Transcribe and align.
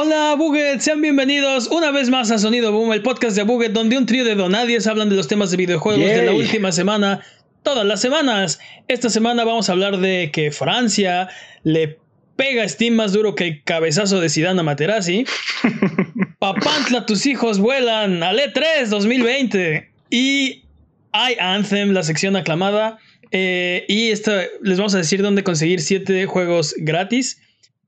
Hola 0.00 0.36
Buget, 0.38 0.78
sean 0.78 1.00
bienvenidos 1.00 1.66
una 1.66 1.90
vez 1.90 2.08
más 2.08 2.30
a 2.30 2.38
Sonido 2.38 2.70
Boom, 2.70 2.92
el 2.92 3.02
podcast 3.02 3.34
de 3.34 3.42
Buget, 3.42 3.72
donde 3.72 3.98
un 3.98 4.06
trío 4.06 4.24
de 4.24 4.36
donadies 4.36 4.86
hablan 4.86 5.08
de 5.08 5.16
los 5.16 5.26
temas 5.26 5.50
de 5.50 5.56
videojuegos 5.56 6.08
de 6.08 6.24
la 6.24 6.30
última 6.30 6.70
semana, 6.70 7.20
todas 7.64 7.84
las 7.84 8.00
semanas. 8.00 8.60
Esta 8.86 9.10
semana 9.10 9.42
vamos 9.42 9.68
a 9.68 9.72
hablar 9.72 9.98
de 9.98 10.30
que 10.32 10.52
Francia 10.52 11.28
le 11.64 11.98
pega 12.36 12.62
a 12.62 12.68
Steam 12.68 12.94
más 12.94 13.12
duro 13.12 13.34
que 13.34 13.44
el 13.48 13.64
cabezazo 13.64 14.20
de 14.20 14.28
Zidane 14.28 14.60
a 14.60 14.62
Materazzi. 14.62 15.24
Papantla, 16.38 17.04
tus 17.04 17.26
hijos 17.26 17.58
vuelan 17.58 18.22
al 18.22 18.38
E3 18.38 18.86
2020. 18.86 19.90
Y 20.10 20.62
hay 21.10 21.34
Anthem, 21.40 21.90
la 21.90 22.04
sección 22.04 22.36
aclamada. 22.36 22.98
Eh, 23.32 23.84
y 23.88 24.10
esto, 24.10 24.30
les 24.62 24.78
vamos 24.78 24.94
a 24.94 24.98
decir 24.98 25.22
dónde 25.22 25.42
conseguir 25.42 25.80
7 25.80 26.26
juegos 26.26 26.76
gratis. 26.78 27.40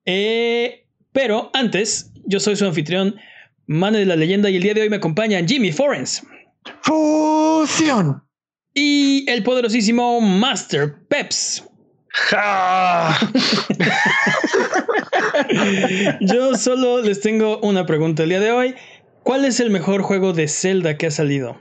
Eh, 0.06 0.80
pero 1.12 1.50
antes, 1.54 2.09
yo 2.30 2.40
soy 2.40 2.56
su 2.56 2.64
anfitrión, 2.64 3.16
Mane 3.66 3.98
de 3.98 4.06
la 4.06 4.16
Leyenda, 4.16 4.48
y 4.48 4.56
el 4.56 4.62
día 4.62 4.72
de 4.72 4.80
hoy 4.82 4.88
me 4.88 4.96
acompañan 4.96 5.46
Jimmy 5.46 5.72
Forens. 5.72 6.22
¡Fusión! 6.82 8.22
Y 8.72 9.28
el 9.28 9.42
poderosísimo 9.42 10.20
Master 10.20 10.94
Peps. 11.08 11.64
yo 16.20 16.56
solo 16.56 17.02
les 17.02 17.20
tengo 17.20 17.58
una 17.60 17.86
pregunta 17.86 18.24
el 18.24 18.30
día 18.30 18.40
de 18.40 18.52
hoy. 18.52 18.74
¿Cuál 19.22 19.44
es 19.44 19.60
el 19.60 19.68
mejor 19.70 20.02
juego 20.02 20.32
de 20.32 20.48
Zelda 20.48 20.96
que 20.96 21.06
ha 21.06 21.10
salido? 21.10 21.60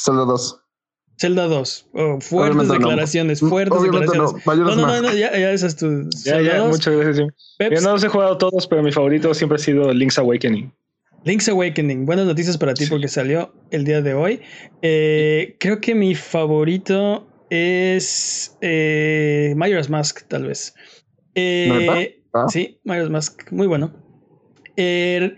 Zelda 0.00 0.24
2. 0.24 0.62
Zelda 1.18 1.46
2. 1.46 1.88
fuertes 2.20 2.68
declaraciones, 2.68 3.40
fuertes 3.40 3.82
declaraciones. 3.82 4.46
No. 4.46 4.54
no, 4.54 4.76
no, 4.76 5.02
no, 5.02 5.14
ya, 5.14 5.36
ya 5.36 5.52
esas 5.52 5.76
tu. 5.76 6.08
Ya, 6.24 6.40
ya, 6.40 6.64
muchas 6.64 6.94
gracias. 6.94 7.28
Yo 7.58 7.80
no 7.82 7.92
los 7.92 8.04
he 8.04 8.08
jugado 8.08 8.38
todos, 8.38 8.66
pero 8.66 8.82
mi 8.82 8.92
favorito 8.92 9.34
siempre 9.34 9.56
ha 9.56 9.58
sido 9.58 9.92
Link's 9.92 10.18
Awakening. 10.18 10.72
Link's 11.24 11.48
Awakening, 11.48 12.06
buenas 12.06 12.26
noticias 12.26 12.56
para 12.56 12.74
ti 12.74 12.86
porque 12.86 13.08
salió 13.08 13.52
el 13.70 13.84
día 13.84 14.00
de 14.00 14.14
hoy. 14.14 14.40
Eh, 14.82 15.56
creo 15.58 15.80
que 15.80 15.94
mi 15.94 16.14
favorito 16.14 17.26
es 17.50 18.56
eh, 18.60 19.52
Majora's 19.56 19.90
Mask, 19.90 20.22
tal 20.28 20.46
vez. 20.46 20.74
Eh, 21.34 22.22
ah. 22.32 22.46
Sí, 22.48 22.80
Majora's 22.84 23.10
Mask, 23.10 23.50
muy 23.50 23.66
bueno. 23.66 23.92
Eh, 24.76 25.34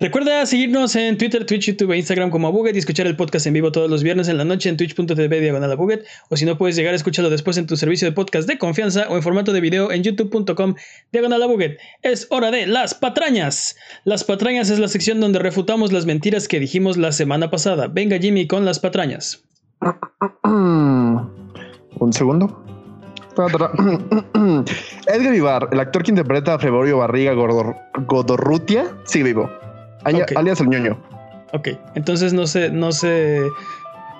recuerda 0.00 0.44
seguirnos 0.46 0.96
en 0.96 1.16
Twitter, 1.16 1.46
Twitch, 1.46 1.66
YouTube 1.66 1.92
e 1.92 1.96
Instagram 1.96 2.30
como 2.30 2.52
Buget 2.52 2.74
y 2.74 2.78
escuchar 2.78 3.06
el 3.06 3.16
podcast 3.16 3.46
en 3.46 3.54
vivo 3.54 3.72
todos 3.72 3.90
los 3.90 4.02
viernes 4.02 4.28
en 4.28 4.38
la 4.38 4.44
noche 4.44 4.68
en 4.68 4.76
twitch.tv 4.76 5.40
diagonal 5.40 5.76
Buget. 5.76 6.04
O 6.28 6.36
si 6.36 6.44
no 6.44 6.58
puedes 6.58 6.76
llegar, 6.76 6.94
escúchalo 6.94 7.30
después 7.30 7.56
en 7.56 7.66
tu 7.66 7.76
servicio 7.76 8.08
de 8.08 8.12
podcast 8.12 8.48
de 8.48 8.58
confianza 8.58 9.06
o 9.08 9.16
en 9.16 9.22
formato 9.22 9.52
de 9.52 9.60
video 9.60 9.90
en 9.92 10.02
youtube.com 10.02 10.74
diagonal 11.12 11.46
Buget. 11.48 11.78
Es 12.02 12.26
hora 12.30 12.50
de 12.50 12.66
las 12.66 12.94
patrañas. 12.94 13.76
Las 14.04 14.24
patrañas 14.24 14.70
es 14.70 14.78
la 14.78 14.88
sección 14.88 15.20
donde 15.20 15.38
refutamos 15.38 15.92
las 15.92 16.06
mentiras 16.06 16.48
que 16.48 16.60
dijimos 16.60 16.96
la 16.96 17.12
semana 17.12 17.50
pasada. 17.50 17.88
Venga 17.88 18.18
Jimmy 18.18 18.46
con 18.46 18.64
las 18.64 18.80
patrañas. 18.80 19.44
Un 20.44 22.12
segundo. 22.12 22.64
Edgar 25.06 25.32
Vivar, 25.32 25.68
el 25.72 25.80
actor 25.80 26.02
que 26.04 26.12
interpreta 26.12 26.54
a 26.54 26.58
Feborio 26.58 26.98
Barriga 26.98 27.32
Godorrutia, 27.32 28.96
sigue 29.04 29.24
vivo. 29.24 29.50
Alias 30.04 30.60
el 30.60 30.68
ñoño. 30.68 30.98
Ok, 31.52 31.68
entonces 31.94 32.32
no 32.32 32.46
se, 32.46 32.70
no 32.70 32.92
se, 32.92 33.42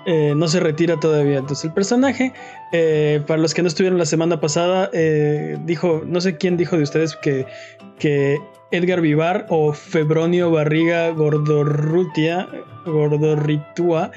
eh, 0.06 0.34
no 0.36 0.48
se 0.48 0.60
retira 0.60 0.98
todavía. 1.00 1.38
Entonces 1.38 1.64
el 1.64 1.72
personaje, 1.72 2.32
eh, 2.72 3.22
para 3.26 3.40
los 3.40 3.54
que 3.54 3.62
no 3.62 3.68
estuvieron 3.68 3.98
la 3.98 4.06
semana 4.06 4.40
pasada, 4.40 4.90
eh, 4.92 5.58
dijo, 5.64 6.02
no 6.06 6.20
sé 6.20 6.36
quién 6.36 6.56
dijo 6.56 6.76
de 6.76 6.84
ustedes 6.84 7.16
que, 7.16 7.46
que 7.98 8.38
Edgar 8.70 9.00
Vivar 9.00 9.46
o 9.48 9.72
Febronio 9.72 10.50
Barriga 10.50 11.10
Gordorrutia, 11.10 12.48
Gordorritua 12.86 14.10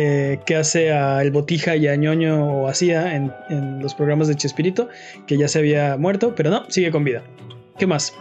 eh, 0.00 0.38
que 0.46 0.54
hace 0.54 0.92
a 0.92 1.20
El 1.22 1.32
Botija 1.32 1.74
y 1.74 1.88
a 1.88 1.96
Ñoño 1.96 2.60
o 2.60 2.68
hacía 2.68 3.16
en, 3.16 3.32
los 3.82 3.96
programas 3.96 4.28
de 4.28 4.36
Chespirito, 4.36 4.88
que 5.26 5.36
ya 5.36 5.48
se 5.48 5.58
había 5.58 5.96
muerto, 5.96 6.36
pero 6.36 6.50
no, 6.50 6.70
sigue 6.70 6.92
con 6.92 7.02
vida. 7.02 7.24
¿Qué 7.78 7.88
más? 7.88 8.14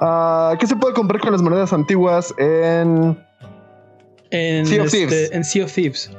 Ah, 0.00 0.56
¿Qué 0.58 0.66
se 0.66 0.76
puede 0.76 0.94
comprar 0.94 1.20
con 1.20 1.32
las 1.32 1.42
monedas 1.42 1.72
antiguas 1.72 2.34
en, 2.38 3.18
en 4.30 4.66
Sea 4.66 4.82
of, 4.82 4.90
Thieves. 4.90 5.12
Este, 5.12 5.36
en 5.36 5.44
sea 5.44 5.64
of 5.64 5.72
Thieves? 5.72 6.10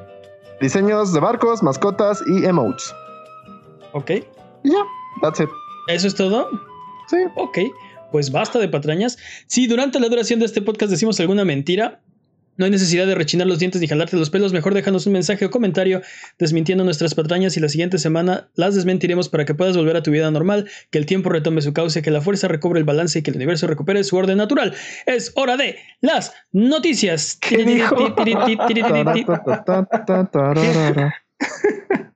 Diseños 0.61 1.13
de 1.13 1.19
barcos, 1.19 1.63
mascotas 1.63 2.21
y 2.27 2.45
emotes. 2.45 2.93
Ok. 3.93 4.11
Y 4.63 4.71
ya, 4.71 4.83
that's 5.21 5.39
it. 5.39 5.49
¿Eso 5.87 6.07
es 6.07 6.15
todo? 6.15 6.49
Sí. 7.07 7.17
Ok, 7.35 7.57
pues 8.11 8.31
basta 8.31 8.59
de 8.59 8.67
patrañas. 8.67 9.17
Si 9.47 9.67
durante 9.67 9.99
la 9.99 10.09
duración 10.09 10.39
de 10.39 10.45
este 10.45 10.61
podcast 10.61 10.91
decimos 10.91 11.19
alguna 11.19 11.45
mentira, 11.45 12.01
no 12.59 12.65
hay 12.65 12.71
necesidad 12.71 13.07
de 13.07 13.15
rechinar 13.15 13.47
los 13.47 13.57
dientes 13.57 13.79
ni 13.79 13.87
jalarte 13.87 14.17
los 14.17 14.29
pelos, 14.29 14.51
mejor 14.51 14.73
déjanos 14.73 15.07
un 15.07 15.13
mensaje 15.13 15.45
o 15.45 15.49
comentario 15.49 16.01
desmintiendo 16.37 16.83
nuestras 16.83 17.15
patrañas 17.15 17.55
y 17.55 17.61
la 17.61 17.69
siguiente 17.69 17.97
semana 17.97 18.49
las 18.53 18.75
desmentiremos 18.75 19.29
para 19.29 19.45
que 19.45 19.55
puedas 19.55 19.77
volver 19.77 19.95
a 19.95 20.03
tu 20.03 20.11
vida 20.11 20.29
normal, 20.29 20.69
que 20.91 20.97
el 20.97 21.05
tiempo 21.05 21.29
retome 21.29 21.61
su 21.61 21.71
cauce, 21.73 22.01
que 22.01 22.11
la 22.11 22.19
fuerza 22.19 22.49
recobre 22.49 22.79
el 22.79 22.85
balance 22.85 23.17
y 23.17 23.21
que 23.21 23.31
el 23.31 23.37
universo 23.37 23.65
recupere 23.65 24.03
su 24.03 24.17
orden 24.17 24.37
natural. 24.37 24.75
Es 25.05 25.31
hora 25.35 25.55
de 25.55 25.77
las 26.01 26.33
noticias. 26.51 27.39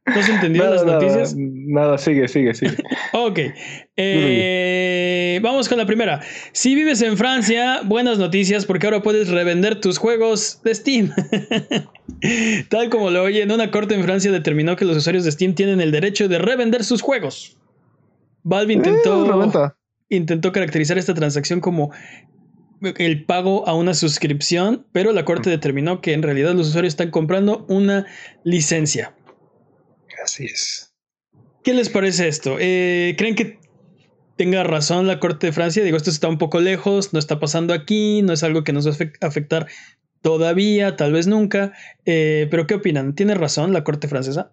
¿No 0.06 0.22
se 0.22 0.34
entendió 0.34 0.70
las 0.70 0.86
noticias? 0.86 1.34
Nada, 1.38 1.98
sigue, 1.98 2.28
sigue, 2.28 2.54
sigue. 2.54 2.76
ok. 3.14 3.40
Eh, 3.96 5.40
vamos 5.42 5.70
con 5.70 5.78
la 5.78 5.86
primera. 5.86 6.22
Si 6.52 6.76
vives 6.76 7.02
en 7.02 7.18
Francia, 7.18 7.82
buenas 7.86 8.18
noticias 8.18 8.66
porque 8.66 8.86
ahora 8.88 9.02
puedes 9.02 9.30
revender 9.30 9.80
tus 9.80 9.98
juegos 9.98 10.60
de 10.64 10.76
Steam. 10.76 11.12
Tal 12.70 12.90
como 12.90 13.12
lo 13.12 13.24
oyen, 13.24 13.50
una 13.52 13.72
corte 13.72 13.96
en 13.96 14.04
Francia 14.04 14.30
determinó 14.32 14.76
que 14.76 14.84
los 14.84 14.98
usuarios 14.98 15.24
de 15.24 15.32
Steam 15.32 15.56
tienen 15.56 15.80
el 15.80 15.92
derecho 15.92 16.28
de 16.28 16.38
revender 16.38 16.84
sus 16.84 17.02
juegos. 17.02 17.58
Valve 18.44 18.74
intentó, 18.74 19.42
eh, 19.42 19.70
intentó 20.10 20.52
caracterizar 20.52 20.98
esta 20.98 21.14
transacción 21.14 21.62
como 21.62 21.92
el 22.98 23.24
pago 23.24 23.66
a 23.70 23.74
una 23.74 23.94
suscripción, 23.94 24.86
pero 24.92 25.14
la 25.14 25.24
corte 25.24 25.50
determinó 25.50 26.02
que 26.02 26.12
en 26.12 26.24
realidad 26.24 26.54
los 26.54 26.68
usuarios 26.68 26.92
están 26.94 27.10
comprando 27.10 27.66
una 27.70 28.06
licencia. 28.44 29.14
Así 30.24 30.46
es. 30.46 30.94
¿Qué 31.64 31.74
les 31.74 31.90
parece 31.90 32.28
esto? 32.28 32.58
Eh, 32.60 33.16
¿Creen 33.18 33.36
que 33.36 33.60
tenga 34.38 34.64
razón 34.64 35.08
la 35.08 35.20
Corte 35.20 35.48
de 35.48 35.54
Francia? 35.54 35.84
Digo, 35.84 35.98
esto 35.98 36.10
está 36.10 36.28
un 36.28 36.38
poco 36.38 36.60
lejos, 36.60 37.14
no 37.14 37.20
está 37.20 37.40
pasando 37.40 37.74
aquí, 37.74 38.22
no 38.22 38.34
es 38.34 38.44
algo 38.44 38.64
que 38.64 38.74
nos 38.74 38.88
va 38.88 38.92
a 39.22 39.28
afectar 39.28 39.68
todavía, 40.22 40.96
tal 40.96 41.12
vez 41.14 41.28
nunca. 41.28 41.74
Eh, 42.06 42.48
pero 42.50 42.68
¿qué 42.68 42.76
opinan? 42.76 43.16
¿Tiene 43.16 43.36
razón 43.36 43.74
la 43.74 43.84
Corte 43.84 44.08
Francesa? 44.08 44.52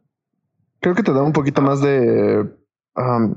Creo 0.80 0.94
que 0.94 1.02
te 1.02 1.12
da 1.12 1.22
un 1.22 1.32
poquito 1.32 1.62
más 1.62 1.80
de... 1.80 2.46
Um, 2.96 3.36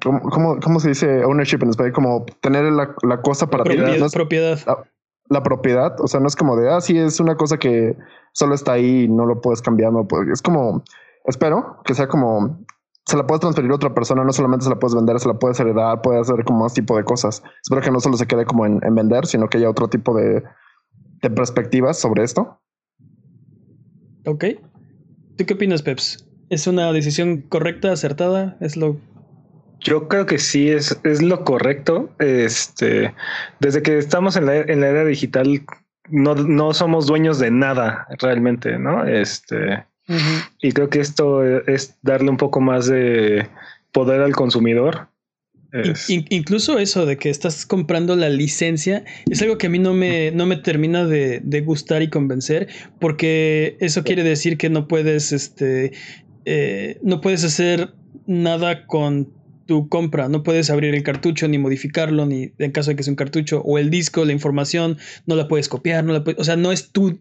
¿cómo, 0.00 0.80
se 0.80 0.90
dice 0.90 1.24
ownership 1.24 1.58
en 1.62 1.70
español? 1.70 1.92
Como 1.92 2.26
tener 2.40 2.64
la, 2.72 3.22
cosa 3.22 3.48
para 3.48 3.64
ti. 3.64 3.76
No 3.76 4.08
propiedad. 4.08 4.58
La, 4.66 4.84
la, 5.28 5.42
propiedad, 5.42 6.00
o 6.00 6.06
sea, 6.06 6.20
no 6.20 6.28
es 6.28 6.36
como 6.36 6.56
de, 6.56 6.70
ah, 6.70 6.80
sí, 6.80 6.98
es 6.98 7.18
una 7.18 7.36
cosa 7.36 7.56
que 7.56 7.96
solo 8.32 8.54
está 8.54 8.72
ahí 8.72 9.04
y 9.04 9.08
no 9.08 9.26
lo 9.26 9.40
puedes 9.40 9.62
cambiar, 9.62 9.92
no 9.92 10.06
Es 10.32 10.42
como 10.42 10.84
espero 11.24 11.78
que 11.84 11.94
sea 11.94 12.08
como 12.08 12.64
se 13.06 13.16
la 13.16 13.26
puedes 13.26 13.40
transferir 13.40 13.70
a 13.70 13.74
otra 13.74 13.92
persona, 13.92 14.24
no 14.24 14.32
solamente 14.32 14.64
se 14.64 14.70
la 14.70 14.78
puedes 14.78 14.94
vender, 14.94 15.20
se 15.20 15.28
la 15.28 15.34
puedes 15.34 15.60
heredar, 15.60 16.00
puede 16.00 16.20
hacer 16.20 16.42
como 16.44 16.60
más 16.60 16.72
tipo 16.72 16.96
de 16.96 17.04
cosas. 17.04 17.42
Espero 17.62 17.82
que 17.82 17.90
no 17.90 18.00
solo 18.00 18.16
se 18.16 18.26
quede 18.26 18.46
como 18.46 18.64
en, 18.64 18.80
vender, 18.94 19.26
sino 19.26 19.48
que 19.48 19.58
haya 19.58 19.68
otro 19.68 19.88
tipo 19.88 20.16
de, 20.16 20.42
de, 21.20 21.30
perspectivas 21.30 21.98
sobre 21.98 22.24
esto. 22.24 22.58
Ok. 24.24 24.44
¿Tú 25.36 25.44
qué 25.44 25.52
opinas, 25.52 25.82
Peps? 25.82 26.26
¿Es 26.48 26.66
una 26.66 26.92
decisión 26.92 27.42
correcta, 27.42 27.92
acertada? 27.92 28.56
¿Es 28.60 28.76
lo 28.76 28.96
yo 29.84 30.08
creo 30.08 30.24
que 30.24 30.38
sí 30.38 30.70
es, 30.70 30.98
es 31.04 31.22
lo 31.22 31.44
correcto. 31.44 32.10
Este, 32.18 33.14
desde 33.60 33.82
que 33.82 33.98
estamos 33.98 34.34
en 34.36 34.46
la, 34.46 34.56
en 34.56 34.80
la 34.80 34.88
era 34.88 35.04
digital, 35.04 35.62
no, 36.08 36.34
no 36.34 36.72
somos 36.72 37.06
dueños 37.06 37.38
de 37.38 37.50
nada 37.50 38.06
realmente, 38.18 38.78
¿no? 38.78 39.04
Este, 39.04 39.84
y 40.60 40.72
creo 40.72 40.90
que 40.90 41.00
esto 41.00 41.42
es 41.44 41.96
darle 42.02 42.30
un 42.30 42.36
poco 42.36 42.60
más 42.60 42.86
de 42.86 43.48
poder 43.92 44.20
al 44.20 44.34
consumidor. 44.34 45.08
incluso 46.08 46.78
eso 46.78 47.04
de 47.04 47.16
que 47.16 47.30
estás 47.30 47.66
comprando 47.66 48.14
la 48.14 48.28
licencia 48.28 49.04
es 49.28 49.42
algo 49.42 49.58
que 49.58 49.66
a 49.66 49.70
mí 49.70 49.80
no 49.80 49.92
me, 49.92 50.30
no 50.30 50.46
me 50.46 50.56
termina 50.56 51.04
de, 51.04 51.62
gustar 51.64 52.02
y 52.02 52.10
convencer, 52.10 52.68
porque 53.00 53.76
eso 53.80 54.04
quiere 54.04 54.22
decir 54.22 54.58
que 54.58 54.68
no 54.68 54.86
puedes, 54.86 55.32
este, 55.32 55.92
eh, 56.44 56.98
no 57.02 57.20
puedes 57.20 57.44
hacer 57.44 57.94
nada 58.26 58.86
con 58.86 59.32
tu 59.66 59.88
compra, 59.88 60.28
no 60.28 60.42
puedes 60.42 60.70
abrir 60.70 60.94
el 60.94 61.02
cartucho 61.02 61.48
ni 61.48 61.58
modificarlo, 61.58 62.26
ni 62.26 62.52
en 62.58 62.70
caso 62.70 62.90
de 62.90 62.96
que 62.96 63.02
sea 63.02 63.12
un 63.12 63.16
cartucho, 63.16 63.62
o 63.62 63.78
el 63.78 63.90
disco, 63.90 64.24
la 64.24 64.32
información, 64.32 64.98
no 65.26 65.36
la 65.36 65.48
puedes 65.48 65.68
copiar, 65.68 66.04
no 66.04 66.12
la 66.12 66.22
o 66.36 66.44
sea, 66.44 66.56
no 66.56 66.70
es 66.70 66.90
tu, 66.90 67.18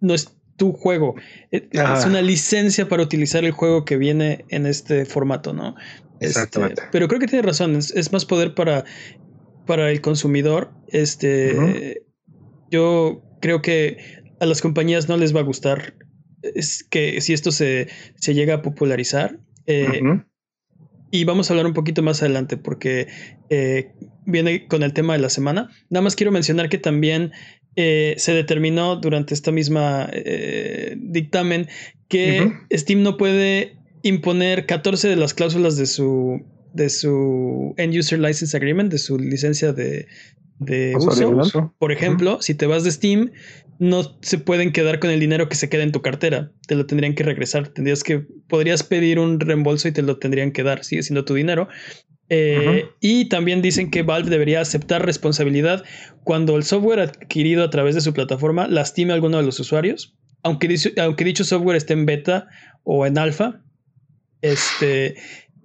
no 0.00 0.14
es 0.14 0.36
tu 0.56 0.72
juego. 0.72 1.14
Eh, 1.50 1.68
es 1.72 2.04
una 2.04 2.22
licencia 2.22 2.88
para 2.88 3.02
utilizar 3.02 3.44
el 3.44 3.52
juego 3.52 3.84
que 3.84 3.96
viene 3.96 4.44
en 4.48 4.66
este 4.66 5.04
formato, 5.04 5.52
¿no? 5.52 5.74
Exactamente. 6.20 6.82
pero 6.92 7.08
creo 7.08 7.20
que 7.20 7.26
tiene 7.26 7.42
razón, 7.42 7.76
es, 7.76 8.12
más 8.12 8.24
poder 8.24 8.54
para 8.54 8.84
para 9.66 9.90
el 9.90 10.00
consumidor. 10.00 10.70
Este, 10.88 12.02
yo 12.70 13.22
creo 13.40 13.62
que 13.62 14.22
a 14.40 14.46
las 14.46 14.60
compañías 14.60 15.08
no 15.08 15.16
les 15.16 15.34
va 15.34 15.40
a 15.40 15.44
gustar 15.44 15.94
es 16.54 16.84
que 16.84 17.20
si 17.20 17.32
esto 17.32 17.50
se, 17.50 17.88
se 18.16 18.34
llega 18.34 18.54
a 18.54 18.62
popularizar. 18.62 19.38
Eh, 19.66 20.02
y 21.10 21.24
vamos 21.24 21.48
a 21.48 21.52
hablar 21.52 21.66
un 21.66 21.74
poquito 21.74 22.02
más 22.02 22.22
adelante 22.22 22.56
porque 22.56 23.06
eh, 23.48 23.92
viene 24.26 24.66
con 24.66 24.82
el 24.82 24.92
tema 24.92 25.14
de 25.14 25.20
la 25.20 25.30
semana. 25.30 25.70
Nada 25.88 26.02
más 26.02 26.16
quiero 26.16 26.32
mencionar 26.32 26.68
que 26.68 26.78
también 26.78 27.32
eh, 27.76 28.14
se 28.18 28.32
determinó 28.32 28.96
durante 28.96 29.34
esta 29.34 29.50
misma 29.52 30.10
dictamen 30.96 31.68
que 32.08 32.52
Steam 32.72 33.02
no 33.02 33.16
puede 33.16 33.76
imponer 34.02 34.66
14 34.66 35.08
de 35.08 35.16
las 35.16 35.34
cláusulas 35.34 35.76
de 35.76 35.86
su 35.86 36.42
de 36.74 36.90
su 36.90 37.74
End 37.76 37.96
User 37.96 38.18
License 38.18 38.56
Agreement, 38.56 38.90
de 38.90 38.98
su 38.98 39.16
licencia 39.18 39.72
de, 39.72 40.06
de 40.58 40.94
uso. 40.96 41.72
Por 41.78 41.92
ejemplo, 41.92 42.42
si 42.42 42.54
te 42.54 42.66
vas 42.66 42.84
de 42.84 42.90
Steam, 42.90 43.30
no 43.78 44.18
se 44.22 44.38
pueden 44.38 44.72
quedar 44.72 44.98
con 44.98 45.10
el 45.10 45.20
dinero 45.20 45.48
que 45.48 45.56
se 45.56 45.68
queda 45.68 45.82
en 45.82 45.92
tu 45.92 46.02
cartera. 46.02 46.52
Te 46.66 46.74
lo 46.74 46.86
tendrían 46.86 47.14
que 47.14 47.22
regresar. 47.22 47.68
Tendrías 47.68 48.02
que, 48.02 48.26
podrías 48.48 48.82
pedir 48.82 49.18
un 49.18 49.40
reembolso 49.40 49.88
y 49.88 49.92
te 49.92 50.02
lo 50.02 50.18
tendrían 50.18 50.52
que 50.52 50.62
dar. 50.62 50.84
Sigue 50.84 51.02
siendo 51.02 51.24
tu 51.24 51.34
dinero. 51.34 51.68
Eh, 52.30 52.88
y 53.00 53.28
también 53.28 53.60
dicen 53.60 53.90
que 53.90 54.02
Valve 54.02 54.30
debería 54.30 54.60
aceptar 54.60 55.04
responsabilidad 55.04 55.84
cuando 56.22 56.56
el 56.56 56.64
software 56.64 57.00
adquirido 57.00 57.62
a 57.62 57.70
través 57.70 57.94
de 57.94 58.00
su 58.00 58.14
plataforma 58.14 58.66
lastime 58.66 59.12
a 59.12 59.14
alguno 59.14 59.36
de 59.36 59.44
los 59.44 59.60
usuarios. 59.60 60.16
Aunque, 60.42 60.74
aunque 61.00 61.24
dicho 61.24 61.44
software 61.44 61.76
esté 61.76 61.92
en 61.92 62.06
beta 62.06 62.48
o 62.82 63.06
en 63.06 63.18
alfa. 63.18 63.60
Este, 64.40 65.16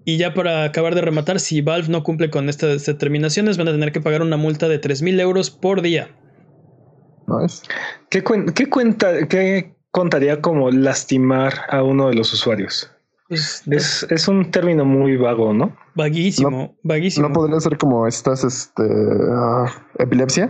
y 0.05 0.17
ya 0.17 0.33
para 0.33 0.63
acabar 0.63 0.95
de 0.95 1.01
rematar, 1.01 1.39
si 1.39 1.61
Valve 1.61 1.89
no 1.89 2.03
cumple 2.03 2.29
con 2.29 2.49
estas 2.49 2.85
determinaciones, 2.85 3.57
van 3.57 3.67
a 3.67 3.71
tener 3.71 3.91
que 3.91 4.01
pagar 4.01 4.21
una 4.21 4.37
multa 4.37 4.67
de 4.67 4.79
3.000 4.79 5.19
euros 5.19 5.49
por 5.49 5.81
día. 5.81 6.09
¿Qué, 8.09 8.23
cuenta, 8.23 9.27
qué 9.27 9.75
contaría 9.91 10.41
como 10.41 10.71
lastimar 10.71 11.53
a 11.69 11.83
uno 11.83 12.09
de 12.09 12.15
los 12.15 12.33
usuarios? 12.33 12.89
Pues, 13.27 13.63
es, 14.09 14.27
un 14.27 14.49
término 14.49 14.85
muy 14.85 15.15
vago, 15.15 15.53
¿no? 15.53 15.77
Vaguísimo, 15.99 16.77
vaguísimo. 16.81 17.27
¿No 17.27 17.33
podría 17.33 17.59
ser 17.59 17.77
como 17.77 18.07
estas, 18.07 18.45
este, 18.45 18.83
ah, 19.33 19.65
epilepsia? 19.97 20.49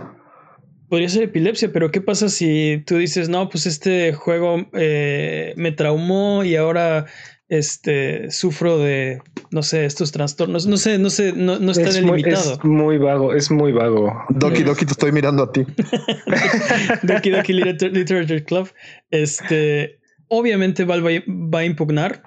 Podría 0.88 1.08
ser 1.08 1.24
epilepsia, 1.24 1.72
pero 1.72 1.90
¿qué 1.90 2.00
pasa 2.00 2.28
si 2.28 2.84
tú 2.86 2.98
dices, 2.98 3.28
no, 3.28 3.48
pues 3.48 3.66
este 3.66 4.12
juego 4.12 4.58
eh, 4.74 5.52
me 5.56 5.72
traumó 5.72 6.44
y 6.44 6.54
ahora 6.54 7.06
este, 7.48 8.30
sufro 8.30 8.78
de, 8.78 9.20
no 9.50 9.64
sé, 9.64 9.86
estos 9.86 10.12
trastornos. 10.12 10.68
No 10.68 10.76
sé, 10.76 10.98
no 10.98 11.10
sé, 11.10 11.32
no, 11.32 11.58
no 11.58 11.72
está 11.72 11.88
es 11.88 11.96
delimitado. 11.96 12.60
Muy, 12.62 12.62
es 12.62 12.64
muy 12.64 12.98
vago, 12.98 13.34
es 13.34 13.50
muy 13.50 13.72
vago. 13.72 14.12
Doki 14.28 14.62
Doki, 14.62 14.84
te 14.84 14.92
estoy 14.92 15.10
mirando 15.10 15.42
a 15.42 15.50
ti. 15.50 15.66
Doki 17.02 17.30
Doki 17.30 17.54
Literature 17.54 18.44
Club. 18.44 18.70
Este, 19.10 19.98
obviamente 20.28 20.84
Valve 20.84 21.24
va 21.26 21.58
a 21.58 21.64
impugnar 21.64 22.22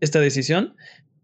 esta 0.00 0.20
decisión. 0.20 0.76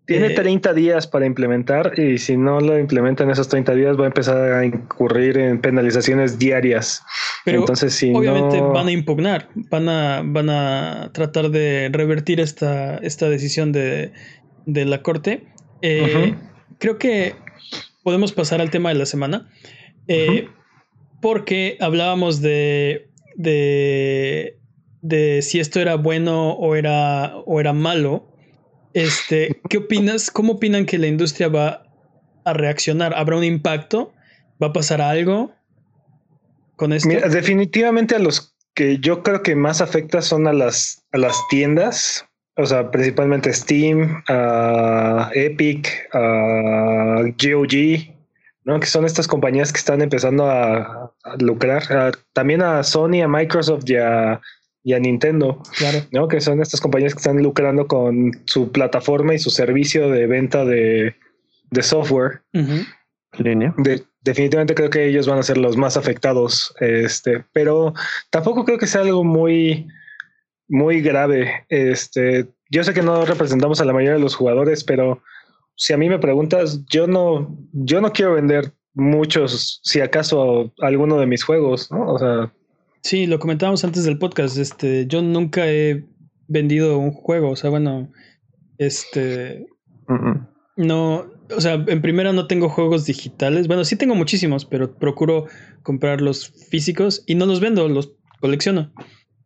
Tiene 0.06 0.30
30 0.30 0.70
eh, 0.70 0.74
días 0.74 1.06
para 1.06 1.24
implementar 1.24 1.98
y 1.98 2.18
si 2.18 2.36
no 2.36 2.60
lo 2.60 2.78
implementa 2.78 3.24
en 3.24 3.30
esos 3.30 3.48
30 3.48 3.74
días 3.74 3.98
va 3.98 4.04
a 4.04 4.08
empezar 4.08 4.52
a 4.52 4.64
incurrir 4.64 5.38
en 5.38 5.60
penalizaciones 5.60 6.38
diarias. 6.38 7.02
Pero 7.44 7.60
Entonces, 7.60 7.94
si 7.94 8.12
obviamente 8.12 8.60
van 8.60 8.88
a 8.88 8.92
impugnar, 8.92 9.48
van 9.54 9.88
a, 9.88 10.22
van 10.22 10.50
a 10.50 11.10
tratar 11.14 11.50
de 11.50 11.88
revertir 11.90 12.38
esta, 12.38 12.98
esta 12.98 13.30
decisión 13.30 13.72
de, 13.72 14.12
la 14.66 15.00
Corte. 15.02 15.46
Eh, 15.80 16.34
creo 16.78 16.98
que 16.98 17.34
podemos 18.02 18.32
pasar 18.32 18.60
al 18.60 18.70
tema 18.70 18.90
de 18.90 18.96
la 18.96 19.06
semana 19.06 19.48
eh, 20.06 20.48
porque 21.22 21.78
hablábamos 21.80 22.42
de, 22.42 23.08
de, 23.36 24.58
de 25.00 25.40
si 25.40 25.60
esto 25.60 25.80
era 25.80 25.94
bueno 25.94 26.52
o 26.52 26.74
era, 26.74 27.38
o 27.46 27.58
era 27.58 27.72
malo 27.72 28.33
este, 28.94 29.60
¿qué 29.68 29.78
opinas? 29.78 30.30
¿Cómo 30.30 30.54
opinan 30.54 30.86
que 30.86 30.98
la 30.98 31.08
industria 31.08 31.48
va 31.48 31.82
a 32.44 32.52
reaccionar? 32.52 33.12
¿Habrá 33.14 33.36
un 33.36 33.44
impacto? 33.44 34.12
¿Va 34.62 34.68
a 34.68 34.72
pasar 34.72 35.02
algo 35.02 35.52
con 36.76 36.92
esto? 36.92 37.08
definitivamente 37.28 38.14
a 38.14 38.18
los 38.18 38.54
que 38.74 38.98
yo 38.98 39.22
creo 39.22 39.42
que 39.42 39.54
más 39.54 39.80
afecta 39.80 40.22
son 40.22 40.46
a 40.46 40.52
las, 40.52 41.04
a 41.12 41.18
las 41.18 41.36
tiendas, 41.48 42.26
o 42.56 42.66
sea, 42.66 42.90
principalmente 42.90 43.52
Steam, 43.52 44.22
a 44.28 45.30
Epic, 45.34 46.08
a 46.12 47.22
GOG, 47.22 48.14
¿no? 48.64 48.80
que 48.80 48.86
son 48.86 49.04
estas 49.04 49.26
compañías 49.26 49.72
que 49.72 49.78
están 49.78 50.02
empezando 50.02 50.46
a, 50.50 51.12
lucrar, 51.38 52.16
también 52.32 52.62
a 52.62 52.82
Sony, 52.82 53.22
a 53.22 53.28
Microsoft 53.28 53.84
y 53.86 53.96
a 53.96 54.40
y 54.84 54.92
a 54.92 55.00
Nintendo, 55.00 55.62
claro. 55.78 56.00
¿no? 56.12 56.28
Que 56.28 56.42
son 56.42 56.60
estas 56.60 56.80
compañías 56.80 57.14
que 57.14 57.18
están 57.18 57.42
lucrando 57.42 57.88
con 57.88 58.32
su 58.44 58.70
plataforma 58.70 59.34
y 59.34 59.38
su 59.38 59.50
servicio 59.50 60.10
de 60.10 60.26
venta 60.26 60.64
de, 60.66 61.16
software. 61.80 62.42
Línea. 63.38 63.74
definitivamente 64.20 64.76
creo 64.76 64.90
que 64.90 65.08
ellos 65.08 65.26
van 65.26 65.38
a 65.38 65.42
ser 65.42 65.56
los 65.56 65.76
más 65.76 65.96
afectados. 65.96 66.74
Este, 66.80 67.44
pero 67.52 67.94
tampoco 68.30 68.64
creo 68.64 68.78
que 68.78 68.86
sea 68.86 69.00
algo 69.00 69.24
muy, 69.24 69.88
muy 70.68 71.00
grave. 71.00 71.64
Este, 71.70 72.46
yo 72.70 72.84
sé 72.84 72.92
que 72.92 73.02
no 73.02 73.24
representamos 73.24 73.80
a 73.80 73.86
la 73.86 73.94
mayoría 73.94 74.14
de 74.14 74.20
los 74.20 74.36
jugadores, 74.36 74.84
pero 74.84 75.22
si 75.76 75.94
a 75.94 75.96
mí 75.96 76.10
me 76.10 76.18
preguntas, 76.18 76.84
yo 76.86 77.06
no, 77.06 77.56
yo 77.72 78.02
no 78.02 78.12
quiero 78.12 78.34
vender 78.34 78.72
muchos, 78.92 79.80
si 79.82 80.00
acaso 80.00 80.72
alguno 80.80 81.18
de 81.18 81.26
mis 81.26 81.42
juegos, 81.42 81.90
¿no? 81.90 82.12
O 82.12 82.18
sea, 82.18 82.52
Sí, 83.04 83.26
lo 83.26 83.38
comentábamos 83.38 83.84
antes 83.84 84.04
del 84.04 84.18
podcast. 84.18 84.56
Este, 84.56 85.06
yo 85.06 85.20
nunca 85.20 85.70
he 85.70 86.06
vendido 86.48 86.98
un 86.98 87.12
juego. 87.12 87.50
O 87.50 87.56
sea, 87.56 87.68
bueno, 87.68 88.10
este. 88.78 89.66
No, 90.76 91.26
o 91.54 91.60
sea, 91.60 91.74
en 91.86 92.00
primera 92.00 92.32
no 92.32 92.46
tengo 92.46 92.70
juegos 92.70 93.04
digitales. 93.04 93.68
Bueno, 93.68 93.84
sí 93.84 93.96
tengo 93.96 94.14
muchísimos, 94.14 94.64
pero 94.64 94.96
procuro 94.96 95.46
comprar 95.82 96.22
los 96.22 96.48
físicos 96.70 97.22
y 97.26 97.34
no 97.34 97.44
los 97.44 97.60
vendo, 97.60 97.86
los 97.90 98.16
colecciono, 98.40 98.90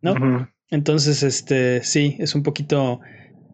¿no? 0.01 0.49
Entonces, 0.69 1.21
este, 1.21 1.83
sí, 1.83 2.15
es 2.19 2.35
un 2.35 2.43
poquito 2.43 3.01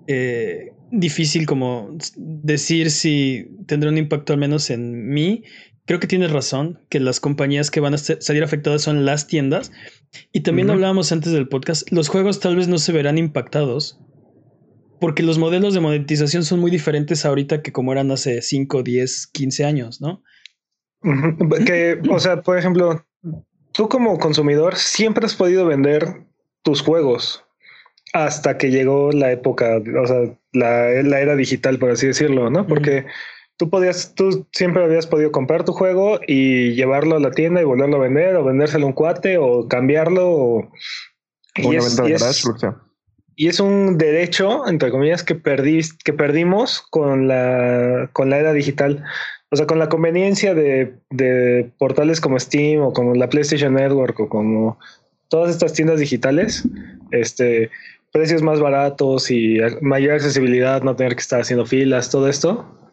eh, 0.05 0.71
difícil 0.91 1.47
como 1.47 1.97
decir 2.15 2.91
si 2.91 3.47
tendrá 3.65 3.89
un 3.89 3.97
impacto 3.97 4.33
al 4.33 4.39
menos 4.39 4.69
en 4.69 5.09
mí 5.09 5.43
creo 5.85 5.99
que 5.99 6.07
tienes 6.07 6.31
razón, 6.31 6.79
que 6.89 6.99
las 6.99 7.19
compañías 7.19 7.71
que 7.71 7.79
van 7.79 7.93
a 7.93 7.97
salir 7.97 8.43
afectadas 8.43 8.81
son 8.81 9.05
las 9.05 9.27
tiendas. 9.27 9.71
Y 10.31 10.41
también 10.41 10.69
hablábamos 10.69 11.11
antes 11.11 11.31
del 11.31 11.47
podcast, 11.47 11.89
los 11.91 12.09
juegos 12.09 12.39
tal 12.39 12.55
vez 12.55 12.67
no 12.67 12.77
se 12.77 12.91
verán 12.91 13.17
impactados, 13.17 13.99
porque 14.99 15.23
los 15.23 15.37
modelos 15.37 15.73
de 15.73 15.81
monetización 15.81 16.43
son 16.43 16.59
muy 16.59 16.71
diferentes 16.71 17.25
ahorita 17.25 17.61
que 17.61 17.71
como 17.71 17.91
eran 17.91 18.11
hace 18.11 18.41
5, 18.41 18.83
10, 18.83 19.27
15 19.27 19.65
años, 19.65 20.01
¿no? 20.01 20.23
Que, 21.65 22.01
o 22.09 22.19
sea, 22.19 22.41
por 22.41 22.57
ejemplo, 22.57 23.05
tú 23.73 23.87
como 23.89 24.17
consumidor 24.17 24.75
siempre 24.75 25.25
has 25.25 25.35
podido 25.35 25.65
vender 25.65 26.25
tus 26.63 26.81
juegos 26.81 27.43
hasta 28.13 28.57
que 28.57 28.71
llegó 28.71 29.11
la 29.11 29.31
época, 29.31 29.77
o 30.01 30.07
sea, 30.07 30.35
la, 30.53 30.89
era 30.89 31.35
digital, 31.35 31.77
por 31.77 31.91
así 31.91 32.07
decirlo, 32.07 32.49
¿no? 32.49 32.65
Porque 32.65 33.05
tú 33.57 33.69
podías, 33.69 34.13
tú 34.15 34.47
siempre 34.51 34.83
habías 34.83 35.07
podido 35.07 35.31
comprar 35.31 35.63
tu 35.63 35.73
juego 35.73 36.19
y 36.27 36.73
llevarlo 36.73 37.15
a 37.15 37.19
la 37.19 37.31
tienda 37.31 37.61
y 37.61 37.65
volverlo 37.65 37.97
a 37.97 38.01
vender 38.01 38.35
o 38.35 38.43
vendérselo 38.43 38.85
a 38.85 38.87
un 38.87 38.93
cuate 38.93 39.37
o 39.37 39.67
cambiarlo 39.67 40.29
o, 40.29 40.71
y, 41.55 41.75
es, 41.75 42.01
y, 43.37 43.47
es, 43.47 43.59
un 43.59 43.97
derecho, 43.97 44.67
entre 44.67 44.91
comillas, 44.91 45.23
que 45.23 45.35
que 45.35 46.13
perdimos 46.13 46.81
con 46.89 47.27
la, 47.27 48.09
con 48.11 48.29
la 48.29 48.39
era 48.39 48.53
digital. 48.53 49.03
O 49.51 49.55
sea, 49.55 49.67
con 49.67 49.79
la 49.79 49.87
conveniencia 49.87 50.53
de, 50.53 50.95
de 51.11 51.71
portales 51.77 52.19
como 52.19 52.39
Steam 52.39 52.81
o 52.81 52.91
como 52.91 53.13
la 53.13 53.29
PlayStation 53.29 53.75
Network 53.75 54.19
o 54.19 54.27
como 54.27 54.77
todas 55.29 55.51
estas 55.51 55.71
tiendas 55.71 55.99
digitales, 55.99 56.67
este, 57.11 57.69
precios 58.11 58.41
más 58.41 58.59
baratos 58.59 59.31
y 59.31 59.59
mayor 59.81 60.15
accesibilidad, 60.15 60.81
no 60.81 60.95
tener 60.95 61.15
que 61.15 61.21
estar 61.21 61.39
haciendo 61.39 61.65
filas, 61.65 62.09
todo 62.09 62.27
esto, 62.27 62.84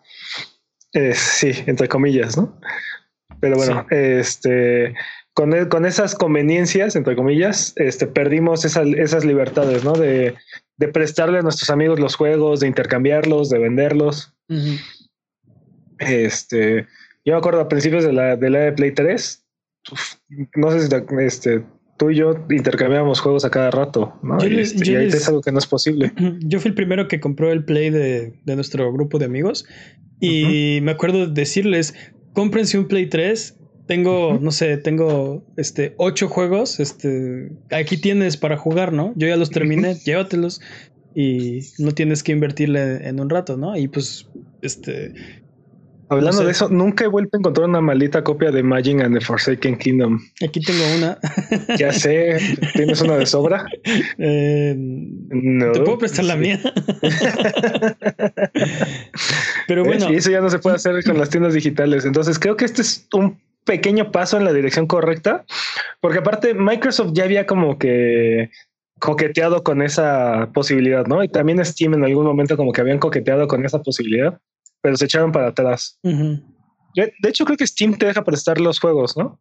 eh, 0.93 1.15
sí, 1.15 1.53
entre 1.67 1.89
comillas, 1.89 2.37
¿no? 2.37 2.59
Pero 3.41 3.57
bueno, 3.57 3.87
este, 3.91 4.95
con, 5.35 5.55
e, 5.55 5.69
con, 5.69 5.87
esas 5.87 6.15
conveniencias, 6.15 6.97
entre 6.97 7.17
comillas, 7.17 7.73
este, 7.77 8.07
perdimos 8.07 8.65
esas 8.65 9.25
libertades, 9.25 9.85
¿no? 9.85 9.95
De, 9.95 10.35
de, 10.77 10.89
prestarle 10.89 11.39
a 11.39 11.43
nuestros 11.43 11.71
amigos 11.71 11.99
los 11.99 12.15
juegos, 12.15 12.61
de 12.61 12.69
intercambiarlos, 12.69 13.51
de 13.51 13.59
venderlos. 13.59 14.35
Este, 15.99 16.87
yo 17.25 17.33
me 17.33 17.39
acuerdo 17.39 17.61
a 17.61 17.69
principios 17.69 18.05
de 18.05 18.13
la 18.13 18.37
de, 18.37 18.51
la 18.51 18.59
de 18.61 18.73
Play 18.73 18.93
3, 18.93 19.45
no 20.57 20.71
sé 20.71 20.87
si 20.87 20.95
este, 21.21 21.65
tú 21.97 22.11
y 22.11 22.17
yo 22.17 22.35
intercambiamos 22.51 23.21
juegos 23.21 23.45
a 23.45 23.51
cada 23.51 23.71
rato, 23.71 24.19
¿no? 24.23 24.39
y, 24.45 24.61
este, 24.61 25.07
es 25.07 25.29
algo 25.29 25.41
que 25.41 25.53
no 25.53 25.59
es 25.59 25.67
posible. 25.67 26.13
Yo 26.41 26.61
fui 26.61 26.69
el 26.69 26.75
primero 26.75 27.09
que 27.09 27.21
compró 27.21 27.51
el 27.51 27.65
Play 27.65 27.91
de, 27.91 28.41
de 28.45 28.55
nuestro 28.57 28.93
grupo 28.93 29.19
de 29.19 29.25
amigos 29.25 29.67
y 30.23 30.81
me 30.83 30.93
acuerdo 30.93 31.27
decirles, 31.27 31.95
cómprense 32.33 32.79
un 32.79 32.89
Play 32.89 33.07
3 33.07 33.59
tengo, 33.87 34.39
no 34.41 34.53
sé, 34.53 34.77
tengo 34.77 35.45
este 35.57 35.95
ocho 35.97 36.29
juegos, 36.29 36.81
este, 36.81 37.51
aquí 37.71 37.97
tienes 37.97 38.37
para 38.37 38.57
jugar, 38.57 38.93
¿no? 38.93 39.13
Yo 39.17 39.29
ya 39.29 39.37
los 39.37 39.51
terminé, 39.51 39.95
llévatelos 40.05 40.61
y 41.15 41.61
no 41.79 41.93
tienes 41.93 42.23
que 42.23 42.33
invertirle 42.33 43.07
en 43.09 43.21
un 43.21 43.29
rato, 43.29 43.57
¿no? 43.57 43.77
Y 43.77 43.89
pues, 43.89 44.29
este, 44.63 45.13
Hablando 46.13 46.45
de 46.45 46.51
eso, 46.51 46.69
nunca 46.69 47.05
he 47.05 47.09
vuelto 47.09 47.37
a 47.37 47.39
encontrar 47.39 47.69
una 47.69 47.81
maldita 47.81 48.23
copia 48.23 48.51
de 48.51 48.63
Magic 48.63 49.01
and 49.01 49.19
the 49.19 49.25
Forsaken 49.25 49.79
Kingdom. 49.79 50.21
Aquí 50.47 50.61
tengo 50.61 50.83
una. 50.99 51.19
ya 51.79 51.93
sé, 51.93 52.39
¿tienes 52.75 53.01
una 53.01 53.17
de 53.17 53.27
sobra? 53.27 53.65
Eh, 54.19 54.75
no. 54.77 55.73
Te 55.73 55.81
puedo 55.81 55.99
prestar 55.99 56.27
la 56.27 56.37
mía. 56.37 56.61
Pero 59.67 59.85
bueno. 59.85 60.13
Y 60.13 60.17
eso 60.17 60.31
ya 60.31 60.41
no 60.41 60.51
se 60.51 60.59
puede 60.59 60.77
hacer 60.77 61.03
con 61.05 61.19
las 61.19 61.31
tiendas 61.31 61.55
digitales. 61.55 62.05
Entonces 62.05 62.39
creo 62.39 62.57
que 62.57 62.67
este 62.67 62.83
es 62.83 63.09
un 63.15 63.41
pequeño 63.65 64.11
paso 64.11 64.37
en 64.37 64.45
la 64.45 64.53
dirección 64.53 64.87
correcta, 64.87 65.45
porque 66.01 66.19
aparte 66.19 66.53
Microsoft 66.53 67.13
ya 67.15 67.25
había 67.25 67.47
como 67.47 67.79
que 67.79 68.51
coqueteado 68.99 69.63
con 69.63 69.83
esa 69.83 70.51
posibilidad, 70.53 71.07
¿no? 71.07 71.25
Y 71.25 71.29
también 71.29 71.65
Steam 71.65 71.95
en 71.95 72.05
algún 72.05 72.25
momento 72.25 72.57
como 72.57 72.73
que 72.73 72.81
habían 72.81 72.99
coqueteado 72.99 73.49
con 73.49 73.65
esa 73.65 73.83
posibilidad 73.83 74.39
pero 74.83 74.97
se 74.97 75.07
echaron 75.07 75.33
para 75.33 75.49
atrás. 75.49 75.99
de, 76.03 77.13
hecho, 77.29 77.45
creo 77.45 77.57
que 77.57 77.67
Steam 77.67 77.97
te 77.97 78.07
deja 78.07 78.23
prestar 78.25 78.61
los 78.61 78.79
juegos, 78.79 79.17
¿no? 79.17 79.41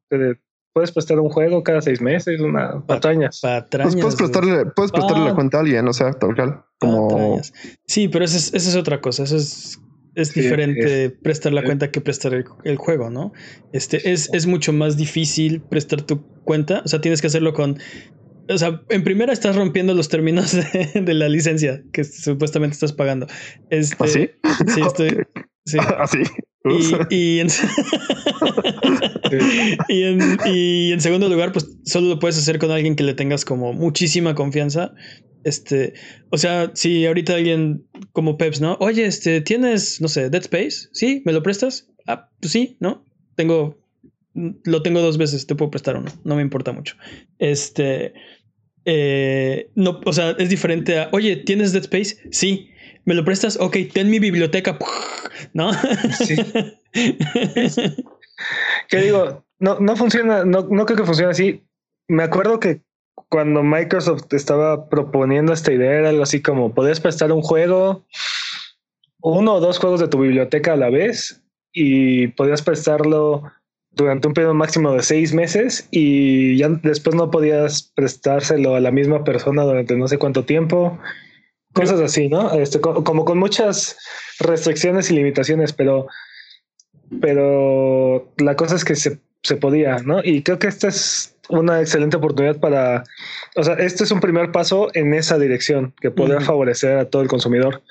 puedes 0.74 0.92
prestar 0.92 1.20
un 1.20 1.30
juego 1.30 1.64
cada 1.64 1.82
seis 1.82 2.02
meses, 2.02 2.40
una 2.40 2.86
patrañas. 2.86 3.42
Pues 3.42 3.96
puedes 3.96 4.16
prestarle, 4.16 4.66
puedes 4.68 4.92
prestarle 4.92 5.26
la 5.26 5.36
cuenta 5.36 5.58
a 5.58 5.62
alguien, 5.62 5.88
o 5.88 5.94
sea, 5.94 6.14
tal 6.14 6.64
Como... 6.80 7.42
Sí, 7.86 8.08
pero 8.08 8.24
esa 8.26 8.38
es, 8.38 8.54
es, 8.54 8.76
otra 8.76 9.02
cosa. 9.02 9.24
Eso 9.24 9.36
es, 9.36 9.82
es 10.16 10.34
diferente 10.34 11.10
prestar 11.10 11.54
la 11.54 11.64
cuenta 11.64 11.92
que 11.92 12.02
prestar 12.02 12.34
el, 12.34 12.78
juego, 12.78 13.10
¿no? 13.10 13.34
Este 13.74 14.12
es, 14.12 14.30
es 14.34 14.48
mucho 14.48 14.72
más 14.74 14.98
difícil 14.98 15.62
prestar 15.62 16.04
tu 16.04 16.22
cuenta. 16.44 16.82
O 16.86 16.88
sea, 16.88 17.02
tienes 17.02 17.22
que 17.22 17.28
hacerlo 17.28 17.54
con 17.54 17.78
o 18.50 18.58
sea, 18.58 18.82
en 18.90 19.04
primera 19.04 19.34
estás 19.34 19.56
rompiendo 19.56 19.94
los 19.94 20.10
términos 20.10 20.56
de, 20.94 21.14
la 21.14 21.30
licencia 21.30 21.84
que 21.94 22.04
supuestamente 22.04 22.74
estás 22.74 22.94
pagando. 22.94 23.28
Este, 23.70 23.96
¿Ah, 24.00 24.08
sí? 24.08 24.30
Sí, 24.74 24.82
estoy. 24.86 25.26
Sí. 25.66 25.78
Así. 26.00 26.20
¿Ah, 26.64 27.08
y, 27.10 27.40
en, 27.40 27.48
y, 29.90 30.04
en, 30.04 30.38
y, 30.46 30.92
en, 30.92 31.02
segundo 31.02 31.28
lugar, 31.28 31.52
pues 31.52 31.68
solo 31.86 32.10
lo 32.10 32.20
puedes 32.20 32.38
hacer 32.38 32.60
con 32.60 32.70
alguien 32.70 32.96
que 32.96 33.04
le 33.04 33.16
tengas 33.16 33.46
como 33.46 33.74
muchísima 33.74 34.36
confianza. 34.36 34.94
Este, 35.44 35.94
o 36.30 36.38
sea, 36.38 36.72
si 36.76 37.06
ahorita 37.08 37.34
alguien 37.34 37.88
como 38.14 38.38
Peps, 38.38 38.62
¿no? 38.62 38.78
Oye, 38.80 39.06
este, 39.06 39.42
tienes, 39.42 40.02
no 40.02 40.08
sé, 40.08 40.30
Dead 40.30 40.44
Space, 40.44 40.90
¿sí? 40.94 41.24
¿Me 41.26 41.34
lo 41.34 41.42
prestas? 41.42 41.90
Ah, 42.06 42.30
pues 42.40 42.52
sí, 42.52 42.78
¿no? 42.80 43.06
Tengo, 43.36 43.81
lo 44.34 44.82
tengo 44.82 45.02
dos 45.02 45.18
veces, 45.18 45.48
te 45.48 45.56
puedo 45.56 45.72
prestar 45.72 45.98
uno, 45.98 46.12
no 46.24 46.36
me 46.36 46.42
importa 46.42 46.72
mucho. 46.72 46.96
Este, 47.40 48.14
eh, 48.86 49.70
no, 49.76 50.00
o 50.06 50.14
sea, 50.14 50.32
es 50.32 50.50
diferente 50.50 51.00
a, 51.00 51.10
oye, 51.12 51.36
¿tienes 51.38 51.74
Dead 51.74 51.84
Space? 51.84 52.18
Sí. 52.32 52.70
¿Me 53.06 53.16
lo 53.16 53.26
prestas? 53.26 53.58
Ok, 53.60 53.78
ten 53.94 54.10
mi 54.10 54.20
biblioteca. 54.20 54.78
¿No? 55.54 55.72
Sí. 55.74 56.36
¿Qué 58.90 58.98
digo? 58.98 59.46
No, 59.60 59.80
no 59.80 59.96
funciona, 59.96 60.44
no, 60.46 60.68
no 60.70 60.86
creo 60.86 60.98
que 60.98 61.06
funcione 61.06 61.32
así. 61.32 61.64
Me 62.08 62.24
acuerdo 62.24 62.60
que 62.60 62.82
cuando 63.30 63.64
Microsoft 63.64 64.34
estaba 64.34 64.90
proponiendo 64.90 65.54
esta 65.54 65.72
idea 65.72 65.94
era 65.94 66.10
algo 66.10 66.24
así 66.24 66.42
como 66.42 66.74
podías 66.74 67.00
prestar 67.00 67.32
un 67.32 67.42
juego, 67.42 68.06
uno 69.22 69.54
o 69.54 69.60
dos 69.60 69.80
juegos 69.80 70.00
de 70.00 70.08
tu 70.08 70.20
biblioteca 70.20 70.74
a 70.74 70.78
la 70.78 70.90
vez 70.90 71.44
y 71.72 72.28
podías 72.30 72.62
prestarlo 72.62 73.44
durante 73.94 74.28
un 74.28 74.34
periodo 74.34 74.54
máximo 74.54 74.94
de 74.94 75.04
seis 75.04 75.34
meses 75.34 75.88
y 75.92 76.58
ya 76.58 76.70
después 76.70 77.16
no 77.16 77.30
podías 77.30 77.92
prestárselo 77.96 78.76
a 78.76 78.80
la 78.80 78.92
misma 78.92 79.24
persona 79.24 79.64
durante 79.64 79.96
no 79.96 80.08
sé 80.08 80.18
cuánto 80.18 80.46
tiempo. 80.46 80.98
Cosas 81.74 82.00
así, 82.02 82.28
¿no? 82.28 82.54
Este, 82.54 82.82
como 82.82 83.24
con 83.24 83.38
muchas 83.38 83.98
restricciones 84.40 85.10
y 85.10 85.16
limitaciones, 85.16 85.72
pero, 85.72 86.08
pero 87.22 88.34
la 88.38 88.56
cosa 88.56 88.76
es 88.76 88.84
que 88.84 88.96
se, 88.96 89.20
se 89.44 89.56
podía, 89.56 90.00
¿no? 90.00 90.22
Y 90.24 90.44
creo 90.44 90.60
que 90.60 90.68
esta 90.68 90.90
es 90.90 91.36
una 91.50 91.80
excelente 91.80 92.18
oportunidad 92.18 92.60
para, 92.60 93.04
o 93.56 93.64
sea, 93.64 93.76
este 93.76 94.04
es 94.04 94.12
un 94.12 94.20
primer 94.20 94.52
paso 94.52 94.90
en 94.94 95.14
esa 95.14 95.38
dirección 95.38 95.94
que 96.02 96.12
podría 96.12 96.42
favorecer 96.42 96.98
a 96.98 97.10
todo 97.10 97.22
el 97.22 97.28
consumidor. 97.28 97.82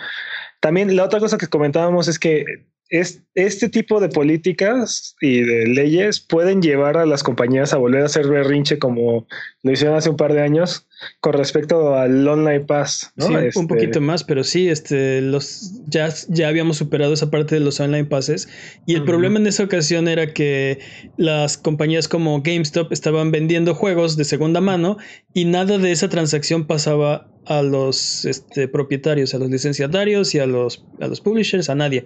También 0.61 0.95
la 0.95 1.05
otra 1.05 1.21
cosa 1.21 1.39
que 1.39 1.47
comentábamos 1.47 2.09
es 2.09 2.19
que 2.19 2.45
es, 2.91 3.23
este 3.37 3.69
tipo 3.69 4.01
de 4.01 4.09
políticas 4.09 5.15
y 5.21 5.43
de 5.43 5.67
leyes 5.69 6.19
pueden 6.21 6.61
llevar 6.61 6.97
a 6.97 7.07
las 7.07 7.23
compañías 7.23 7.73
a 7.73 7.79
volver 7.79 8.03
a 8.03 8.07
hacer 8.07 8.27
berrinche 8.27 8.81
como 8.81 9.27
lo 9.63 9.73
hicieron 9.73 9.97
hace 9.97 10.11
un 10.11 10.17
par 10.17 10.33
de 10.33 10.43
años 10.43 10.89
con 11.21 11.33
respecto 11.33 11.95
al 11.95 12.27
online 12.27 12.61
pass. 12.61 13.13
Sí, 13.17 13.33
un 13.33 13.39
este, 13.39 13.67
poquito 13.67 14.01
más, 14.01 14.25
pero 14.25 14.43
sí, 14.43 14.69
este, 14.69 15.23
los 15.23 15.81
ya, 15.87 16.13
ya 16.29 16.49
habíamos 16.49 16.79
superado 16.79 17.15
esa 17.15 17.31
parte 17.31 17.55
de 17.55 17.61
los 17.61 17.79
online 17.79 18.05
passes 18.05 18.49
y 18.87 18.97
el 18.97 19.05
problema 19.05 19.39
en 19.39 19.47
esa 19.47 19.63
ocasión 19.63 20.09
era 20.09 20.35
que 20.35 20.81
las 21.17 21.57
compañías 21.57 22.09
como 22.09 22.43
GameStop 22.43 22.93
estaban 22.93 23.31
vendiendo 23.31 23.75
juegos 23.75 24.17
de 24.17 24.25
segunda 24.25 24.61
mano 24.61 24.99
y 25.33 25.45
nada 25.45 25.79
de 25.79 25.93
esa 25.93 26.09
transacción 26.09 26.67
pasaba 26.67 27.31
a 27.47 27.63
los 27.63 28.25
este, 28.25 28.69
propietarios, 28.69 29.35
a 29.35 29.39
los 29.39 29.49
licenciatarios 29.51 30.35
y 30.35 30.39
a 30.39 30.47
los, 30.47 30.85
a 31.01 31.07
los 31.07 31.21
publishers, 31.21 31.71
a 31.71 31.75
nadie. 31.75 32.05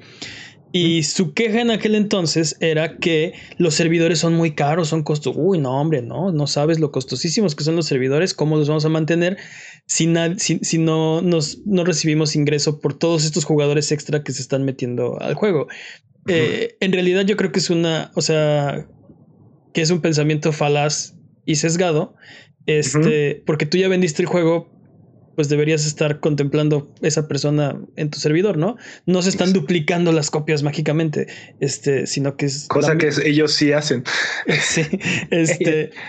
Y 0.77 1.05
su 1.05 1.35
queja 1.35 1.61
en 1.61 1.71
aquel 1.71 1.95
entonces 1.95 2.57
era 2.59 2.97
que 2.97 3.35
los 3.59 3.75
servidores 3.75 4.19
son 4.19 4.35
muy 4.35 4.57
caros, 4.57 4.89
son 4.89 5.05
costosos. 5.05 5.41
Uy, 5.41 5.59
no, 5.59 5.81
hombre, 5.81 6.03
no, 6.03 6.33
no 6.33 6.49
sabes 6.49 6.81
lo 6.81 6.91
costosísimos 6.91 7.55
que 7.55 7.63
son 7.63 7.77
los 7.77 7.87
servidores, 7.87 8.35
cómo 8.35 8.57
los 8.57 8.67
vamos 8.67 8.85
a 8.85 8.89
mantener 8.89 9.39
si, 9.87 10.13
si, 10.37 10.79
no, 10.79 11.23
nos, 11.23 11.65
no 11.65 11.85
recibimos 11.85 12.35
ingreso 12.35 12.81
por 12.81 12.99
todos 12.99 13.25
estos 13.25 13.45
jugadores 13.45 13.93
extra 13.93 14.25
que 14.25 14.33
se 14.33 14.43
están 14.43 14.65
metiendo 14.65 15.17
al 15.21 15.35
juego. 15.35 15.69
Eh, 16.27 16.77
en 16.81 16.93
realidad 16.93 17.25
yo 17.25 17.37
creo 17.37 17.53
que 17.53 17.61
es 17.61 17.71
una, 17.71 18.11
o 18.17 18.21
sea, 18.21 18.89
que 19.73 19.81
es 19.81 19.91
un 19.93 20.01
pensamiento 20.01 20.51
falaz 20.51 21.15
y 21.47 21.55
sesgado, 21.55 22.17
este, 22.67 23.45
porque 23.47 23.67
tú 23.67 23.79
ya 23.79 23.87
vendiste 23.87 24.23
el 24.23 24.27
juego 24.27 24.74
pues 25.35 25.49
deberías 25.49 25.87
estar 25.87 26.21
contemplando 26.21 26.93
esa 27.03 27.29
persona 27.29 27.79
en 27.97 28.11
tu 28.11 28.19
servidor, 28.19 28.57
¿no? 28.57 28.77
No 29.07 29.23
se 29.23 29.31
están 29.31 29.53
duplicando 29.53 30.13
las 30.13 30.31
copias 30.31 30.63
mágicamente, 30.63 31.27
este, 31.61 32.07
sino 32.07 32.37
que 32.37 32.47
es... 32.47 32.67
Cosa 32.69 32.97
que 32.97 33.11
ellos 33.25 33.53
sí 33.53 33.73
hacen. 33.73 34.05
sí, 34.61 34.83
este... 35.31 35.91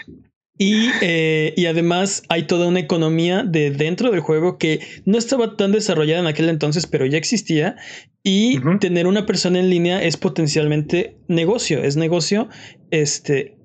Y, 0.58 0.90
eh, 1.02 1.54
y, 1.58 1.66
además 1.66 2.24
hay 2.30 2.48
toda 2.48 2.68
una 2.68 2.80
economía 2.80 3.44
de 3.44 3.72
dentro 3.72 4.10
del 4.12 4.22
juego 4.22 4.58
que 4.58 4.80
no 5.04 5.18
estaba 5.18 5.58
tan 5.58 5.74
desarrollada 5.74 6.22
en 6.22 6.28
aquel 6.28 6.48
entonces, 6.48 6.88
pero 6.88 7.06
ya 7.06 7.18
existía. 7.18 7.76
Y 8.24 8.60
tener 8.80 9.06
una 9.06 9.26
persona 9.26 9.60
en 9.60 9.70
línea 9.70 10.02
es 10.02 10.16
potencialmente 10.16 11.18
negocio, 11.28 11.84
es 11.84 11.98
negocio. 11.98 12.48
Este, 12.90 13.58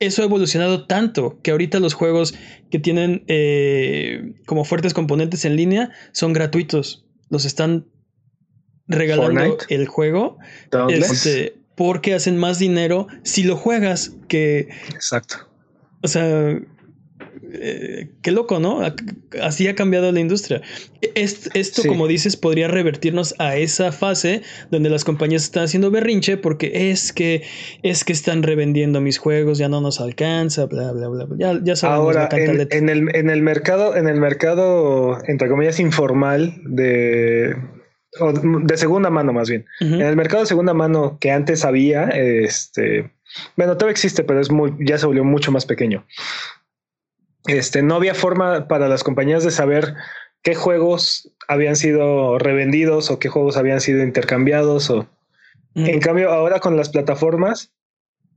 eso 0.00 0.22
ha 0.22 0.24
evolucionado 0.24 0.86
tanto 0.86 1.40
que 1.42 1.50
ahorita 1.50 1.80
los 1.80 1.94
juegos 1.94 2.34
que 2.70 2.78
tienen 2.78 3.24
eh, 3.28 4.34
como 4.46 4.64
fuertes 4.64 4.94
componentes 4.94 5.44
en 5.44 5.56
línea 5.56 5.90
son 6.12 6.32
gratuitos. 6.32 7.06
Los 7.30 7.44
están 7.44 7.86
regalando 8.86 9.56
el 9.68 9.86
juego 9.86 10.38
este, 10.88 11.56
porque 11.74 12.14
hacen 12.14 12.36
más 12.36 12.58
dinero 12.58 13.06
si 13.22 13.44
lo 13.44 13.56
juegas 13.56 14.12
que... 14.28 14.68
Exacto. 14.92 15.36
O 16.02 16.08
sea, 16.08 16.60
eh, 17.60 18.08
qué 18.22 18.30
loco, 18.30 18.60
¿no? 18.60 18.80
Así 19.40 19.68
ha 19.68 19.74
cambiado 19.74 20.10
la 20.12 20.20
industria. 20.20 20.62
esto, 21.14 21.82
como 21.86 22.06
dices, 22.06 22.36
podría 22.36 22.68
revertirnos 22.68 23.34
a 23.38 23.56
esa 23.56 23.92
fase 23.92 24.42
donde 24.70 24.90
las 24.90 25.04
compañías 25.04 25.44
están 25.44 25.64
haciendo 25.64 25.90
berrinche 25.90 26.36
porque 26.36 26.90
es 26.90 27.12
que 27.12 27.42
es 27.82 28.04
que 28.04 28.12
están 28.12 28.42
revendiendo 28.42 29.00
mis 29.00 29.18
juegos, 29.18 29.58
ya 29.58 29.68
no 29.68 29.80
nos 29.80 30.00
alcanza, 30.00 30.66
bla, 30.66 30.92
bla, 30.92 31.08
bla. 31.08 31.26
Ya, 31.38 31.60
ya 31.62 31.76
sabemos 31.76 32.16
Ahora, 32.16 32.28
en, 32.32 32.88
el, 32.88 33.14
en 33.14 33.30
el 33.30 33.42
mercado, 33.42 33.96
en 33.96 34.08
el 34.08 34.20
mercado, 34.20 35.18
entre 35.26 35.48
comillas, 35.48 35.80
informal 35.80 36.54
de 36.64 37.54
de 38.62 38.76
segunda 38.76 39.10
mano 39.10 39.32
más 39.32 39.48
bien. 39.48 39.66
En 39.80 40.00
el 40.00 40.16
mercado 40.16 40.42
de 40.42 40.46
segunda 40.46 40.72
mano 40.72 41.18
que 41.20 41.32
antes 41.32 41.64
había, 41.64 42.04
este, 42.10 43.10
bueno, 43.56 43.74
todavía 43.76 43.92
existe, 43.92 44.22
pero 44.22 44.40
es 44.40 44.50
muy, 44.50 44.74
ya 44.78 44.98
se 44.98 45.06
volvió 45.06 45.24
mucho 45.24 45.50
más 45.50 45.66
pequeño. 45.66 46.06
Este, 47.46 47.82
no 47.82 47.96
había 47.96 48.14
forma 48.14 48.68
para 48.68 48.88
las 48.88 49.04
compañías 49.04 49.44
de 49.44 49.50
saber 49.50 49.94
qué 50.42 50.54
juegos 50.54 51.30
habían 51.48 51.76
sido 51.76 52.38
revendidos 52.38 53.10
o 53.10 53.18
qué 53.18 53.28
juegos 53.28 53.56
habían 53.56 53.80
sido 53.80 54.02
intercambiados 54.02 54.90
o 54.90 55.06
mm. 55.74 55.86
en 55.86 56.00
cambio 56.00 56.32
ahora 56.32 56.60
con 56.60 56.76
las 56.76 56.88
plataformas 56.88 57.74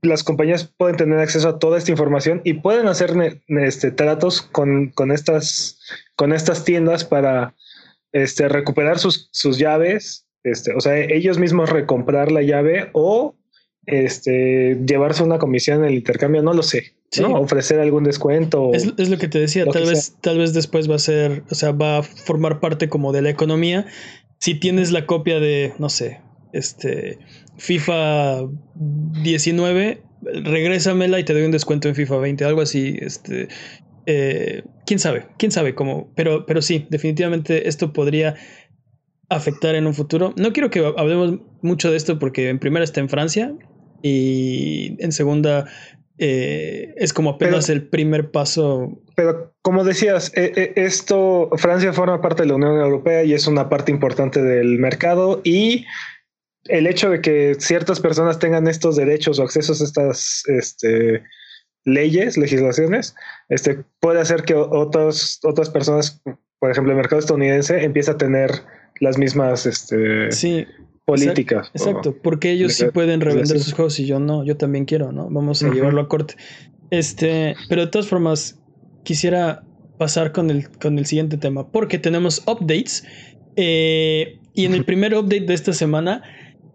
las 0.01 0.23
compañías 0.23 0.65
pueden 0.77 0.97
tener 0.97 1.19
acceso 1.19 1.49
a 1.49 1.59
toda 1.59 1.77
esta 1.77 1.91
información 1.91 2.41
y 2.43 2.55
pueden 2.55 2.87
hacer 2.87 3.41
este, 3.47 3.91
tratos 3.91 4.41
con, 4.41 4.89
con, 4.89 5.11
estas, 5.11 5.79
con 6.15 6.33
estas 6.33 6.63
tiendas 6.63 7.03
para 7.03 7.55
este, 8.11 8.47
recuperar 8.47 8.99
sus, 8.99 9.29
sus 9.31 9.57
llaves, 9.57 10.27
este, 10.43 10.73
o 10.73 10.79
sea, 10.79 10.97
ellos 10.97 11.39
mismos 11.39 11.69
recomprar 11.69 12.31
la 12.31 12.41
llave 12.41 12.89
o 12.93 13.35
este, 13.85 14.77
llevarse 14.85 15.23
una 15.23 15.39
comisión 15.39 15.79
en 15.79 15.85
el 15.85 15.95
intercambio, 15.95 16.41
no 16.43 16.53
lo 16.53 16.63
sé. 16.63 16.97
¿No? 17.19 17.33
Ofrecer 17.35 17.79
algún 17.79 18.03
descuento. 18.03 18.71
Es, 18.73 18.91
es 18.97 19.09
lo 19.09 19.17
que 19.17 19.27
te 19.27 19.39
decía, 19.39 19.65
tal 19.65 19.85
vez, 19.85 20.15
tal 20.21 20.37
vez 20.37 20.53
después 20.53 20.89
va 20.89 20.95
a 20.95 20.99
ser, 20.99 21.43
o 21.49 21.55
sea, 21.55 21.71
va 21.71 21.99
a 21.99 22.03
formar 22.03 22.59
parte 22.59 22.89
como 22.89 23.11
de 23.11 23.21
la 23.21 23.29
economía. 23.29 23.85
Si 24.39 24.55
tienes 24.55 24.91
la 24.91 25.05
copia 25.05 25.39
de, 25.39 25.73
no 25.79 25.89
sé, 25.89 26.21
este 26.53 27.19
FIFA 27.57 28.47
19, 28.75 30.03
regrésamela 30.21 31.19
y 31.19 31.23
te 31.23 31.33
doy 31.33 31.43
un 31.43 31.51
descuento 31.51 31.87
en 31.87 31.95
FIFA 31.95 32.17
20, 32.17 32.45
algo 32.45 32.61
así, 32.61 32.97
este 33.01 33.47
eh, 34.09 34.63
quién 34.85 34.99
sabe, 34.99 35.25
quién 35.37 35.51
sabe 35.51 35.75
cómo, 35.75 36.09
pero, 36.15 36.45
pero 36.45 36.61
sí, 36.61 36.87
definitivamente 36.89 37.67
esto 37.67 37.91
podría 37.91 38.35
afectar 39.29 39.75
en 39.75 39.85
un 39.85 39.93
futuro. 39.93 40.33
No 40.37 40.53
quiero 40.53 40.69
que 40.69 40.79
hablemos 40.97 41.39
mucho 41.61 41.91
de 41.91 41.97
esto 41.97 42.17
porque 42.17 42.47
en 42.47 42.57
primera 42.57 42.85
está 42.85 43.01
en 43.01 43.09
Francia 43.09 43.53
y 44.01 44.95
en 45.03 45.11
segunda 45.11 45.65
eh, 46.19 46.93
es 46.97 47.13
como 47.13 47.31
apenas 47.31 47.69
el 47.69 47.88
primer 47.88 48.31
paso. 48.31 49.01
Pero 49.15 49.53
como 49.62 49.83
decías, 49.83 50.31
eh, 50.36 50.74
esto, 50.75 51.50
Francia 51.57 51.93
forma 51.93 52.21
parte 52.21 52.43
de 52.43 52.50
la 52.50 52.55
Unión 52.55 52.79
Europea 52.79 53.24
y 53.24 53.33
es 53.33 53.47
una 53.47 53.69
parte 53.69 53.91
importante 53.91 54.41
del 54.41 54.79
mercado 54.79 55.41
y 55.43 55.86
el 56.65 56.88
hecho 56.88 57.09
de 57.09 57.21
que 57.21 57.55
ciertas 57.59 58.00
personas 58.00 58.39
tengan 58.39 58.67
estos 58.67 58.95
derechos 58.95 59.39
o 59.39 59.43
accesos 59.43 59.81
a 59.81 59.83
estas 59.83 60.43
este, 60.47 61.24
leyes, 61.86 62.38
legislaciones, 62.38 63.15
este, 63.50 63.83
puede 64.00 64.19
hacer 64.19 64.43
que 64.43 64.53
otras 64.55 65.39
otras 65.43 65.69
personas, 65.69 66.21
por 66.59 66.71
ejemplo, 66.71 66.91
el 66.91 66.97
mercado 66.97 67.19
estadounidense, 67.19 67.83
empiece 67.83 68.12
a 68.12 68.17
tener 68.17 68.51
las 69.00 69.17
mismas 69.17 69.65
este, 69.65 70.31
políticas. 71.07 71.71
Exacto, 71.73 72.13
porque 72.21 72.51
ellos 72.51 72.73
sí 72.73 72.85
pueden 72.93 73.21
revender 73.21 73.59
sus 73.59 73.73
juegos 73.73 73.97
y 73.97 74.05
yo 74.05 74.19
no, 74.19 74.43
yo 74.43 74.57
también 74.57 74.83
quiero, 74.83 75.13
¿no? 75.13 75.29
Vamos 75.29 75.63
a 75.63 75.73
llevarlo 75.73 76.01
a 76.01 76.09
corte. 76.09 76.35
Este, 76.91 77.55
pero 77.69 77.85
de 77.85 77.87
todas 77.87 78.07
formas, 78.07 78.59
quisiera 79.03 79.63
pasar 79.97 80.33
con 80.33 80.51
el, 80.51 80.69
con 80.69 80.99
el 80.99 81.05
siguiente 81.05 81.37
tema, 81.37 81.71
porque 81.71 81.97
tenemos 81.97 82.43
updates. 82.45 83.05
Eh, 83.55 84.37
y 84.53 84.65
en 84.65 84.73
el 84.73 84.83
primer 84.83 85.15
update 85.15 85.45
de 85.45 85.53
esta 85.53 85.71
semana, 85.71 86.23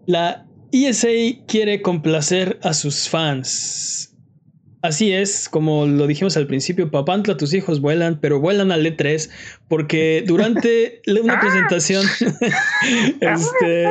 la 0.06 0.46
ESA 0.72 1.08
quiere 1.46 1.82
complacer 1.82 2.58
a 2.62 2.72
sus 2.72 3.10
fans. 3.10 4.12
Así 4.82 5.12
es, 5.12 5.48
como 5.48 5.86
lo 5.86 6.08
dijimos 6.08 6.36
al 6.36 6.48
principio, 6.48 6.90
Papantla, 6.90 7.36
tus 7.36 7.54
hijos 7.54 7.80
vuelan, 7.80 8.18
pero 8.20 8.40
vuelan 8.40 8.72
al 8.72 8.84
E3 8.84 9.30
porque 9.68 10.24
durante 10.26 11.00
una 11.06 11.38
presentación, 11.40 12.04
este, 13.20 13.88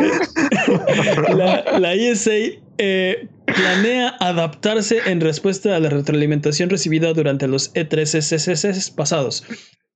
la, 1.79 1.93
ESA 1.93 2.31
eh, 2.77 3.27
planea 3.45 4.17
adaptarse 4.19 4.99
en 5.05 5.21
respuesta 5.21 5.77
a 5.77 5.79
la 5.79 5.89
retroalimentación 5.89 6.69
recibida 6.69 7.13
durante 7.13 7.47
los 7.47 7.73
E3 7.73 8.93
pasados. 8.93 9.45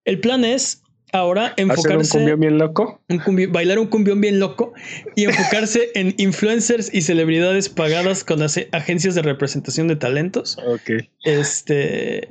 El 0.05 0.21
plan 0.21 0.45
es 0.45 0.81
ahora 1.15 1.53
enfocarse. 1.57 2.17
un 2.17 2.23
cumbión 2.23 2.39
bien 2.39 2.57
loco? 2.57 3.01
bailar 3.49 3.79
un 3.79 3.87
cumbión 3.87 4.21
bien 4.21 4.39
loco 4.39 4.73
y 5.15 5.25
enfocarse 5.25 5.89
en 5.95 6.13
influencers 6.17 6.93
y 6.93 7.01
celebridades 7.01 7.69
pagadas 7.69 8.23
con 8.23 8.41
agencias 8.43 9.15
de 9.15 9.21
representación 9.21 9.87
de 9.87 9.95
talentos. 9.95 10.57
Ok. 10.67 11.05
Este. 11.23 12.29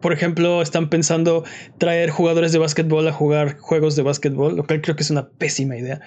Por 0.00 0.14
ejemplo, 0.14 0.62
están 0.62 0.88
pensando 0.88 1.44
traer 1.76 2.08
jugadores 2.08 2.52
de 2.52 2.58
básquetbol 2.58 3.06
a 3.06 3.12
jugar 3.12 3.58
juegos 3.58 3.96
de 3.96 4.02
básquetbol, 4.02 4.56
lo 4.56 4.64
cual 4.64 4.80
creo 4.80 4.96
que 4.96 5.02
es 5.02 5.10
una 5.10 5.28
pésima 5.28 5.76
idea. 5.76 6.00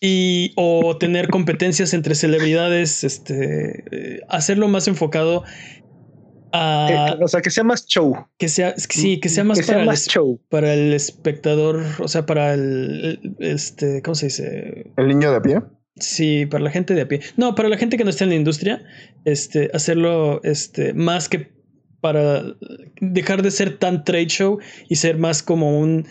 Y 0.00 0.54
o 0.56 0.96
tener 0.98 1.28
competencias 1.28 1.94
entre 1.94 2.16
celebridades, 2.16 3.04
este, 3.04 3.84
eh, 3.92 4.20
hacerlo 4.28 4.66
más 4.66 4.88
enfocado 4.88 5.44
eh, 6.52 7.16
o 7.20 7.28
sea, 7.28 7.40
que 7.40 7.50
sea 7.50 7.64
más 7.64 7.86
show. 7.86 8.14
Que 8.38 8.48
sea, 8.48 8.74
sí, 8.76 9.20
que 9.20 9.28
sea 9.28 9.44
más, 9.44 9.60
para, 9.66 9.82
el, 9.82 9.96
show. 9.96 10.40
para 10.48 10.74
el 10.74 10.92
espectador, 10.92 11.82
o 11.98 12.08
sea, 12.08 12.26
para 12.26 12.54
el, 12.54 13.36
este, 13.38 14.02
¿cómo 14.02 14.14
se 14.14 14.26
dice? 14.26 14.92
¿El 14.96 15.08
niño 15.08 15.30
de 15.30 15.36
a 15.36 15.42
pie? 15.42 15.62
Sí, 15.96 16.46
para 16.46 16.64
la 16.64 16.70
gente 16.70 16.94
de 16.94 17.02
a 17.02 17.08
pie. 17.08 17.20
No, 17.36 17.54
para 17.54 17.68
la 17.68 17.76
gente 17.76 17.96
que 17.96 18.04
no 18.04 18.10
está 18.10 18.24
en 18.24 18.30
la 18.30 18.36
industria, 18.36 18.82
este, 19.24 19.70
hacerlo 19.74 20.40
este, 20.44 20.94
más 20.94 21.28
que 21.28 21.52
para 22.00 22.44
dejar 23.00 23.42
de 23.42 23.50
ser 23.50 23.78
tan 23.78 24.04
trade 24.04 24.26
show 24.26 24.58
y 24.88 24.96
ser 24.96 25.18
más 25.18 25.42
como 25.42 25.78
un, 25.78 26.06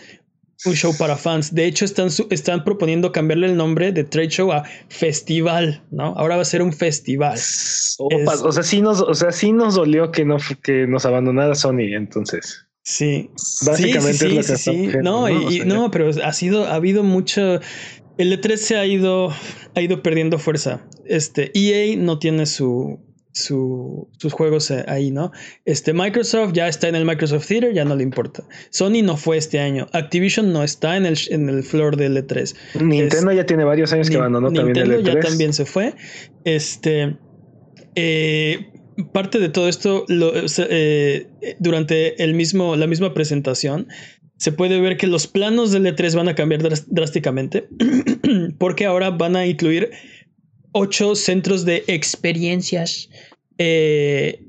un 0.66 0.74
show 0.74 0.96
para 0.96 1.16
fans. 1.16 1.54
De 1.54 1.66
hecho, 1.66 1.84
están, 1.84 2.08
están 2.30 2.64
proponiendo 2.64 3.12
cambiarle 3.12 3.46
el 3.46 3.56
nombre 3.56 3.92
de 3.92 4.04
trade 4.04 4.28
show 4.28 4.52
a 4.52 4.64
festival, 4.88 5.84
¿no? 5.90 6.14
Ahora 6.16 6.36
va 6.36 6.42
a 6.42 6.44
ser 6.44 6.62
un 6.62 6.72
festival. 6.72 7.38
O 7.98 8.52
sea, 8.52 8.62
sí 8.62 8.80
nos, 8.80 9.00
o 9.00 9.14
sea, 9.14 9.32
sí 9.32 9.52
nos 9.52 9.74
dolió 9.74 10.10
que 10.10 10.24
no 10.24 10.38
que 10.62 10.86
nos 10.86 11.06
abandonara 11.06 11.54
Sony, 11.54 11.94
entonces. 11.94 12.66
Sí. 12.82 13.30
Básicamente 13.66 14.26
es 14.26 14.32
lo 14.32 14.54
que 14.54 14.58
sí, 14.58 14.88
No, 15.02 15.28
y, 15.28 15.60
no, 15.60 15.90
pero 15.90 16.10
ha 16.24 16.32
sido, 16.32 16.66
ha 16.66 16.74
habido 16.74 17.02
mucho. 17.02 17.60
El 18.16 18.32
E3 18.32 18.56
se 18.56 18.76
ha 18.76 18.86
ido, 18.86 19.32
ha 19.74 19.80
ido 19.80 20.02
perdiendo 20.02 20.38
fuerza. 20.38 20.86
Este, 21.04 21.52
EA 21.54 21.96
no 21.96 22.18
tiene 22.18 22.46
su, 22.46 22.98
sus 23.38 24.32
juegos 24.32 24.70
eh, 24.70 24.84
ahí, 24.88 25.10
¿no? 25.10 25.32
Este 25.64 25.92
Microsoft 25.92 26.52
ya 26.52 26.68
está 26.68 26.88
en 26.88 26.94
el 26.94 27.04
Microsoft 27.04 27.46
Theater, 27.46 27.72
ya 27.72 27.84
no 27.84 27.94
le 27.94 28.02
importa. 28.02 28.44
Sony 28.70 29.02
no 29.02 29.16
fue 29.16 29.36
este 29.36 29.60
año. 29.60 29.86
Activision 29.92 30.52
no 30.52 30.64
está 30.64 30.96
en 30.96 31.06
el, 31.06 31.16
en 31.30 31.48
el 31.48 31.62
floor 31.62 31.96
del 31.96 32.16
E3. 32.16 32.54
Nintendo 32.80 33.32
ya 33.32 33.46
tiene 33.46 33.64
varios 33.64 33.92
años 33.92 34.10
que 34.10 34.16
abandonó 34.16 34.52
también 34.52 34.76
el 34.76 35.04
E3. 35.04 35.14
ya 35.14 35.20
también 35.20 35.52
se 35.52 35.64
fue. 35.64 35.94
Este. 36.44 37.16
Eh, 37.94 38.70
parte 39.12 39.38
de 39.38 39.48
todo 39.48 39.68
esto, 39.68 40.04
eh, 40.08 41.26
durante 41.58 42.22
el 42.22 42.34
mismo, 42.34 42.76
la 42.76 42.86
misma 42.86 43.14
presentación, 43.14 43.88
se 44.36 44.52
puede 44.52 44.80
ver 44.80 44.96
que 44.96 45.06
los 45.06 45.26
planos 45.26 45.72
del 45.72 45.86
E3 45.86 46.14
van 46.14 46.28
a 46.28 46.34
cambiar 46.34 46.62
drásticamente. 46.88 47.68
porque 48.58 48.86
ahora 48.86 49.10
van 49.10 49.36
a 49.36 49.46
incluir 49.46 49.90
ocho 50.72 51.14
centros 51.14 51.64
de 51.64 51.84
experiencias 51.86 53.08
eh, 53.58 54.42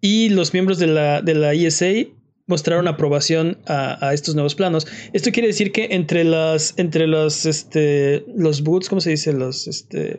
y 0.00 0.30
los 0.30 0.52
miembros 0.52 0.78
de 0.78 0.86
la, 0.86 1.22
de 1.22 1.34
la 1.34 1.52
ESA 1.52 2.08
mostraron 2.50 2.88
aprobación 2.88 3.58
a, 3.66 4.12
estos 4.12 4.34
nuevos 4.34 4.54
planos. 4.54 4.86
Esto 5.12 5.30
quiere 5.30 5.48
decir 5.48 5.70
que 5.72 5.88
entre 5.92 6.24
las, 6.24 6.74
entre 6.76 7.06
los, 7.06 7.46
este, 7.46 8.24
los 8.36 8.62
boots, 8.62 8.88
¿cómo 8.88 9.00
se 9.00 9.10
dice? 9.10 9.32
Los, 9.32 9.68
este, 9.68 10.18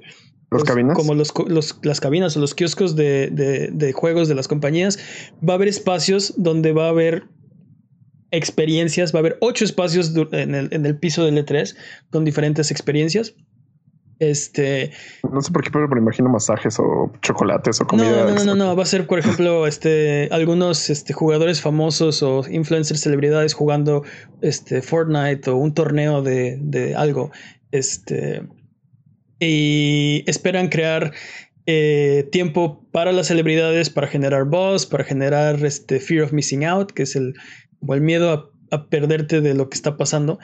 los, 0.49 0.63
cabinas. 0.63 0.95
Como 0.95 1.13
los, 1.13 1.33
las 1.83 1.99
cabinas 1.99 2.37
o 2.37 2.39
los 2.39 2.55
kioscos 2.55 2.95
de, 2.95 3.29
de, 3.71 3.91
juegos 3.91 4.29
de 4.29 4.35
las 4.35 4.47
compañías, 4.47 4.97
va 5.47 5.53
a 5.53 5.55
haber 5.57 5.67
espacios 5.67 6.33
donde 6.37 6.71
va 6.71 6.85
a 6.85 6.89
haber 6.89 7.25
experiencias, 8.31 9.13
va 9.13 9.19
a 9.19 9.21
haber 9.21 9.37
ocho 9.41 9.65
espacios 9.65 10.13
en 10.31 10.55
el, 10.55 10.69
en 10.71 10.85
el 10.85 10.97
piso 10.97 11.25
del 11.25 11.37
E3 11.37 11.75
con 12.11 12.23
diferentes 12.23 12.71
experiencias. 12.71 13.35
Este. 14.21 14.91
No 15.33 15.41
sé 15.41 15.51
por 15.51 15.63
qué, 15.63 15.71
pero 15.71 15.87
me 15.87 15.99
imagino 15.99 16.29
masajes 16.29 16.77
o 16.79 17.11
chocolates 17.23 17.81
o 17.81 17.87
comida. 17.87 18.25
No, 18.25 18.35
no, 18.35 18.45
no, 18.45 18.55
no, 18.55 18.75
Va 18.75 18.83
a 18.83 18.85
ser, 18.85 19.07
por 19.07 19.17
ejemplo, 19.17 19.65
este, 19.65 20.29
algunos 20.31 20.91
este, 20.91 21.11
jugadores 21.11 21.59
famosos 21.59 22.21
o 22.21 22.43
influencers, 22.47 23.01
celebridades 23.01 23.55
jugando 23.55 24.03
este, 24.41 24.83
Fortnite 24.83 25.49
o 25.49 25.55
un 25.55 25.73
torneo 25.73 26.21
de, 26.21 26.59
de 26.61 26.93
algo. 26.93 27.31
Este. 27.71 28.43
Y 29.39 30.23
esperan 30.27 30.69
crear 30.69 31.13
eh, 31.65 32.29
tiempo 32.31 32.87
para 32.91 33.13
las 33.13 33.25
celebridades, 33.25 33.89
para 33.89 34.05
generar 34.05 34.45
buzz, 34.45 34.85
para 34.85 35.03
generar 35.03 35.65
este 35.65 35.99
fear 35.99 36.23
of 36.23 36.31
missing 36.31 36.63
out, 36.63 36.91
que 36.91 37.03
es 37.03 37.15
el, 37.15 37.33
o 37.87 37.95
el 37.95 38.01
miedo 38.01 38.31
a 38.31 38.50
a 38.71 38.87
perderte 38.87 39.41
de 39.41 39.53
lo 39.53 39.69
que 39.69 39.75
está 39.75 39.97
pasando. 39.97 40.39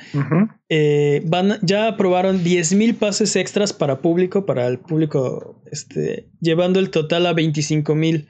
Eh, 0.69 1.23
van, 1.25 1.59
ya 1.61 1.87
aprobaron 1.87 2.43
10 2.43 2.73
mil 2.75 2.95
pases 2.95 3.35
extras 3.35 3.73
para 3.73 4.01
público, 4.01 4.45
para 4.45 4.67
el 4.67 4.79
público, 4.79 5.61
este, 5.71 6.27
llevando 6.41 6.79
el 6.79 6.91
total 6.91 7.25
a 7.25 7.33
25 7.33 7.95
mil. 7.95 8.27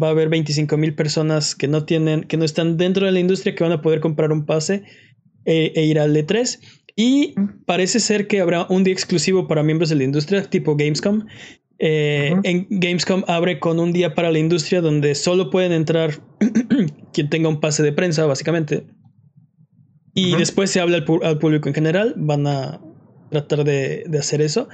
Va 0.00 0.08
a 0.08 0.10
haber 0.10 0.28
25 0.28 0.76
mil 0.76 0.94
personas 0.94 1.54
que 1.54 1.66
no 1.66 1.84
tienen, 1.84 2.24
que 2.24 2.36
no 2.36 2.44
están 2.44 2.76
dentro 2.76 3.06
de 3.06 3.12
la 3.12 3.20
industria, 3.20 3.54
que 3.54 3.64
van 3.64 3.72
a 3.72 3.82
poder 3.82 4.00
comprar 4.00 4.32
un 4.32 4.44
pase 4.44 4.84
e, 5.46 5.72
e 5.74 5.84
ir 5.84 5.98
al 5.98 6.14
E3. 6.14 6.60
Y 6.94 7.34
parece 7.64 8.00
ser 8.00 8.26
que 8.26 8.40
habrá 8.40 8.66
un 8.68 8.84
día 8.84 8.92
exclusivo 8.92 9.48
para 9.48 9.62
miembros 9.62 9.88
de 9.88 9.96
la 9.96 10.04
industria, 10.04 10.42
tipo 10.44 10.76
Gamescom, 10.76 11.24
eh, 11.82 12.36
en 12.44 12.66
Gamescom 12.68 13.24
abre 13.26 13.58
con 13.58 13.80
un 13.80 13.94
día 13.94 14.14
para 14.14 14.30
la 14.30 14.38
industria 14.38 14.82
donde 14.82 15.14
solo 15.14 15.48
pueden 15.48 15.72
entrar 15.72 16.20
quien 17.14 17.30
tenga 17.30 17.48
un 17.48 17.58
pase 17.58 17.82
de 17.82 17.92
prensa, 17.92 18.26
básicamente. 18.26 18.84
Y 20.12 20.36
después 20.36 20.70
se 20.70 20.80
habla 20.80 21.02
al, 21.22 21.38
público 21.38 21.68
en 21.68 21.74
general. 21.74 22.12
Van 22.18 22.46
a 22.46 22.82
tratar 23.30 23.64
de, 23.64 24.04
hacer 24.18 24.42
eso. 24.42 24.68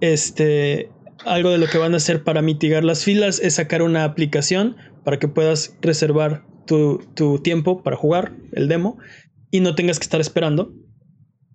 Este, 0.00 0.90
algo 1.24 1.50
de 1.50 1.58
lo 1.58 1.68
que 1.68 1.78
van 1.78 1.94
a 1.94 1.98
hacer 1.98 2.24
para 2.24 2.42
mitigar 2.42 2.82
las 2.82 3.04
filas 3.04 3.38
es 3.38 3.54
sacar 3.54 3.82
una 3.82 4.02
aplicación 4.02 4.76
para 5.04 5.20
que 5.20 5.28
puedas 5.28 5.76
reservar 5.80 6.44
tu, 6.66 7.06
tu 7.14 7.38
tiempo 7.38 7.84
para 7.84 7.96
jugar 7.96 8.34
el 8.52 8.66
demo 8.66 8.98
y 9.52 9.60
no 9.60 9.76
tengas 9.76 10.00
que 10.00 10.04
estar 10.04 10.20
esperando. 10.20 10.74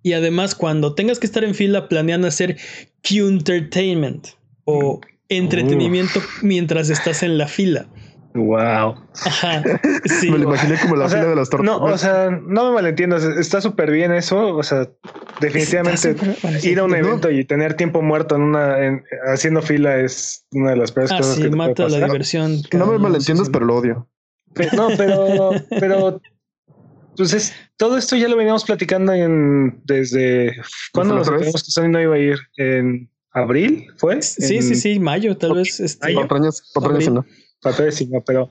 Y 0.02 0.14
además, 0.14 0.54
cuando 0.54 0.94
tengas 0.94 1.18
que 1.18 1.26
estar 1.26 1.44
en 1.44 1.54
fila, 1.54 1.88
planean 1.88 2.24
hacer 2.24 2.56
Q 3.02 3.28
Entertainment 3.28 4.28
o 4.64 5.00
entretenimiento 5.28 6.20
mientras 6.42 6.90
estás 6.90 7.22
en 7.22 7.38
la 7.38 7.46
fila. 7.48 7.86
Wow. 8.34 8.96
Ajá. 9.24 9.62
Sí. 10.20 10.30
Me 10.30 10.38
lo 10.38 10.44
imaginé 10.48 10.76
como 10.80 10.96
la 10.96 11.06
O 11.06 11.08
sea, 11.08 11.18
fila 11.20 11.30
de 11.30 11.36
las 11.36 11.48
tortas. 11.48 11.64
No, 11.66 11.78
o 11.78 11.96
sea, 11.98 12.30
no 12.30 12.66
me 12.68 12.74
malentiendas, 12.74 13.22
está 13.24 13.60
súper 13.60 13.90
bien 13.90 14.12
eso. 14.12 14.56
O 14.56 14.62
sea, 14.62 14.88
definitivamente 15.40 16.16
ir 16.62 16.78
a 16.78 16.84
un 16.84 16.90
no. 16.90 16.96
evento 16.96 17.30
y 17.30 17.44
tener 17.44 17.74
tiempo 17.74 18.02
muerto 18.02 18.34
en 18.36 18.42
una 18.42 18.84
en- 18.84 19.04
haciendo 19.32 19.62
fila 19.62 19.96
es 19.98 20.44
una 20.50 20.70
de 20.70 20.76
las 20.76 20.92
peores 20.92 21.12
Ah, 21.12 21.18
cosas 21.18 21.36
sí, 21.36 21.42
que 21.42 21.48
te 21.48 21.56
mata 21.56 21.74
puede 21.74 21.90
la 21.90 21.96
pasar. 21.96 22.10
diversión. 22.10 22.62
no 22.72 22.86
me 22.86 22.98
malentiendas, 22.98 23.48
pero 23.50 23.64
lo 23.64 23.76
odio. 23.76 24.08
No, 24.76 24.88
pero, 24.96 25.50
pero, 25.80 26.20
entonces 27.10 27.54
todo 27.76 27.96
esto 27.96 28.16
ya 28.16 28.28
lo 28.28 28.36
veníamos 28.36 28.64
platicando 28.64 29.12
en 29.12 29.80
desde 29.84 30.56
cuándo 30.92 31.14
la 31.14 31.20
nos 31.20 31.30
que 31.30 31.50
Sony 31.70 31.88
no 31.88 32.00
iba 32.00 32.16
a 32.16 32.18
ir 32.18 32.38
en 32.56 33.08
abril, 33.34 33.88
fue 33.96 34.22
Sí, 34.22 34.56
En- 34.56 34.62
sí, 34.62 34.74
sí, 34.76 34.98
mayo, 35.00 35.36
tal 35.36 35.54
vez. 35.54 35.78
Este, 35.80 36.06
Mayo. 36.06 36.18
Cuatro 36.20 36.36
años, 36.38 36.62
cuatro 36.72 36.94
años 36.94 37.12
no. 37.12 37.26
Papel 37.60 37.92
sí, 37.92 38.06
no, 38.06 38.20
pero 38.20 38.50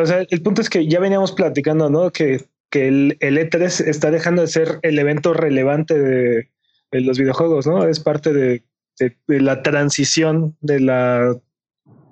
o 0.00 0.06
sea, 0.06 0.26
el 0.28 0.42
punto 0.42 0.60
es 0.60 0.68
que 0.70 0.86
ya 0.86 1.00
veníamos 1.00 1.32
platicando, 1.32 1.88
¿no? 1.90 2.10
Que, 2.10 2.44
que 2.70 2.86
el, 2.88 3.16
el 3.20 3.38
E3 3.38 3.86
está 3.86 4.10
dejando 4.10 4.42
de 4.42 4.48
ser 4.48 4.78
el 4.82 4.98
evento 4.98 5.32
relevante 5.32 5.98
de, 5.98 6.50
de 6.90 7.00
los 7.00 7.18
videojuegos, 7.18 7.66
¿no? 7.66 7.86
Es 7.86 7.98
parte 8.00 8.32
de, 8.32 8.62
de- 8.98 9.16
de 9.26 9.40
la 9.40 9.62
transición 9.62 10.56
de 10.60 10.80
la 10.80 11.34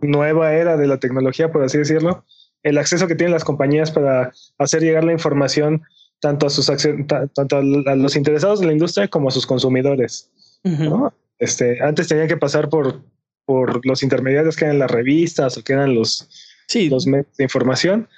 nueva 0.00 0.54
era 0.54 0.76
de 0.78 0.86
la 0.86 0.98
tecnología, 0.98 1.52
por 1.52 1.62
así 1.62 1.76
decirlo. 1.78 2.24
El 2.62 2.78
acceso 2.78 3.06
que 3.06 3.14
tienen 3.14 3.32
las 3.32 3.44
compañías 3.44 3.90
para 3.90 4.32
hacer 4.58 4.82
llegar 4.82 5.04
la 5.04 5.12
información 5.12 5.82
tanto 6.20 6.46
a 6.46 6.50
sus 6.50 6.66
tanto 7.06 7.56
a 7.56 7.62
los 7.96 8.16
interesados 8.16 8.60
de 8.60 8.66
la 8.66 8.72
industria 8.72 9.08
como 9.08 9.28
a 9.28 9.30
sus 9.30 9.46
consumidores. 9.46 10.30
¿no? 10.64 11.12
Este, 11.40 11.82
antes 11.82 12.06
tenían 12.06 12.28
que 12.28 12.36
pasar 12.36 12.68
por, 12.68 13.02
por 13.44 13.84
los 13.84 14.04
intermediarios 14.04 14.54
que 14.54 14.66
eran 14.66 14.78
las 14.78 14.90
revistas 14.90 15.58
o 15.58 15.64
que 15.64 15.72
eran 15.72 15.94
los, 15.94 16.28
Sí, 16.70 16.88
los 16.88 17.04
medios 17.04 17.36
de 17.36 17.42
información. 17.42 18.08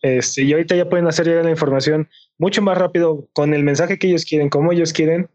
Este, 0.00 0.42
y 0.42 0.52
ahorita 0.54 0.74
ya 0.74 0.88
pueden 0.88 1.06
hacer 1.08 1.26
llegar 1.26 1.44
la 1.44 1.50
información 1.50 2.08
mucho 2.38 2.62
más 2.62 2.78
rápido 2.78 3.28
con 3.34 3.52
el 3.52 3.64
mensaje 3.64 3.98
que 3.98 4.06
ellos 4.06 4.24
quieren, 4.24 4.48
como 4.48 4.72
ellos 4.72 4.94
quieren. 4.94 5.28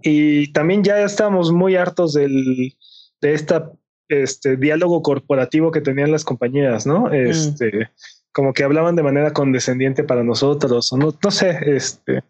Y 0.00 0.52
también 0.52 0.84
ya 0.84 1.02
estamos 1.02 1.50
muy 1.50 1.74
hartos 1.74 2.12
del, 2.12 2.76
de 3.20 3.34
esta 3.34 3.72
este 4.08 4.56
diálogo 4.56 5.02
corporativo 5.02 5.72
que 5.72 5.80
tenían 5.80 6.12
las 6.12 6.24
compañías, 6.24 6.86
¿no? 6.86 7.12
Este, 7.12 7.90
como 8.32 8.52
que 8.52 8.62
hablaban 8.62 8.94
de 8.94 9.02
manera 9.02 9.32
condescendiente 9.32 10.04
para 10.04 10.22
nosotros, 10.22 10.92
o 10.92 10.96
no, 10.96 11.12
no 11.22 11.30
sé, 11.32 11.58
este, 11.66 12.22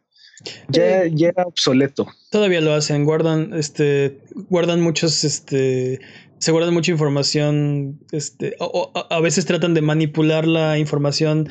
ya, 0.69 1.05
Eh, 1.05 1.11
ya 1.15 1.29
era 1.29 1.45
obsoleto. 1.45 2.07
Todavía 2.31 2.61
lo 2.61 2.73
hacen, 2.75 3.05
guardan, 3.05 3.53
este, 3.55 4.19
guardan 4.49 4.81
muchos, 4.81 5.25
este, 5.25 6.01
se 6.39 6.53
guardan 6.53 6.73
mucha 6.75 6.93
información, 6.93 8.01
este, 8.13 8.55
o- 8.61 8.65
o- 8.95 8.99
a, 8.99 9.17
a 9.17 9.21
veces 9.21 9.45
tratan 9.47 9.75
de 9.75 9.83
manipular 9.83 10.47
la 10.47 10.79
información 10.79 11.49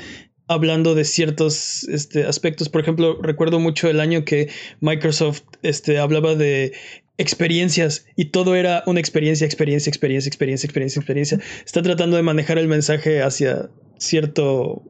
hablando 0.48 0.96
de 0.96 1.06
ciertos 1.06 1.84
este, 1.90 2.24
aspectos. 2.26 2.70
Por 2.70 2.82
ejemplo, 2.82 3.20
recuerdo 3.22 3.60
mucho 3.60 3.88
el 3.90 4.00
año 4.00 4.26
que 4.26 4.50
Microsoft 4.82 5.44
este, 5.62 6.00
hablaba 6.00 6.34
de 6.36 6.74
experiencias 7.20 8.06
y 8.16 8.26
todo 8.26 8.56
era 8.56 8.82
una 8.88 9.00
experiencia, 9.00 9.46
experiencia, 9.46 9.90
experiencia, 9.90 10.30
experiencia, 10.30 10.66
experiencia, 10.68 11.00
experiencia. 11.02 11.40
Está 11.66 11.82
tratando 11.84 12.16
de 12.18 12.24
manejar 12.24 12.58
el 12.58 12.68
mensaje 12.68 13.22
hacia 13.22 13.70
cierto 13.98 14.82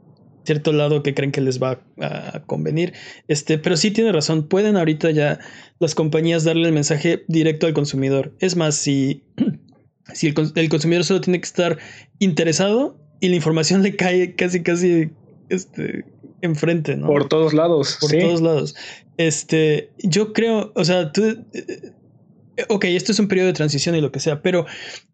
cierto 0.49 0.73
lado 0.73 1.03
que 1.03 1.13
creen 1.13 1.31
que 1.31 1.41
les 1.41 1.61
va 1.61 1.79
a 2.01 2.41
convenir. 2.47 2.93
Este, 3.27 3.59
pero 3.59 3.77
sí 3.77 3.91
tiene 3.91 4.11
razón, 4.11 4.47
pueden 4.47 4.77
ahorita 4.77 5.11
ya 5.11 5.37
las 5.77 5.93
compañías 5.93 6.43
darle 6.43 6.65
el 6.67 6.73
mensaje 6.73 7.23
directo 7.27 7.67
al 7.67 7.73
consumidor. 7.75 8.33
Es 8.39 8.55
más, 8.55 8.73
si, 8.73 9.21
si 10.13 10.25
el, 10.25 10.33
cons- 10.33 10.53
el 10.55 10.69
consumidor 10.69 11.03
solo 11.03 11.21
tiene 11.21 11.39
que 11.39 11.45
estar 11.45 11.77
interesado 12.17 12.97
y 13.19 13.29
la 13.29 13.35
información 13.35 13.83
le 13.83 13.95
cae 13.95 14.33
casi, 14.33 14.63
casi 14.63 15.11
este, 15.49 16.03
enfrente, 16.41 16.95
¿no? 16.95 17.05
Por 17.05 17.27
todos 17.29 17.53
lados. 17.53 17.97
por 18.01 18.09
sí. 18.09 18.17
todos 18.19 18.41
lados. 18.41 18.75
Este, 19.17 19.91
yo 19.99 20.33
creo, 20.33 20.71
o 20.75 20.83
sea, 20.83 21.11
tú, 21.11 21.45
eh, 21.53 22.65
ok, 22.69 22.85
esto 22.85 23.11
es 23.11 23.19
un 23.19 23.27
periodo 23.27 23.47
de 23.47 23.53
transición 23.53 23.95
y 23.95 24.01
lo 24.01 24.11
que 24.11 24.19
sea, 24.19 24.41
pero 24.41 24.65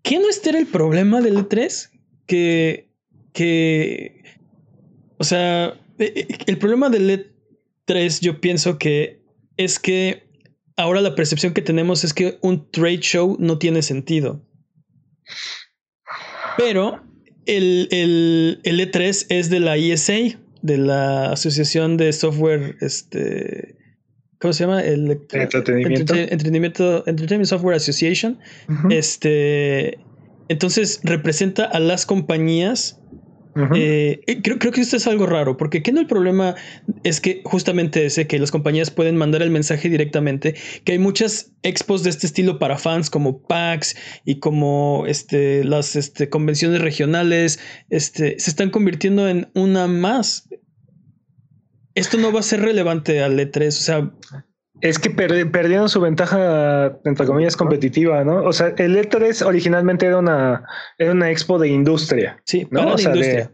¿qué 0.02 0.18
no 0.18 0.30
este 0.30 0.52
era 0.52 0.60
el 0.60 0.68
problema 0.68 1.20
del 1.20 1.36
E3? 1.38 1.90
Que, 2.26 2.88
que, 3.34 4.24
o 5.18 5.24
sea, 5.24 5.68
eh, 6.00 6.14
eh, 6.16 6.28
el 6.48 6.58
problema 6.58 6.90
del 6.90 7.30
E3 7.88 8.20
yo 8.22 8.40
pienso 8.42 8.78
que 8.78 9.22
es 9.58 9.80
que 9.80 10.24
ahora 10.78 11.02
la 11.02 11.16
percepción 11.16 11.54
que 11.54 11.62
tenemos 11.62 12.04
es 12.04 12.14
que 12.14 12.38
un 12.42 12.70
trade 12.72 13.00
show 13.00 13.38
no 13.40 13.58
tiene 13.58 13.82
sentido. 13.82 14.42
Pero 16.58 17.02
el, 17.46 17.88
el, 17.92 18.60
el 18.64 18.80
E3 18.80 19.26
es 19.30 19.50
de 19.50 19.60
la 19.60 19.78
ESA, 19.78 20.14
de 20.62 20.78
la 20.78 21.32
Asociación 21.32 21.98
de 21.98 22.12
Software, 22.14 22.76
este, 22.82 23.76
¿cómo 24.40 24.54
se 24.54 24.64
llama? 24.64 24.82
El 24.84 25.12
Entretenimiento. 25.12 26.14
Entrete- 26.14 26.32
Entretenimiento, 26.32 27.08
Entertainment 27.08 27.48
Software 27.50 27.76
Association. 27.76 28.40
Este, 28.90 30.00
entonces 30.48 31.02
representa 31.04 31.66
a 31.66 31.80
las 31.80 32.06
compañías. 32.06 33.00
Eh, 33.76 34.22
creo, 34.44 34.60
creo 34.60 34.72
que 34.74 34.82
esto 34.82 34.98
es 34.98 35.08
algo 35.08 35.26
raro, 35.26 35.56
porque 35.56 35.82
¿qué 35.82 35.94
no 35.94 36.02
el 36.02 36.08
problema 36.08 36.56
es 37.04 37.22
que 37.22 37.42
justamente 37.46 38.06
ese, 38.06 38.28
que 38.28 38.38
las 38.38 38.52
compañías 38.52 38.92
pueden 38.92 39.16
mandar 39.16 39.42
el 39.42 39.50
mensaje 39.50 39.88
directamente, 39.88 40.56
que 40.84 40.94
hay 40.94 41.00
muchas 41.00 41.54
expos 41.64 42.04
de 42.04 42.10
este 42.10 42.28
estilo 42.28 42.60
para 42.60 42.78
fans 42.78 43.10
como 43.10 43.42
PAX 43.42 43.96
y 44.26 44.40
como 44.40 45.06
este, 45.08 45.64
las 45.64 45.96
este, 45.96 46.30
convenciones 46.30 46.82
regionales, 46.82 47.60
este, 47.90 48.38
se 48.40 48.50
están 48.50 48.72
convirtiendo 48.72 49.30
en 49.30 49.50
una 49.54 49.88
más. 49.88 50.50
Esto 51.94 52.18
no 52.18 52.34
va 52.34 52.42
a 52.42 52.44
ser 52.44 52.62
relevante 52.62 53.22
al 53.22 53.40
E3, 53.40 53.68
o 53.68 53.72
sea, 53.72 54.12
Es 54.82 55.00
que 55.00 55.10
per- 55.10 55.50
perdieron 55.52 55.88
su 55.90 56.02
ventaja, 56.02 56.98
entre 57.06 57.26
comillas, 57.26 57.56
competitiva, 57.56 58.24
¿no? 58.24 58.44
O 58.44 58.54
sea, 58.54 58.74
el 58.78 58.96
E3 58.98 59.46
originalmente 59.46 60.06
era 60.06 60.18
una, 60.18 60.64
era 60.98 61.12
una 61.12 61.32
expo 61.32 61.58
de 61.60 61.70
industria, 61.70 62.38
sí, 62.44 62.68
¿no? 62.72 62.80
para 62.82 62.94
o 62.94 62.98
sea, 62.98 63.12
de- 63.12 63.18
industria. 63.20 63.52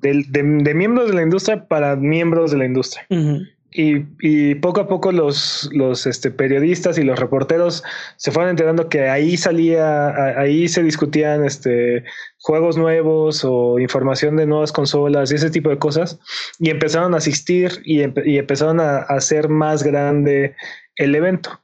de, 0.00 0.24
de- 0.28 0.62
de 0.64 0.74
miembros 0.74 1.08
de 1.08 1.14
la 1.14 1.22
industria 1.22 1.66
para 1.66 1.94
miembros 1.96 2.50
de 2.52 2.56
la 2.58 2.64
industria. 2.64 3.06
Ujú. 3.10 3.42
Y, 3.74 4.04
y 4.20 4.54
poco 4.56 4.80
a 4.82 4.88
poco 4.88 5.12
los, 5.12 5.70
los 5.72 6.06
este, 6.06 6.30
periodistas 6.30 6.98
y 6.98 7.04
los 7.04 7.18
reporteros 7.18 7.82
se 8.18 8.30
fueron 8.30 8.50
enterando 8.50 8.90
que 8.90 9.08
ahí 9.08 9.38
salía, 9.38 10.08
a- 10.08 10.40
ahí 10.40 10.68
se 10.68 10.82
discutían 10.82 11.44
este, 11.44 12.04
juegos 12.38 12.76
nuevos 12.76 13.44
o 13.44 13.78
información 13.78 14.36
de 14.36 14.44
nuevas 14.46 14.72
consolas 14.72 15.32
y 15.32 15.36
ese 15.36 15.50
tipo 15.50 15.70
de 15.70 15.78
cosas. 15.78 16.18
Y 16.58 16.68
empezaron 16.70 17.14
a 17.14 17.18
asistir 17.18 17.80
y, 17.84 18.00
empe- 18.00 18.26
y 18.26 18.36
empezaron 18.38 18.78
a, 18.78 18.98
a 18.98 19.16
hacer 19.16 19.48
más 19.48 19.82
grande 19.82 20.54
el 20.96 21.14
evento. 21.14 21.58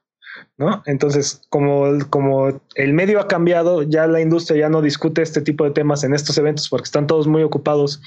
¿no? 0.57 0.83
Entonces, 0.87 1.43
como, 1.51 1.85
como 2.11 2.61
el 2.75 2.93
medio 2.93 3.21
ha 3.21 3.29
cambiado, 3.29 3.83
ya 3.83 4.07
la 4.07 4.21
industria 4.21 4.61
ya 4.61 4.69
no 4.69 4.83
discute 4.83 5.23
este 5.23 5.41
tipo 5.41 5.65
de 5.65 5.71
temas 5.73 6.05
en 6.05 6.15
estos 6.15 6.37
eventos 6.39 6.69
porque 6.69 6.85
están 6.85 7.07
todos 7.07 7.27
muy 7.29 7.43
ocupados 7.43 8.01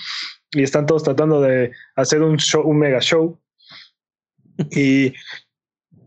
y 0.51 0.63
están 0.63 0.85
todos 0.85 1.03
tratando 1.03 1.39
de 1.39 1.71
hacer 1.95 2.21
un 2.21 2.37
show, 2.37 2.61
un 2.67 2.79
mega 2.79 2.99
show. 2.99 3.37
Y, 4.71 5.13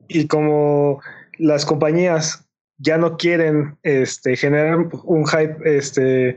y 0.08 0.26
como 0.28 1.00
las 1.38 1.64
compañías 1.66 2.46
ya 2.78 2.98
no 2.98 3.16
quieren 3.16 3.76
este, 3.82 4.36
generar 4.36 4.88
un 5.04 5.26
hype 5.26 5.56
este, 5.64 6.36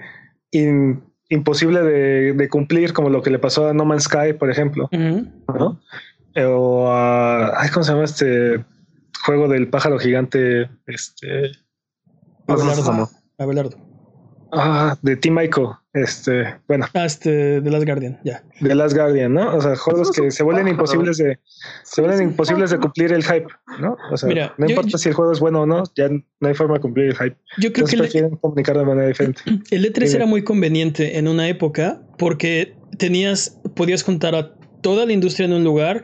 in- 0.51 1.03
imposible 1.29 1.81
de, 1.83 2.33
de 2.33 2.49
cumplir, 2.49 2.93
como 2.93 3.09
lo 3.09 3.21
que 3.21 3.29
le 3.29 3.39
pasó 3.39 3.67
a 3.67 3.73
No 3.73 3.85
Man's 3.85 4.03
Sky, 4.03 4.33
por 4.33 4.49
ejemplo. 4.49 4.87
¿no? 5.47 5.81
O 6.49 6.89
a, 6.91 7.59
ay, 7.61 7.69
¿cómo 7.69 7.83
se 7.83 7.91
llama 7.91 8.05
este 8.05 8.63
juego 9.25 9.47
del 9.47 9.69
pájaro 9.69 9.97
gigante? 9.99 10.69
Este, 10.85 11.51
Abelardo. 12.47 13.09
Abelardo. 13.39 13.77
Ah, 14.51 14.97
de 15.01 15.15
Team 15.15 15.39
Ico. 15.41 15.79
Este, 15.93 16.43
bueno, 16.67 16.85
Ah, 16.93 17.05
este, 17.05 17.59
de 17.59 17.71
Last 17.71 17.85
Guardian, 17.85 18.19
ya. 18.23 18.43
de 18.61 18.75
Last 18.75 18.95
Guardian, 18.95 19.33
¿no? 19.33 19.55
O 19.55 19.61
sea, 19.61 19.75
juegos 19.75 20.11
que 20.11 20.29
se 20.29 20.43
vuelven 20.43 20.65
pájaro. 20.65 20.75
imposibles 20.83 21.17
de, 21.17 21.39
se 21.83 22.01
vuelven 22.01 22.21
imposibles 22.29 22.69
de 22.69 22.77
cumplir 22.77 23.13
el 23.13 23.23
hype, 23.23 23.47
¿no? 23.79 23.97
O 24.11 24.17
sea, 24.17 24.29
Mira, 24.29 24.53
no 24.59 24.67
yo- 24.67 24.71
importa 24.73 24.89
yo- 24.91 24.97
si 24.99 25.09
el 25.09 25.15
juego 25.15 25.31
es 25.31 25.39
bueno 25.39 25.61
o 25.61 25.65
no, 25.65 25.83
ya 25.95 26.07
no 26.09 26.47
hay 26.47 26.53
forma 26.53 26.75
de 26.75 26.81
cumplir 26.81 27.07
el 27.07 27.15
hype. 27.15 27.35
Yo 27.57 27.73
creo 27.73 27.85
Entonces 27.85 27.89
que 27.89 27.95
el, 27.95 28.01
prefieren 28.03 28.35
comunicar 28.37 28.77
de 28.77 28.85
manera 28.85 29.07
diferente. 29.07 29.41
el 29.71 29.85
E3 29.85 29.93
Dime. 30.05 30.15
era 30.17 30.25
muy 30.27 30.43
conveniente 30.43 31.17
en 31.17 31.27
una 31.27 31.47
época 31.47 32.01
porque 32.19 32.75
tenías, 32.99 33.59
podías 33.75 34.03
juntar 34.03 34.35
a 34.35 34.53
toda 34.81 35.07
la 35.07 35.13
industria 35.13 35.45
en 35.47 35.53
un 35.53 35.63
lugar 35.63 36.03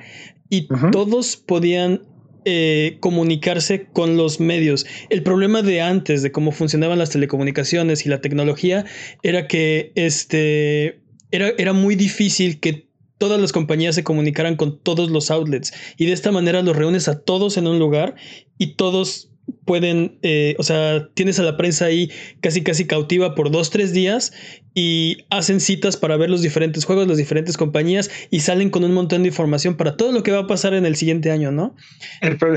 y 0.50 0.68
todos 0.92 1.38
podían 1.38 2.02
eh, 2.46 2.98
comunicarse 3.00 3.88
con 3.92 4.18
los 4.18 4.40
medios. 4.40 4.86
El 5.10 5.24
problema 5.24 5.62
de 5.62 5.82
antes, 5.82 6.22
de 6.22 6.32
cómo 6.32 6.52
funcionaban 6.52 7.00
las 7.00 7.10
telecomunicaciones 7.10 8.06
y 8.06 8.10
la 8.10 8.22
tecnología, 8.22 8.86
era 9.22 9.48
que 9.48 9.92
este, 9.96 11.02
era, 11.32 11.50
era 11.58 11.74
muy 11.74 11.96
difícil 11.96 12.60
que 12.60 12.88
todas 13.18 13.40
las 13.40 13.52
compañías 13.52 13.96
se 13.96 14.04
comunicaran 14.04 14.56
con 14.56 14.80
todos 14.80 15.10
los 15.10 15.32
outlets 15.32 15.74
y 15.98 16.06
de 16.08 16.12
esta 16.12 16.32
manera 16.32 16.62
los 16.62 16.76
reúnes 16.76 17.08
a 17.08 17.22
todos 17.22 17.56
en 17.58 17.68
un 17.68 17.80
lugar 17.80 18.16
y 18.58 18.76
todos 18.76 19.33
pueden, 19.66 20.20
eh, 20.22 20.56
o 20.58 20.64
sea, 20.64 21.10
tienes 21.14 21.40
a 21.40 21.44
la 21.44 21.58
prensa 21.58 21.86
ahí 21.86 22.12
casi 22.42 22.64
casi 22.64 22.86
cautiva 22.86 23.36
por 23.36 23.52
dos, 23.52 23.70
tres 23.70 23.94
días 23.94 24.34
y 24.74 25.26
hacen 25.30 25.60
citas 25.60 25.98
para 25.98 26.18
ver 26.18 26.30
los 26.30 26.42
diferentes 26.42 26.86
juegos, 26.86 27.08
las 27.08 27.18
diferentes 27.18 27.58
compañías 27.58 28.10
y 28.30 28.42
salen 28.42 28.70
con 28.70 28.84
un 28.84 28.94
montón 28.94 29.24
de 29.24 29.30
información 29.30 29.76
para 29.76 29.98
todo 29.98 30.12
lo 30.12 30.24
que 30.24 30.32
va 30.32 30.40
a 30.40 30.48
pasar 30.48 30.74
en 30.74 30.86
el 30.86 30.96
siguiente 30.96 31.32
año, 31.32 31.52
¿no? 31.52 31.76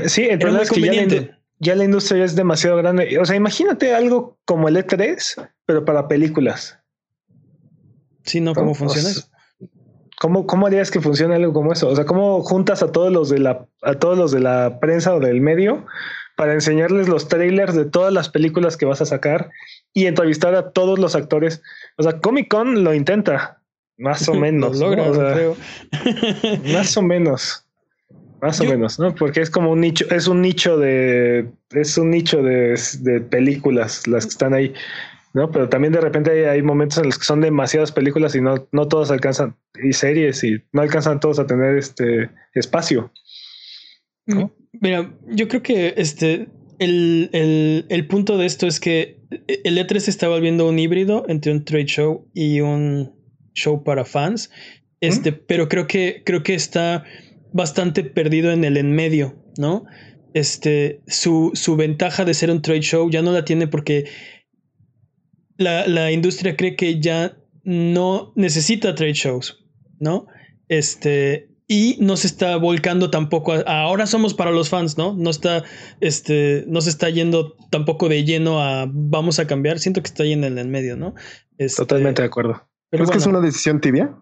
sí, 0.05 0.23
el 0.23 0.39
problema 0.39 0.63
es 0.63 0.71
que 0.71 0.81
ya 0.81 0.93
la, 0.93 1.39
ya 1.59 1.75
la, 1.75 1.83
industria 1.83 2.23
es 2.23 2.35
demasiado 2.35 2.77
grande. 2.77 3.17
O 3.19 3.25
sea, 3.25 3.35
imagínate 3.35 3.93
algo 3.93 4.37
como 4.45 4.67
el 4.67 4.77
E3, 4.77 5.49
pero 5.65 5.85
para 5.85 6.07
películas. 6.07 6.79
Sí, 8.23 8.41
¿no? 8.41 8.53
¿Cómo 8.53 8.73
funciona 8.73 9.09
eso? 9.09 9.29
¿Cómo, 10.19 10.47
¿Cómo 10.47 10.65
harías 10.65 10.89
que 10.89 10.99
funcione 10.99 11.35
algo 11.35 11.53
como 11.53 11.71
eso? 11.71 11.89
O 11.89 11.95
sea, 11.95 12.05
¿cómo 12.05 12.41
juntas 12.41 12.81
a 12.81 12.91
todos 12.91 13.11
los 13.11 13.29
de 13.29 13.39
la, 13.39 13.67
a 13.83 13.93
todos 13.93 14.17
los 14.17 14.31
de 14.31 14.39
la 14.39 14.79
prensa 14.79 15.13
o 15.13 15.19
del 15.19 15.41
medio 15.41 15.85
para 16.37 16.53
enseñarles 16.53 17.09
los 17.09 17.27
trailers 17.27 17.75
de 17.75 17.85
todas 17.85 18.13
las 18.13 18.29
películas 18.29 18.77
que 18.77 18.85
vas 18.85 19.01
a 19.01 19.05
sacar 19.05 19.49
y 19.91 20.05
entrevistar 20.05 20.53
a 20.53 20.69
todos 20.69 20.99
los 20.99 21.15
actores. 21.15 21.63
O 21.97 22.03
sea, 22.03 22.19
Comic 22.19 22.47
Con 22.47 22.83
lo 22.83 22.93
intenta, 22.93 23.59
más 23.97 24.29
o 24.29 24.33
menos. 24.45 24.79
logra, 24.79 25.11
creo. 25.33 25.57
más 26.73 26.95
o 26.95 27.01
menos. 27.01 27.65
Más 28.39 28.61
o 28.61 28.65
menos, 28.65 28.99
¿no? 28.99 29.15
Porque 29.15 29.41
es 29.41 29.49
como 29.49 29.71
un 29.71 29.81
nicho, 29.81 30.05
es 30.11 30.27
un 30.27 30.43
nicho 30.43 30.77
de, 30.77 31.49
es 31.71 31.97
un 31.97 32.11
nicho 32.11 32.43
de, 32.43 32.79
de 32.99 33.19
películas 33.19 34.05
las 34.05 34.25
que 34.25 34.29
están 34.29 34.53
ahí, 34.53 34.75
¿no? 35.33 35.49
Pero 35.49 35.67
también 35.69 35.91
de 35.91 36.01
repente 36.01 36.47
hay, 36.47 36.61
momentos 36.61 36.99
en 36.99 37.05
los 37.05 37.17
que 37.17 37.25
son 37.25 37.41
demasiadas 37.41 37.91
películas 37.91 38.35
y 38.35 38.41
no, 38.41 38.67
no 38.71 38.87
todos 38.87 39.09
alcanzan, 39.09 39.55
y 39.83 39.91
series, 39.91 40.43
y 40.43 40.63
no 40.71 40.83
alcanzan 40.83 41.19
todos 41.19 41.39
a 41.39 41.47
tener 41.47 41.79
este 41.79 42.29
espacio. 42.53 43.11
¿no? 44.27 44.51
Mira, 44.73 45.17
yo 45.27 45.47
creo 45.47 45.63
que 45.63 45.93
este 45.97 46.49
el, 46.79 47.29
el, 47.33 47.85
el, 47.89 48.07
punto 48.07 48.37
de 48.37 48.45
esto 48.45 48.67
es 48.67 48.79
que 48.79 49.19
el 49.63 49.77
E3 49.77 49.99
se 49.99 50.11
está 50.11 50.27
volviendo 50.27 50.67
un 50.67 50.77
híbrido 50.77 51.25
entre 51.27 51.51
un 51.51 51.65
trade 51.65 51.85
show 51.85 52.29
y 52.33 52.61
un 52.61 53.15
show 53.53 53.83
para 53.83 54.05
fans. 54.05 54.51
Este, 54.99 55.31
pero 55.31 55.69
creo 55.69 55.87
que 55.87 56.23
creo 56.25 56.43
que 56.43 56.55
está 56.55 57.03
bastante 57.53 58.03
perdido 58.03 58.51
en 58.51 58.63
el 58.63 58.77
en 58.77 58.91
medio, 58.91 59.43
¿no? 59.57 59.85
Este, 60.33 61.01
su, 61.07 61.51
su 61.53 61.75
ventaja 61.75 62.25
de 62.25 62.33
ser 62.33 62.51
un 62.51 62.61
trade 62.61 62.81
show 62.81 63.09
ya 63.09 63.21
no 63.21 63.31
la 63.31 63.45
tiene 63.45 63.67
porque 63.67 64.05
la, 65.57 65.87
la 65.87 66.11
industria 66.11 66.55
cree 66.55 66.75
que 66.75 66.99
ya 66.99 67.37
no 67.63 68.33
necesita 68.35 68.95
trade 68.95 69.13
shows, 69.13 69.65
¿no? 69.99 70.27
Este, 70.67 71.49
y 71.67 71.97
no 71.99 72.15
se 72.15 72.27
está 72.27 72.55
volcando 72.55 73.09
tampoco 73.09 73.53
a, 73.53 73.61
ahora 73.61 74.07
somos 74.07 74.33
para 74.33 74.51
los 74.51 74.69
fans, 74.69 74.97
¿no? 74.97 75.13
No 75.13 75.29
está, 75.29 75.63
este, 75.99 76.63
no 76.67 76.79
se 76.79 76.89
está 76.89 77.09
yendo 77.09 77.55
tampoco 77.69 78.07
de 78.07 78.23
lleno 78.23 78.61
a 78.61 78.85
vamos 78.89 79.39
a 79.39 79.47
cambiar. 79.47 79.79
Siento 79.79 80.01
que 80.01 80.07
está 80.07 80.23
ahí 80.23 80.31
en 80.31 80.45
el 80.45 80.57
en 80.57 80.71
medio, 80.71 80.95
¿no? 80.95 81.13
Este, 81.57 81.81
Totalmente 81.81 82.21
de 82.21 82.27
acuerdo. 82.27 82.67
Pero 82.89 83.03
¿Es 83.03 83.11
que 83.11 83.17
es 83.17 83.25
una 83.25 83.41
decisión 83.41 83.81
tibia? 83.81 84.15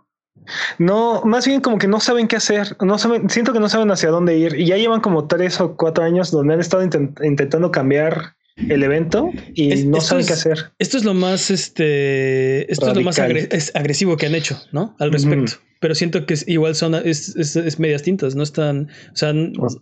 No, 0.79 1.21
más 1.23 1.45
bien 1.45 1.61
como 1.61 1.77
que 1.77 1.87
no 1.87 1.99
saben 1.99 2.27
qué 2.27 2.35
hacer. 2.35 2.75
No 2.81 2.97
saben, 2.97 3.29
siento 3.29 3.53
que 3.53 3.59
no 3.59 3.69
saben 3.69 3.91
hacia 3.91 4.09
dónde 4.09 4.37
ir. 4.37 4.59
Y 4.59 4.65
ya 4.65 4.77
llevan 4.77 5.01
como 5.01 5.27
tres 5.27 5.61
o 5.61 5.75
cuatro 5.77 6.03
años 6.03 6.31
donde 6.31 6.55
han 6.55 6.59
estado 6.59 6.83
intentando 6.83 7.71
cambiar 7.71 8.35
el 8.55 8.83
evento 8.83 9.31
y 9.53 9.83
no 9.85 10.01
saben 10.01 10.25
qué 10.25 10.33
hacer. 10.33 10.71
Esto 10.79 10.97
es 10.97 11.03
lo 11.03 11.13
más, 11.13 11.51
este, 11.51 12.71
esto 12.71 12.89
es 12.89 12.95
lo 12.95 13.01
más 13.01 13.19
agresivo 13.19 14.17
que 14.17 14.25
han 14.25 14.35
hecho, 14.35 14.59
¿no? 14.71 14.95
Al 14.99 15.11
respecto. 15.11 15.53
Pero 15.81 15.93
siento 15.93 16.25
que 16.25 16.35
igual 16.47 16.75
son, 16.75 16.95
es, 16.95 17.35
es, 17.35 17.79
medias 17.79 18.01
tintas, 18.01 18.35
no 18.35 18.43
están, 18.43 18.89
o 19.11 19.15
sea, 19.15 19.33
pues, 19.57 19.77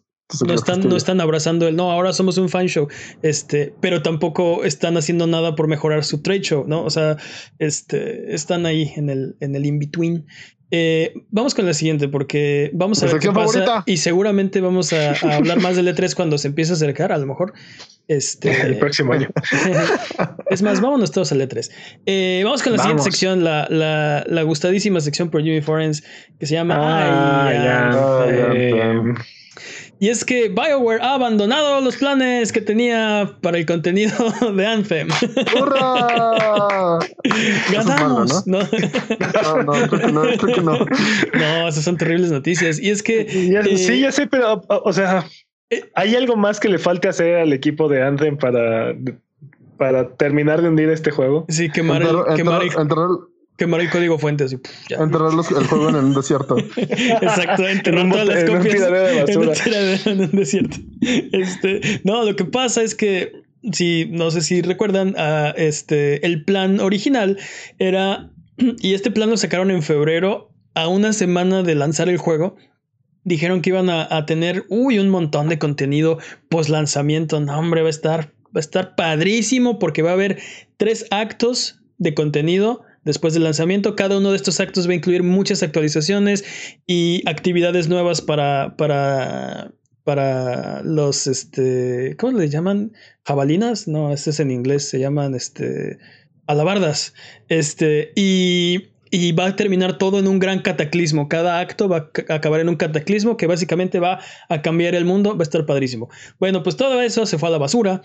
no 0.46 0.54
están, 0.54 0.82
no 0.82 0.96
están 0.96 1.22
abrazando 1.22 1.68
el 1.68 1.76
no, 1.76 1.92
ahora 1.92 2.14
somos 2.14 2.38
un 2.38 2.50
fan 2.50 2.68
show, 2.68 2.88
este, 3.22 3.74
pero 3.80 4.02
tampoco 4.02 4.64
están 4.64 4.98
haciendo 4.98 5.28
nada 5.28 5.56
por 5.56 5.68
mejorar 5.68 6.04
su 6.04 6.22
trade 6.22 6.42
show, 6.42 6.66
¿no? 6.68 6.84
O 6.84 6.90
sea, 6.90 7.18
este, 7.60 8.34
están 8.34 8.66
ahí 8.66 8.92
en 8.96 9.10
el, 9.10 9.36
en 9.40 9.56
el 9.56 9.66
in-between. 9.66 10.26
Eh, 10.76 11.14
vamos 11.30 11.54
con 11.54 11.68
la 11.68 11.76
siguiente 11.76 12.08
porque 12.08 12.72
vamos 12.74 13.04
a 13.04 13.06
ver 13.06 13.20
qué 13.20 13.32
pasa 13.32 13.84
y 13.86 13.98
seguramente 13.98 14.60
vamos 14.60 14.92
a, 14.92 15.12
hablar 15.36 15.62
más 15.62 15.76
del 15.76 15.88
E3 15.88 16.16
cuando 16.16 16.40
se 16.40 16.48
empiece 16.48 16.72
a 16.72 16.76
acercar, 16.76 17.12
a 17.12 17.20
lo 17.20 17.28
mejor. 17.28 17.54
Este, 18.08 18.62
el 18.68 18.78
próximo 18.78 19.14
año. 19.14 19.30
es 20.50 20.62
más, 20.62 20.82
vámonos 20.82 21.12
todos 21.12 21.32
al 21.32 21.42
E3. 21.42 21.70
Eh, 22.06 22.42
vamos 22.44 22.62
con 22.64 22.74
la 22.74 22.80
siguiente 22.80 23.04
sección, 23.04 23.44
la, 23.44 23.68
la, 23.70 24.24
la, 24.28 24.44
gustadísima 24.44 25.00
sección 25.00 25.30
por 25.30 25.42
Jimmy 25.42 25.62
Forens 25.62 26.04
que 26.40 26.46
se 26.46 26.56
llama 26.56 26.76
ah, 26.80 27.52
y 30.04 30.10
es 30.10 30.26
que 30.26 30.50
BioWare 30.50 31.02
ha 31.02 31.14
abandonado 31.14 31.80
los 31.80 31.96
planes 31.96 32.52
que 32.52 32.60
tenía 32.60 33.38
para 33.42 33.58
el 33.58 33.66
contenido 33.66 34.14
de 34.54 34.66
Anthem. 34.66 35.08
¡Hurra! 35.58 37.00
Ganamos. 37.72 38.46
¿no? 38.46 38.60
¿no? 38.60 39.64
no, 39.64 39.88
creo 39.88 40.02
que 40.02 40.12
no, 40.12 40.22
creo 40.22 40.56
que 40.56 40.62
no. 40.62 40.78
No, 41.34 41.68
esas 41.70 41.86
son 41.86 41.96
terribles 41.96 42.32
noticias. 42.32 42.80
Y 42.80 42.90
es 42.90 43.02
que. 43.02 43.22
Eh, 43.22 43.78
sí, 43.78 44.02
ya 44.02 44.12
sé, 44.12 44.28
pero, 44.28 44.62
o 44.68 44.92
sea, 44.92 45.20
eh, 45.20 45.43
¿hay 45.96 46.16
algo 46.16 46.36
más 46.36 46.60
que 46.60 46.70
le 46.70 46.78
falte 46.78 47.08
hacer 47.08 47.36
al 47.38 47.54
equipo 47.54 47.88
de 47.90 48.04
Anthem 48.04 48.38
para, 48.38 48.96
para 49.78 50.16
terminar 50.16 50.62
de 50.62 50.70
hundir 50.70 50.90
este 50.90 51.12
juego? 51.12 51.46
Sí, 51.50 51.70
quemar, 51.70 52.02
el, 52.02 52.36
quemar, 52.36 52.62
Quemar 53.58 53.82
el 53.82 53.90
código 53.92 54.18
fuente 54.18 54.46
así. 54.46 54.58
Enterrar 54.90 55.32
el 55.32 55.68
juego 55.68 55.90
en 55.90 55.96
el 55.96 56.14
desierto. 56.14 56.58
Exacto, 56.76 57.68
enterrar 57.68 58.10
todas 58.10 58.28
las 58.28 58.44
copias 58.46 60.08
en 60.08 60.22
un 60.22 60.32
desierto. 60.32 60.78
Este, 61.02 62.02
no, 62.04 62.26
lo 62.26 62.36
que 62.36 62.46
pasa 62.46 62.82
es 62.82 62.96
que 62.96 63.44
si 63.72 64.08
no 64.12 64.32
sé 64.32 64.42
si 64.42 64.62
recuerdan, 64.62 65.10
uh, 65.10 65.54
este 65.56 66.26
el 66.26 66.44
plan 66.44 66.80
original 66.80 67.38
era 67.78 68.32
y 68.58 68.96
este 68.96 69.12
plan 69.12 69.30
lo 69.30 69.38
sacaron 69.38 69.70
en 69.70 69.84
febrero 69.84 70.50
a 70.74 70.88
una 70.88 71.14
semana 71.14 71.62
de 71.62 71.76
lanzar 71.76 72.10
el 72.10 72.18
juego. 72.18 72.56
Dijeron 73.24 73.62
que 73.62 73.70
iban 73.70 73.90
a, 73.90 74.08
a 74.10 74.26
tener 74.26 74.66
uy, 74.70 75.00
un 75.00 75.10
montón 75.10 75.50
de 75.50 75.60
contenido 75.60 76.20
post 76.50 76.70
lanzamiento. 76.70 77.40
No, 77.40 77.58
hombre, 77.58 77.82
va 77.82 77.88
a 77.88 77.92
estar 77.92 78.34
va 78.56 78.60
a 78.60 78.60
estar 78.60 78.96
padrísimo 78.96 79.80
porque 79.80 80.02
va 80.02 80.12
a 80.12 80.14
haber 80.14 80.40
tres 80.78 81.08
actos 81.10 81.82
de 81.98 82.14
contenido 82.14 82.84
Después 83.04 83.34
del 83.34 83.44
lanzamiento, 83.44 83.96
cada 83.96 84.18
uno 84.18 84.32
de 84.32 84.38
estos 84.38 84.60
actos 84.62 84.88
va 84.88 84.94
a 84.94 84.96
incluir 84.96 85.24
muchas 85.24 85.62
actualizaciones 85.62 86.46
y 86.88 87.22
actividades 87.28 87.90
nuevas 87.90 88.22
para, 88.22 88.78
para, 88.78 89.74
para 90.06 90.82
los, 90.84 91.28
este, 91.28 92.16
¿cómo 92.18 92.40
le 92.40 92.48
llaman? 92.48 92.94
¿Jabalinas? 93.26 93.90
No, 93.90 94.14
este 94.14 94.30
es 94.30 94.40
en 94.40 94.52
inglés, 94.52 94.88
se 94.88 95.00
llaman, 95.00 95.36
este, 95.36 95.98
alabardas. 96.48 97.14
Este, 97.50 98.14
y 98.16 98.93
y 99.16 99.32
va 99.32 99.46
a 99.46 99.56
terminar 99.56 100.00
todo 100.00 100.18
en 100.18 100.28
un 100.28 100.40
gran 100.40 100.64
cataclismo. 100.64 101.30
Cada 101.30 101.60
acto 101.60 101.88
va 101.88 102.10
a 102.30 102.34
acabar 102.34 102.62
en 102.62 102.68
un 102.68 102.78
cataclismo 102.78 103.38
que 103.38 103.46
básicamente 103.46 104.00
va 104.00 104.20
a 104.50 104.64
cambiar 104.64 104.96
el 104.96 105.06
mundo. 105.06 105.38
Va 105.38 105.42
a 105.42 105.44
estar 105.44 105.68
padrísimo. 105.68 106.10
Bueno, 106.40 106.64
pues 106.64 106.78
todo 106.78 107.00
eso 107.00 107.28
se 107.28 107.38
fue 107.38 107.50
a 107.50 107.52
la 107.52 107.60
basura 107.60 108.02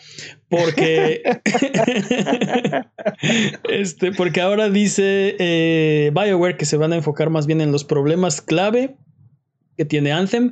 porque, 0.50 1.22
este, 3.70 4.12
porque 4.12 4.42
ahora 4.42 4.68
dice 4.68 5.34
eh, 5.38 6.12
BioWare 6.12 6.58
que 6.58 6.66
se 6.66 6.76
van 6.76 6.92
a 6.92 6.96
enfocar 6.96 7.30
más 7.30 7.46
bien 7.46 7.62
en 7.62 7.72
los 7.72 7.84
problemas 7.84 8.42
clave 8.42 8.98
que 9.78 9.86
tiene 9.86 10.12
Anthem 10.12 10.50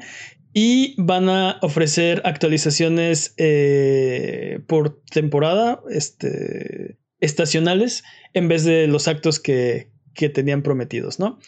y 0.54 0.94
van 0.96 1.28
a 1.28 1.58
ofrecer 1.60 2.22
actualizaciones 2.24 3.34
eh, 3.36 4.60
por 4.66 5.02
temporada, 5.10 5.82
este, 5.90 6.96
estacionales, 7.20 8.04
en 8.32 8.48
vez 8.48 8.64
de 8.64 8.86
los 8.86 9.06
actos 9.06 9.38
que, 9.38 9.94
que 10.16 10.28
tenían 10.28 10.62
prometidos, 10.62 11.18
¿no? 11.18 11.38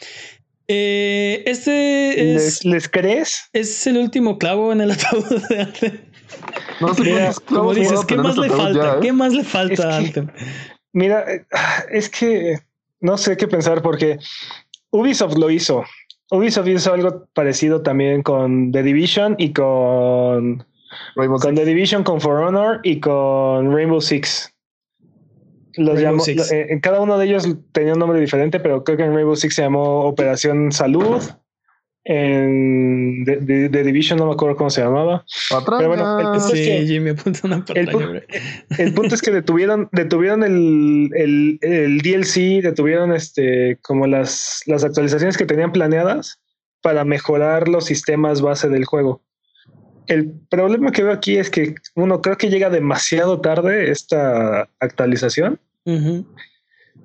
Eh, 0.69 1.43
este 1.47 2.35
es, 2.35 2.65
¿Les, 2.65 2.89
crees? 2.89 3.49
Es 3.55 3.87
el 3.87 3.97
último 3.97 4.39
clavo 4.39 4.71
en 4.71 4.83
el 4.83 4.91
ataúd 4.91 5.25
de 5.49 5.61
Anthem. 5.61 6.01
No 6.81 6.95
sé 6.95 7.03
mira, 7.03 7.33
como 7.47 7.75
dices, 7.75 8.05
¿qué 8.07 8.17
más 8.17 8.37
le 8.37 8.51
falta? 8.51 8.97
¿eh? 8.97 8.99
¿Qué 9.01 9.13
más 9.13 9.33
le 9.33 9.45
falta 9.45 9.91
a 9.91 9.97
Anthem? 9.97 10.29
Mira, 10.93 11.25
es 11.91 12.11
que 12.11 12.59
no 13.01 13.17
sé 13.17 13.37
qué 13.37 13.49
pensar 13.49 13.83
porque 13.83 14.19
Ubisoft 14.91 15.39
lo 15.39 15.51
hizo. 15.51 15.85
Ubisoft 16.31 16.69
hizo 16.69 16.93
algo 16.93 17.27
parecido 17.33 17.81
también 17.83 18.23
con 18.23 18.71
The 18.71 18.83
Division 18.83 19.37
y 19.39 19.55
con, 19.55 20.67
con 21.15 21.55
The 21.55 21.65
Division, 21.65 22.05
con 22.05 22.21
For 22.21 22.43
Honor 22.43 22.81
y 22.83 23.01
con 23.01 23.75
Rainbow 23.75 24.03
Six 24.03 24.53
los 25.79 26.01
llamó, 26.01 26.25
eh, 26.27 26.79
cada 26.83 27.01
uno 27.01 27.19
de 27.19 27.27
ellos 27.27 27.49
tenía 27.73 27.95
un 27.95 27.99
nombre 27.99 28.21
diferente, 28.21 28.61
pero 28.61 28.85
creo 28.85 28.97
que 28.97 29.05
en 29.05 29.15
Rainbow 29.15 29.37
Six 29.37 29.55
se 29.55 29.63
llamó 29.63 30.01
Operación 30.03 30.73
Salud. 30.73 31.23
En 32.05 33.25
The, 33.27 33.69
Division 33.69 34.19
no 34.19 34.27
me 34.27 34.33
acuerdo 34.33 34.57
cómo 34.57 34.71
se 34.71 34.81
llamaba. 34.81 35.27
Pero 35.67 35.89
bueno, 35.89 36.21
el 36.21 36.27
punto, 36.27 36.47
es 36.47 36.53
que, 36.53 36.79
el, 38.79 38.95
punto 38.95 39.15
es 39.15 39.21
que 39.21 39.31
detuvieron, 39.31 39.91
detuvieron 39.93 40.43
el, 40.43 41.11
el, 41.15 41.59
el, 41.61 41.99
DLC, 41.99 42.63
detuvieron 42.63 43.13
este 43.13 43.79
como 43.83 44.07
las, 44.07 44.63
las 44.65 44.85
actualizaciones 44.85 45.37
que 45.37 45.45
tenían 45.45 45.71
planeadas 45.71 46.41
para 46.81 47.05
mejorar 47.05 47.69
los 47.69 47.85
sistemas 47.85 48.41
base 48.41 48.71
del 48.71 48.87
juego. 48.87 49.23
el 50.07 50.33
problema 50.49 50.93
que 50.93 51.03
veo 51.03 51.13
aquí 51.13 51.37
es 51.37 51.51
que 51.51 51.75
uno 51.95 52.23
creo 52.23 52.39
que 52.39 52.49
llega 52.49 52.71
demasiado 52.71 53.43
tarde 53.43 53.91
esta 53.91 54.71
actualización 54.81 55.61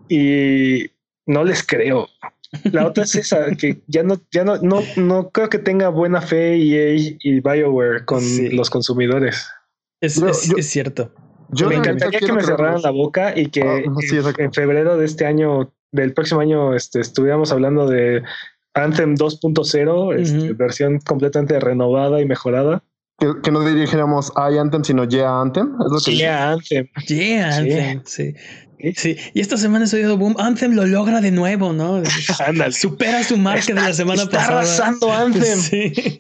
y 0.10 0.92
no 1.26 1.44
les 1.44 1.66
creo. 1.66 2.08
La 2.72 2.86
otra 2.86 3.04
es 3.04 3.16
esa, 3.16 3.52
que 3.58 3.82
ya 3.88 4.04
no, 4.04 4.22
ya 4.32 4.44
no, 4.44 4.58
no, 4.58 4.82
no 4.96 5.30
creo 5.32 5.50
que 5.50 5.60
tenga 5.60 5.90
buena 5.90 6.22
fe 6.22 6.56
EA 6.56 7.16
y 7.20 7.40
BioWare 7.40 8.06
con 8.06 8.22
los 8.52 8.70
consumidores. 8.70 9.48
Es, 10.02 10.22
es, 10.22 10.70
cierto. 10.70 11.12
Yo 11.50 11.70
me 11.70 11.76
encantaría 11.76 12.20
que 12.20 12.34
me 12.34 12.44
cerraran 12.44 12.82
la 12.82 12.92
boca 12.92 13.38
y 13.38 13.46
que 13.48 13.62
ah, 13.62 13.82
en, 14.38 14.54
febrero 14.54 14.98
de 14.98 15.06
este 15.06 15.26
año, 15.26 15.74
del 15.92 16.14
próximo 16.14 16.42
año, 16.42 16.76
este, 16.76 17.00
estuviéramos 17.00 17.54
hablando 17.54 17.88
de 17.88 18.22
Anthem 18.74 19.16
2.0, 19.16 20.20
este, 20.20 20.54
versión 20.54 21.00
completamente 21.00 21.58
renovada 21.60 22.20
y 22.20 22.26
mejorada. 22.26 22.84
Que, 23.20 23.52
no 23.52 23.64
dijéramos 23.64 24.32
I 24.36 24.58
Anthem, 24.58 24.84
sino 24.84 25.06
Yeah 25.06 25.42
Anthem. 25.42 25.76
Es 25.86 25.92
lo 25.92 26.00
que 26.00 26.18
yeah 26.18 26.52
Anthem. 26.52 26.88
Yeah 27.08 27.58
Anthem, 27.58 28.02
sí. 28.06 28.34
Sí, 28.98 29.16
y 29.34 29.40
esta 29.40 29.56
semana 29.56 29.88
se 29.88 29.98
oído 29.98 30.18
boom. 30.18 30.36
Anthem 30.40 30.74
lo 30.74 30.86
logra 30.86 31.22
de 31.22 31.32
nuevo, 31.32 31.72
¿no? 31.72 32.04
Supera 32.72 33.24
su 33.24 33.38
marca 33.38 33.74
de 33.74 33.76
la 33.76 33.94
semana 33.94 34.26
pasada. 34.26 34.62
Está 34.64 34.88
arrasando 34.90 35.12
Anthem. 35.14 35.60
Sí. 35.60 36.20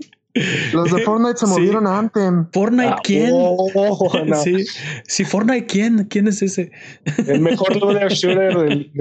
Los 0.71 0.91
de 0.91 1.03
Fortnite 1.03 1.37
se 1.37 1.45
movieron 1.45 1.85
a 1.85 1.99
Anthem. 1.99 2.47
¿Fortnite 2.51 2.87
ah, 2.87 3.01
quién? 3.03 3.29
Oh, 3.33 4.09
sí. 4.43 4.65
sí, 5.05 5.25
Fortnite 5.25 5.65
quién? 5.67 6.05
¿Quién 6.05 6.27
es 6.27 6.41
ese? 6.41 6.71
El 7.27 7.41
mejor 7.41 7.75
looter 7.75 8.11
shooter 8.11 8.57
del, 8.57 8.91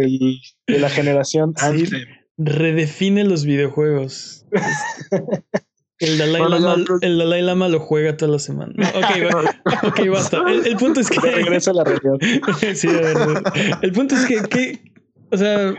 de 0.66 0.78
la 0.78 0.90
generación 0.90 1.54
Anthem. 1.58 2.04
Redefine 2.36 3.24
los 3.24 3.44
videojuegos. 3.44 4.44
El 5.98 6.18
Dalai, 6.18 7.42
Lama, 7.42 7.68
lo 7.68 7.80
juega 7.80 8.16
toda 8.16 8.32
la 8.32 8.38
semana. 8.38 8.72
ok, 8.94 9.84
okay, 9.88 10.08
basta. 10.08 10.42
El, 10.50 10.76
punto 10.76 11.00
es 11.00 11.08
que. 11.08 11.20
regresa 11.20 11.70
a 11.70 11.74
la 11.74 11.84
región. 11.84 12.18
sí, 12.74 12.88
de 12.88 13.00
verdad. 13.00 13.42
El 13.82 13.92
punto 13.92 14.14
es 14.16 14.26
que, 14.26 14.42
que, 14.42 14.92
o 15.30 15.36
sea, 15.36 15.74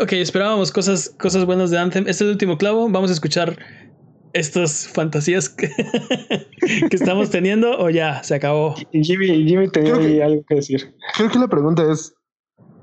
ok, 0.00 0.12
esperábamos 0.12 0.70
cosas, 0.70 1.14
cosas 1.18 1.44
buenas 1.46 1.70
de 1.70 1.78
Anthem. 1.78 2.02
Este 2.02 2.12
es 2.12 2.20
el 2.22 2.28
último 2.28 2.58
clavo. 2.58 2.88
Vamos 2.88 3.10
a 3.10 3.14
escuchar 3.14 3.58
estas 4.34 4.86
fantasías 4.88 5.48
que, 5.48 5.68
que 6.90 6.96
estamos 6.96 7.30
teniendo 7.30 7.78
o 7.78 7.90
ya 7.90 8.22
se 8.22 8.34
acabó. 8.34 8.74
Jimmy, 8.92 9.48
Jimmy 9.48 9.68
tenía 9.68 10.26
algo 10.26 10.44
que 10.48 10.56
decir. 10.56 10.94
Creo 11.16 11.30
que 11.30 11.38
la 11.38 11.48
pregunta 11.48 11.90
es: 11.90 12.14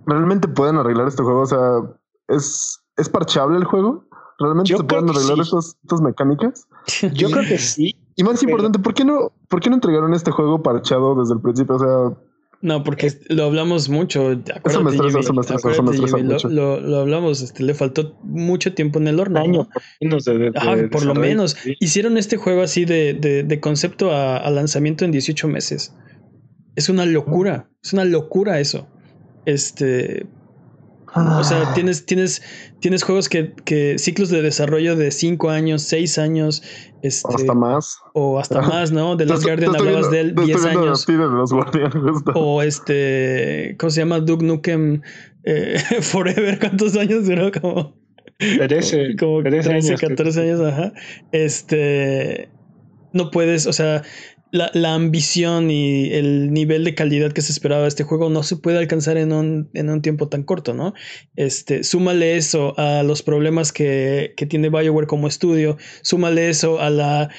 ¿realmente 0.05 0.47
pueden 0.47 0.77
arreglar 0.77 1.07
este 1.07 1.23
juego? 1.23 1.41
O 1.41 1.45
sea, 1.45 1.59
¿es, 2.27 2.79
¿es 2.97 3.07
parchable 3.07 3.57
el 3.57 3.63
juego? 3.63 4.05
¿Realmente 4.39 4.75
se 4.75 4.83
pueden 4.83 5.09
arreglar 5.09 5.39
estas, 5.39 5.75
mecánicas? 6.01 6.67
Yo 7.13 7.29
creo 7.29 7.43
que 7.47 7.57
sí. 7.57 7.95
Y 8.15 8.23
más 8.23 8.41
importante, 8.43 8.79
¿por 8.79 8.93
qué 8.93 9.05
no, 9.05 9.31
por 9.49 9.59
qué 9.59 9.69
no 9.69 9.75
entregaron 9.75 10.13
este 10.13 10.31
juego 10.31 10.61
parchado 10.61 11.15
desde 11.15 11.33
el 11.33 11.41
principio? 11.41 11.75
O 11.75 11.79
sea, 11.79 12.17
no, 12.63 12.81
porque 12.81 13.11
lo 13.27 13.43
hablamos 13.43 13.89
mucho. 13.89 14.31
Eso 14.31 14.81
me 14.81 14.91
estresa, 14.91 15.19
eso 15.19 15.33
me 15.33 15.41
estresa, 15.41 15.69
eso 15.69 15.83
me 15.83 15.91
estresa 15.91 16.17
mucho. 16.17 16.47
Lo, 16.47 16.79
lo, 16.79 16.99
hablamos, 16.99 17.41
este, 17.41 17.61
le 17.61 17.73
faltó 17.73 18.17
mucho 18.23 18.73
tiempo 18.73 18.99
en 18.99 19.09
el 19.09 19.19
horno. 19.19 19.41
Año, 19.41 19.67
por, 19.99 20.89
por 20.89 21.05
lo 21.05 21.13
menos. 21.13 21.57
Hicieron 21.81 22.17
este 22.17 22.37
juego 22.37 22.61
así 22.61 22.85
de, 22.85 23.15
de, 23.15 23.43
de 23.43 23.59
concepto 23.59 24.13
a, 24.13 24.37
a, 24.37 24.49
lanzamiento 24.49 25.03
en 25.03 25.11
18 25.11 25.45
meses. 25.49 25.93
Es 26.77 26.87
una 26.87 27.05
locura, 27.05 27.69
es 27.83 27.91
una 27.91 28.05
locura 28.05 28.61
eso. 28.61 28.87
Este, 29.45 30.25
o 31.15 31.43
sea, 31.43 31.69
ah. 31.69 31.73
tienes, 31.73 32.05
tienes, 32.05 32.41
tienes 32.79 33.03
juegos 33.03 33.29
que, 33.29 33.53
que 33.65 33.97
ciclos 33.99 34.29
de 34.29 34.41
desarrollo 34.41 34.95
de 34.95 35.11
5 35.11 35.49
años, 35.49 35.83
6 35.83 36.17
años. 36.17 36.63
Este, 37.01 37.33
hasta 37.33 37.53
más. 37.53 37.99
O 38.13 38.39
hasta 38.39 38.61
más, 38.61 38.91
¿no? 38.91 39.15
De 39.15 39.25
los 39.25 39.43
Guardian 39.43 39.75
hablabas 39.75 40.09
de 40.09 40.19
él 40.21 40.35
10 40.35 40.65
años. 40.65 41.05
o 42.35 42.61
este, 42.61 43.75
¿cómo 43.79 43.89
se 43.89 44.01
llama? 44.01 44.19
Duke 44.19 44.45
Nukem 44.45 45.01
eh, 45.43 45.77
Forever. 46.01 46.59
¿Cuántos 46.59 46.95
años 46.95 47.25
duró? 47.25 47.51
Como, 47.51 47.95
13, 48.37 49.15
como 49.19 49.43
13, 49.43 49.69
13 49.69 49.95
14 50.07 50.41
años, 50.41 50.61
ajá. 50.61 50.93
Este, 51.31 52.49
no 53.11 53.31
puedes, 53.31 53.67
o 53.67 53.73
sea, 53.73 54.03
la, 54.53 54.93
ambición 54.93 55.71
y 55.71 56.11
el 56.13 56.53
nivel 56.53 56.83
de 56.83 56.93
calidad 56.93 57.31
que 57.31 57.41
se 57.41 57.51
esperaba 57.51 57.81
de 57.81 57.87
este 57.87 58.03
juego 58.03 58.29
no 58.29 58.43
se 58.43 58.55
puede 58.55 58.77
alcanzar 58.77 59.17
en 59.17 59.33
un, 59.33 59.69
en 59.73 59.89
un 59.89 60.01
tiempo 60.03 60.27
tan 60.27 60.43
corto, 60.43 60.75
¿no? 60.75 60.93
Este, 61.35 61.83
súmale 61.83 62.37
eso 62.37 62.77
a 62.77 63.01
los 63.01 63.23
problemas 63.23 63.71
que, 63.71 64.33
que 64.37 64.45
tiene 64.45 64.69
BioWare 64.69 65.07
como 65.07 65.27
estudio, 65.27 65.77
súmale 66.03 66.49
eso 66.49 66.79
a 66.79 66.91
la 66.91 67.29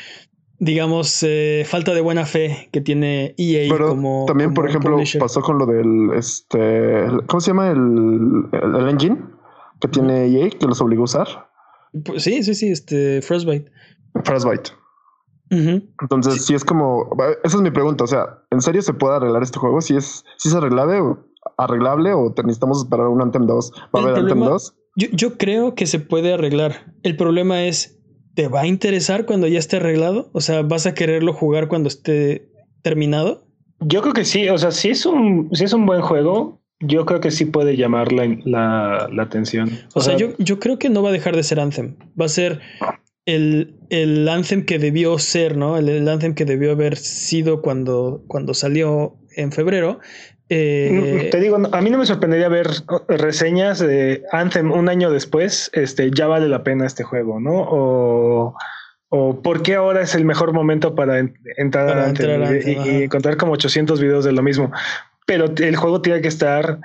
digamos, 0.59 1.23
eh, 1.23 1.65
falta 1.67 1.95
de 1.95 2.01
buena 2.01 2.25
fe 2.25 2.69
que 2.73 2.81
tiene 2.81 3.35
EA 3.37 3.69
Pero 3.71 3.89
como. 3.89 4.25
También, 4.27 4.55
por 4.55 4.69
ejemplo, 4.69 4.99
pasó 5.19 5.41
con 5.43 5.59
lo 5.59 5.67
del 5.67 6.11
este. 6.17 7.07
¿Cómo 7.27 7.41
se 7.41 7.51
llama 7.51 7.71
el, 7.71 8.47
el, 8.53 8.89
engine 8.89 9.19
que 9.81 9.89
tiene 9.89 10.27
EA 10.27 10.51
que 10.51 10.67
los 10.67 10.81
obligó 10.81 11.03
a 11.03 11.05
usar? 11.05 11.29
Pues 12.05 12.23
sí, 12.23 12.43
sí, 12.43 12.55
sí, 12.55 12.69
este 12.69 13.21
Frostbite. 13.21 13.71
Frostbite. 14.25 14.71
Entonces, 15.51 16.45
si 16.45 16.55
es 16.55 16.65
como, 16.65 17.11
esa 17.45 17.57
es 17.57 17.63
mi 17.63 17.71
pregunta, 17.71 18.05
o 18.05 18.07
sea, 18.07 18.43
¿en 18.51 18.61
serio 18.61 18.83
se 18.83 18.95
puede 18.95 19.17
arreglar 19.17 19.43
este 19.43 19.59
juego? 19.59 19.81
Si 19.81 19.97
es, 19.97 20.25
si 20.39 20.49
es 20.49 20.55
arreglable 20.55 21.01
o 21.01 21.27
arreglable 21.59 22.13
o 22.13 22.35
necesitamos 22.45 22.79
esperar 22.79 23.09
un 23.09 23.23
Anthem 23.23 23.47
2, 23.47 23.73
¿va 23.95 24.01
a 24.01 24.03
haber 24.03 24.19
Anthem 24.19 24.41
2? 24.41 24.75
Yo, 24.97 25.09
yo 25.13 25.37
creo 25.37 25.75
que 25.75 25.87
se 25.87 26.01
puede 26.01 26.33
arreglar. 26.33 26.95
El 27.03 27.17
problema 27.17 27.65
es, 27.65 28.01
¿te 28.35 28.49
va 28.49 28.63
a 28.63 28.67
interesar 28.67 29.27
cuando 29.27 29.47
ya 29.47 29.59
esté 29.59 29.77
arreglado? 29.77 30.31
O 30.33 30.41
sea, 30.41 30.63
¿vas 30.63 30.87
a 30.87 30.95
quererlo 30.95 31.33
jugar 31.33 31.69
cuando 31.69 31.89
esté 31.89 32.49
terminado? 32.83 33.47
Yo 33.81 34.03
creo 34.03 34.15
que 34.15 34.25
sí, 34.25 34.49
o 34.49 34.59
sea, 34.59 34.71
si 34.71 34.91
es 34.91 35.05
un, 35.05 35.51
si 35.53 35.65
es 35.65 35.73
un 35.73 35.85
buen 35.85 36.01
juego, 36.01 36.63
yo 36.81 37.05
creo 37.07 37.21
que 37.21 37.31
sí 37.31 37.45
puede 37.45 37.77
llamar 37.77 38.13
la, 38.13 39.09
la, 39.11 39.23
atención. 39.23 39.71
O, 39.95 40.01
sea, 40.01 40.17
yo, 40.17 40.29
yo 40.39 40.59
creo 40.59 40.79
que 40.79 40.91
no 40.91 41.03
va 41.03 41.11
a 41.11 41.13
dejar 41.13 41.37
de 41.37 41.43
ser 41.43 41.61
Anthem. 41.61 41.97
Va 42.21 42.27
a 42.27 42.29
ser 42.29 42.61
el, 43.27 43.77
el 43.91 44.29
Anthem 44.29 44.65
que 44.65 44.79
debió 44.79 45.19
ser, 45.19 45.57
¿no? 45.57 45.79
El, 45.79 46.09
Anthem 46.09 46.35
que 46.35 46.45
debió 46.45 46.73
haber 46.73 46.97
sido 46.97 47.63
cuando, 47.63 48.23
cuando 48.27 48.55
salió 48.55 49.17
en 49.37 49.53
febrero. 49.53 50.01
Eh, 50.51 51.29
Te 51.31 51.41
digo, 51.41 51.57
a 51.73 51.81
mí 51.81 51.91
no 51.91 51.99
me 51.99 52.07
sorprendería 52.07 52.49
ver 52.49 52.69
reseñas 53.09 53.79
de 53.79 54.23
Anthem 54.31 54.71
un 54.73 54.89
año 54.89 55.11
después, 55.11 55.71
este, 55.73 56.11
ya 56.11 56.27
vale 56.27 56.49
la 56.49 56.63
pena 56.63 56.87
este 56.87 57.03
juego, 57.03 57.41
¿no? 57.41 57.53
O, 57.55 58.55
o 59.09 59.43
por 59.43 59.63
qué 59.63 59.77
ahora 59.77 60.03
es 60.03 60.15
el 60.15 60.27
mejor 60.27 60.53
momento 60.53 60.95
para 60.95 61.19
entrar, 61.19 61.99
a 61.99 62.05
Anthem, 62.05 62.43
y, 62.67 63.05
encontrar 63.05 63.39
como 63.39 63.53
800 63.53 64.01
videos 64.01 64.25
de 64.25 64.33
lo 64.33 64.43
mismo. 64.43 64.71
Pero 65.27 65.47
el 65.57 65.77
juego 65.77 66.03
tiene 66.03 66.21
que 66.21 66.29
estar 66.29 66.79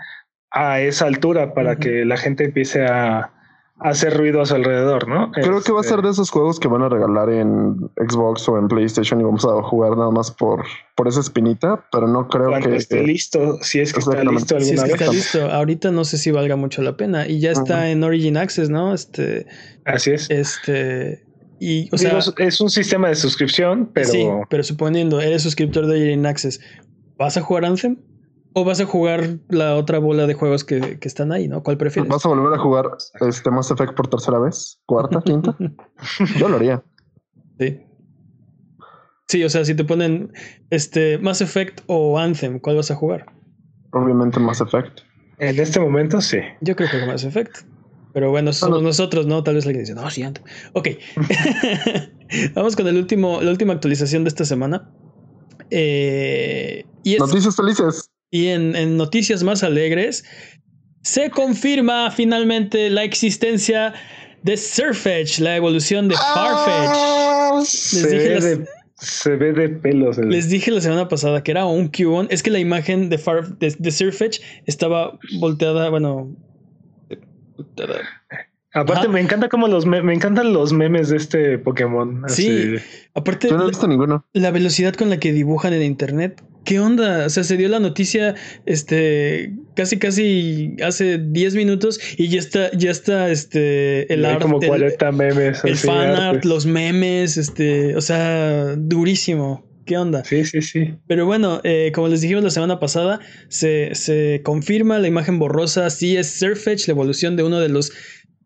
a 0.52 0.80
esa 0.80 1.06
altura 1.06 1.54
para 1.54 1.76
que 1.76 2.06
la 2.06 2.16
gente 2.16 2.46
empiece 2.46 2.86
a, 2.86 3.34
hacer 3.80 4.18
ruido 4.18 4.42
a 4.42 4.46
su 4.46 4.56
alrededor, 4.56 5.08
¿no? 5.08 5.32
Creo 5.32 5.62
que 5.62 5.72
va 5.72 5.80
a 5.80 5.84
ser 5.84 5.96
este 5.96 6.08
de 6.08 6.12
esos 6.12 6.30
juegos 6.30 6.60
que 6.60 6.68
van 6.68 6.82
a 6.82 6.90
regalar 6.90 7.30
en 7.30 7.90
Xbox 7.96 8.48
o 8.50 8.58
en 8.58 8.68
PlayStation 8.68 9.20
y 9.22 9.24
vamos 9.24 9.46
a 9.46 9.62
jugar 9.64 9.96
nada 9.98 10.12
más 10.12 10.32
por, 10.32 10.66
por 10.96 11.08
esa 11.08 11.22
espinita, 11.22 11.88
pero 11.92 12.08
no 12.08 12.28
creo 12.28 12.50
Cuando 12.50 12.70
que 12.70 12.76
esté 12.76 13.04
listo, 13.04 13.58
si 13.62 13.80
es 13.80 13.94
que 13.94 14.00
está 14.00 14.24
listo 14.24 14.56
alguna 14.56 14.66
si 14.66 14.74
es 14.74 14.84
que 14.84 14.92
está 14.92 15.12
listo, 15.12 15.52
ahorita 15.52 15.92
no 15.92 16.04
sé 16.04 16.18
si 16.18 16.32
valga 16.32 16.56
mucho 16.56 16.82
la 16.82 16.98
pena 16.98 17.28
y 17.28 17.40
ya 17.40 17.52
está 17.52 17.90
en 17.90 18.04
Origin 18.04 18.38
Access, 18.38 18.70
¿no? 18.70 18.94
Este 18.94 19.46
Así 19.86 20.12
es. 20.12 20.30
Este 20.30 21.24
y 21.60 21.94
o 21.94 21.98
sea, 21.98 22.20
es 22.38 22.62
un 22.62 22.70
sistema 22.70 23.10
de 23.10 23.16
suscripción, 23.16 23.90
pero 23.94 24.10
Sí, 24.10 24.26
pero 24.50 24.64
suponiendo 24.64 25.20
eres 25.22 25.44
suscriptor 25.44 25.88
de 25.88 26.02
Origin 26.02 26.26
Access, 26.26 26.60
¿vas 27.18 27.38
a 27.38 27.42
jugar 27.42 27.66
Anthem? 27.66 27.98
¿O 28.54 28.64
vas 28.64 28.80
a 28.80 28.86
jugar 28.86 29.38
la 29.50 29.76
otra 29.76 30.00
bola 30.00 30.26
de 30.26 30.34
juegos 30.34 30.64
que, 30.64 30.98
están 31.02 31.32
ahí, 31.32 31.48
¿no? 31.48 31.62
¿Cuál 31.62 31.78
prefieres? 31.78 32.10
¿Vas 32.10 32.26
a 32.26 32.30
volver 32.30 32.54
a 32.54 32.62
jugar 32.62 32.86
este 33.22 33.52
Mass 33.52 33.70
Effect 33.72 33.94
por 33.94 34.08
tercera 34.08 34.40
vez? 34.40 34.80
¿Cuarta? 34.86 35.22
¿Quinta? 35.26 35.56
Yo 36.38 36.50
lo 36.50 36.56
haría. 36.56 36.84
Sí. 37.60 37.86
Sí, 39.28 39.44
o 39.44 39.50
sea, 39.50 39.64
si 39.64 39.76
te 39.76 39.84
ponen 39.84 40.34
este 40.72 41.20
Mass 41.20 41.42
Effect 41.42 41.82
o 41.86 42.18
Anthem, 42.18 42.60
¿cuál 42.60 42.78
vas 42.78 42.90
a 42.90 42.96
jugar? 42.96 43.28
Obviamente 43.92 44.40
Mass 44.40 44.62
Effect. 44.62 45.02
En 45.38 45.60
este 45.60 45.80
momento 45.80 46.20
sí. 46.20 46.40
Yo 46.62 46.76
creo 46.76 46.90
que 46.90 47.06
Mass 47.06 47.24
Effect. 47.24 47.58
Pero 48.14 48.32
bueno, 48.32 48.52
somos 48.54 48.82
nosotros, 48.82 49.28
¿no? 49.28 49.44
Tal 49.44 49.56
vez 49.56 49.66
alguien 49.66 49.84
dice, 49.84 49.94
no, 49.94 50.10
sí, 50.10 50.24
Anthem. 50.24 50.44
Ok. 50.74 50.90
Vamos 52.56 52.76
con 52.76 52.88
el 52.88 52.98
último, 52.98 53.40
la 53.42 53.52
última 53.52 53.74
actualización 53.74 54.24
de 54.24 54.30
esta 54.30 54.46
semana. 54.46 54.90
Eh, 55.70 56.86
y 57.04 57.18
Noticias 57.18 57.56
felices. 57.56 58.09
Y 58.32 58.48
en, 58.48 58.98
noticias 58.98 59.44
más 59.44 59.64
alegres, 59.64 60.24
se 61.02 61.30
confirma 61.30 62.12
finalmente 62.12 62.90
la 62.90 63.04
existencia 63.04 63.94
de 64.44 64.56
Surfetch, 64.56 65.40
la 65.40 65.56
evolución 65.56 66.08
de 66.08 66.16
Farfetch. 66.16 66.92
Ah, 66.94 67.62
se, 67.66 68.06
ve 68.06 68.40
de, 68.40 68.66
se, 68.96 69.36
ve 69.36 69.54
de, 69.54 69.70
pelos. 69.70 70.18
Les 70.18 70.50
dije 70.50 70.72
la 70.72 70.82
semana 70.82 71.08
pasada 71.08 71.44
que 71.44 71.52
era 71.52 71.66
un 71.66 71.88
Cubone. 71.88 72.28
Es 72.32 72.44
que 72.44 72.52
la 72.52 72.60
imagen 72.60 73.10
de, 73.10 73.18
de, 73.58 73.92
Surfetch 73.92 74.40
estaba 74.66 75.18
volteada, 75.40 75.90
bueno. 75.90 76.36
Aparte, 78.74 79.08
me 79.08 79.20
encanta 79.20 79.50
como 79.50 79.68
los 79.68 79.86
me, 79.88 79.98
encantan 80.14 80.54
los 80.54 80.72
memes 80.72 81.10
de 81.10 81.18
este 81.18 81.58
Pokémon. 81.58 82.24
Sí, 82.28 82.76
aparte. 83.16 83.50
Yo 83.50 83.58
no 83.58 83.64
he 83.64 83.70
visto 83.70 83.88
ninguno. 83.88 84.26
La 84.34 84.52
velocidad 84.52 84.94
con 84.94 85.10
la 85.10 85.18
que 85.18 85.34
dibujan 85.34 85.74
en 85.74 85.82
internet. 85.82 86.44
¿Qué 86.66 86.80
onda? 86.80 87.26
O 87.26 87.30
sea, 87.30 87.44
se 87.44 87.58
dio 87.58 87.70
la 87.70 87.80
noticia 87.80 88.36
este 88.66 89.54
casi 89.76 89.98
casi 89.98 90.76
hace 90.84 91.18
10 91.18 91.56
minutos 91.56 92.00
y 92.18 92.28
ya 92.28 92.40
está 92.40 92.72
ya 92.78 92.92
está 92.92 93.30
este 93.32 94.12
el 94.14 94.26
art 94.26 94.42
como 94.42 94.60
40 94.60 95.12
memes, 95.12 95.64
el 95.64 95.78
fan 95.78 96.12
art, 96.12 96.46
los 96.46 96.66
memes, 96.66 97.38
este, 97.38 97.96
o 97.96 98.02
sea, 98.02 98.76
durísimo. 98.76 99.68
¿Qué 99.86 99.98
onda? 99.98 100.24
Sí, 100.24 100.46
sí, 100.46 100.62
sí. 100.62 100.94
Pero 101.08 101.26
bueno, 101.26 101.62
eh, 101.64 101.92
como 101.96 102.10
les 102.10 102.22
dijimos 102.22 102.44
la 102.44 102.52
semana 102.52 102.80
pasada, 102.80 103.20
se, 103.48 103.96
se 103.96 104.42
confirma 104.44 105.00
la 105.00 105.08
imagen 105.08 105.40
borrosa. 105.40 105.90
Sí, 105.90 106.16
es 106.16 106.30
Surfetch, 106.30 106.88
la 106.88 106.92
evolución 106.92 107.36
de 107.36 107.42
uno 107.42 107.60
de 107.60 107.70
los 107.70 107.92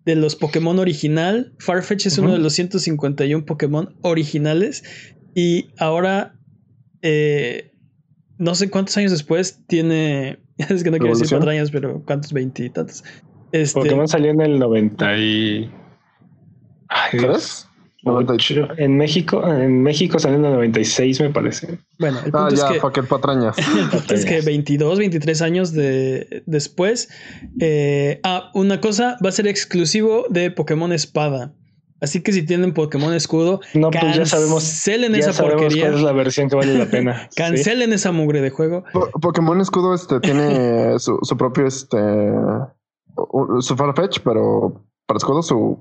de 0.06 0.16
los 0.16 0.36
Pokémon 0.36 0.80
original. 0.80 1.54
Farfetch 1.60 2.06
es 2.08 2.18
uno 2.18 2.34
de 2.34 2.40
los 2.40 2.54
151 2.54 3.46
Pokémon 3.46 3.96
originales. 4.02 4.84
Y 5.36 5.70
ahora, 5.78 6.36
eh, 7.02 7.73
no 8.44 8.56
sé 8.56 8.70
cuántos 8.70 8.96
años 8.98 9.12
después, 9.12 9.60
tiene. 9.68 10.40
Es 10.58 10.84
que 10.84 10.92
no 10.92 10.98
quiero 10.98 11.16
decir 11.16 11.30
cuatro 11.30 11.50
años, 11.50 11.72
pero 11.72 12.04
cuántos, 12.06 12.32
veintitantos. 12.32 13.04
Este, 13.52 13.80
Pokémon 13.80 14.08
salió 14.08 14.32
en 14.32 14.42
el 14.42 14.60
90 14.60 15.18
y. 15.18 15.72
Ay, 16.90 17.20
en 18.78 18.98
México, 18.98 19.48
en 19.48 19.82
México 19.82 20.20
salió 20.20 20.38
en 20.38 20.46
el 20.46 20.52
96, 20.54 21.22
me 21.22 21.30
parece. 21.30 21.80
Bueno, 21.98 22.20
el 22.26 22.32
ah, 22.34 22.50
es 22.52 22.62
que, 22.94 23.04
patrañas. 23.04 23.58
El 23.78 23.90
punto 23.90 24.14
es 24.14 24.26
que 24.26 24.42
22, 24.42 25.00
23 25.00 25.42
años 25.42 25.72
de, 25.72 26.44
después. 26.46 27.10
Eh, 27.62 28.20
ah, 28.24 28.52
una 28.54 28.82
cosa 28.82 29.18
va 29.24 29.30
a 29.30 29.32
ser 29.32 29.48
exclusivo 29.48 30.26
de 30.30 30.52
Pokémon 30.52 30.92
Espada. 30.92 31.54
Así 32.04 32.22
que 32.22 32.34
si 32.34 32.46
tienen 32.46 32.74
Pokémon 32.74 33.14
Escudo, 33.14 33.62
no, 33.74 33.90
pues 33.90 34.18
ya 34.18 34.26
sabemos, 34.26 34.62
cancelen 34.62 35.16
esa 35.16 35.32
porquería. 35.42 35.86
Cuál 35.86 35.96
es 35.96 36.04
la 36.04 36.12
versión 36.12 36.50
que 36.50 36.58
vale 36.58 36.78
la 36.78 36.86
pena. 36.86 37.30
cancelen 37.38 37.94
esa 37.94 38.12
mugre 38.12 38.42
de 38.42 38.50
juego. 38.50 38.84
Pokémon 39.22 39.62
Escudo 39.62 39.94
este, 39.94 40.20
tiene 40.20 41.00
su, 41.00 41.18
su 41.22 41.38
propio 41.38 41.66
este 41.66 41.98
su 43.60 43.76
Farfetch, 43.78 44.20
pero 44.20 44.84
para 45.06 45.18
Escudo 45.18 45.42
su 45.42 45.80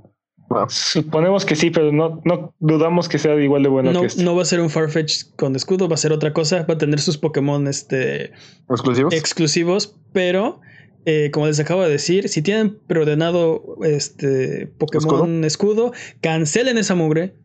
Suponemos 0.68 1.44
que 1.44 1.56
sí, 1.56 1.70
pero 1.70 1.90
no, 1.90 2.20
no 2.24 2.54
dudamos 2.60 3.08
que 3.08 3.18
sea 3.18 3.34
igual 3.40 3.64
de 3.64 3.68
bueno 3.68 3.92
no, 3.92 4.00
que 4.00 4.06
este. 4.06 4.22
No 4.22 4.36
va 4.36 4.42
a 4.42 4.44
ser 4.44 4.60
un 4.60 4.70
Farfetch 4.70 5.34
con 5.36 5.56
escudo, 5.56 5.88
va 5.88 5.94
a 5.94 5.98
ser 5.98 6.12
otra 6.12 6.32
cosa. 6.32 6.64
Va 6.68 6.74
a 6.74 6.78
tener 6.78 7.00
sus 7.00 7.18
Pokémon 7.18 7.66
este, 7.66 8.32
exclusivos. 8.68 9.12
exclusivos, 9.12 9.96
pero 10.12 10.60
eh, 11.04 11.30
como 11.32 11.46
les 11.46 11.58
acabo 11.60 11.82
de 11.82 11.90
decir, 11.90 12.28
si 12.28 12.42
tienen 12.42 12.78
preordenado 12.86 13.76
este 13.82 14.66
Pokémon 14.78 15.44
escudo, 15.44 15.92
cancelen 16.20 16.78
esa 16.78 16.94
mugre 16.94 17.36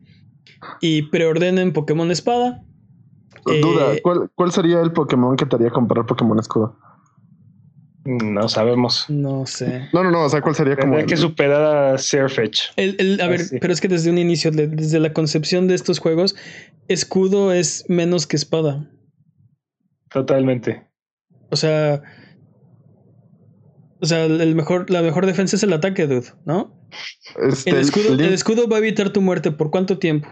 y 0.80 1.02
preordenen 1.02 1.72
Pokémon 1.72 2.10
espada. 2.10 2.64
Duda, 3.44 3.94
eh, 3.94 4.00
¿cuál, 4.02 4.30
¿cuál 4.34 4.52
sería 4.52 4.80
el 4.80 4.92
Pokémon 4.92 5.36
que 5.36 5.46
te 5.46 5.56
haría 5.56 5.70
comprar 5.70 6.06
Pokémon 6.06 6.38
escudo? 6.38 6.76
No 8.08 8.48
sabemos. 8.48 9.04
No 9.10 9.44
sé. 9.44 9.88
No, 9.92 10.02
no, 10.02 10.10
no. 10.10 10.24
O 10.24 10.28
sea, 10.30 10.40
¿cuál 10.40 10.54
sería 10.54 10.76
como. 10.76 10.96
Hay 10.96 11.04
que 11.04 11.16
superar 11.16 11.62
a 11.62 11.98
Surfetch. 11.98 12.70
El, 12.76 13.20
a 13.20 13.28
ver, 13.28 13.42
pero 13.60 13.70
es 13.70 13.82
que 13.82 13.88
desde 13.88 14.08
un 14.08 14.16
inicio, 14.16 14.50
desde 14.50 14.98
la 14.98 15.12
concepción 15.12 15.68
de 15.68 15.74
estos 15.74 15.98
juegos, 15.98 16.34
escudo 16.88 17.52
es 17.52 17.84
menos 17.88 18.26
que 18.26 18.36
espada. 18.36 18.88
Totalmente. 20.10 20.86
O 21.50 21.56
sea. 21.56 22.02
O 24.00 24.06
sea, 24.06 24.24
el 24.24 24.54
mejor, 24.54 24.90
la 24.90 25.02
mejor 25.02 25.26
defensa 25.26 25.56
es 25.56 25.62
el 25.62 25.72
ataque, 25.72 26.06
dude, 26.06 26.32
¿no? 26.44 26.72
Este, 27.42 27.70
el, 27.70 27.76
escudo, 27.78 28.12
el, 28.14 28.32
escudo 28.32 28.68
va 28.68 28.76
a 28.76 28.78
evitar 28.78 29.10
tu 29.10 29.20
muerte. 29.20 29.50
¿Por 29.50 29.70
cuánto 29.70 29.98
tiempo? 29.98 30.28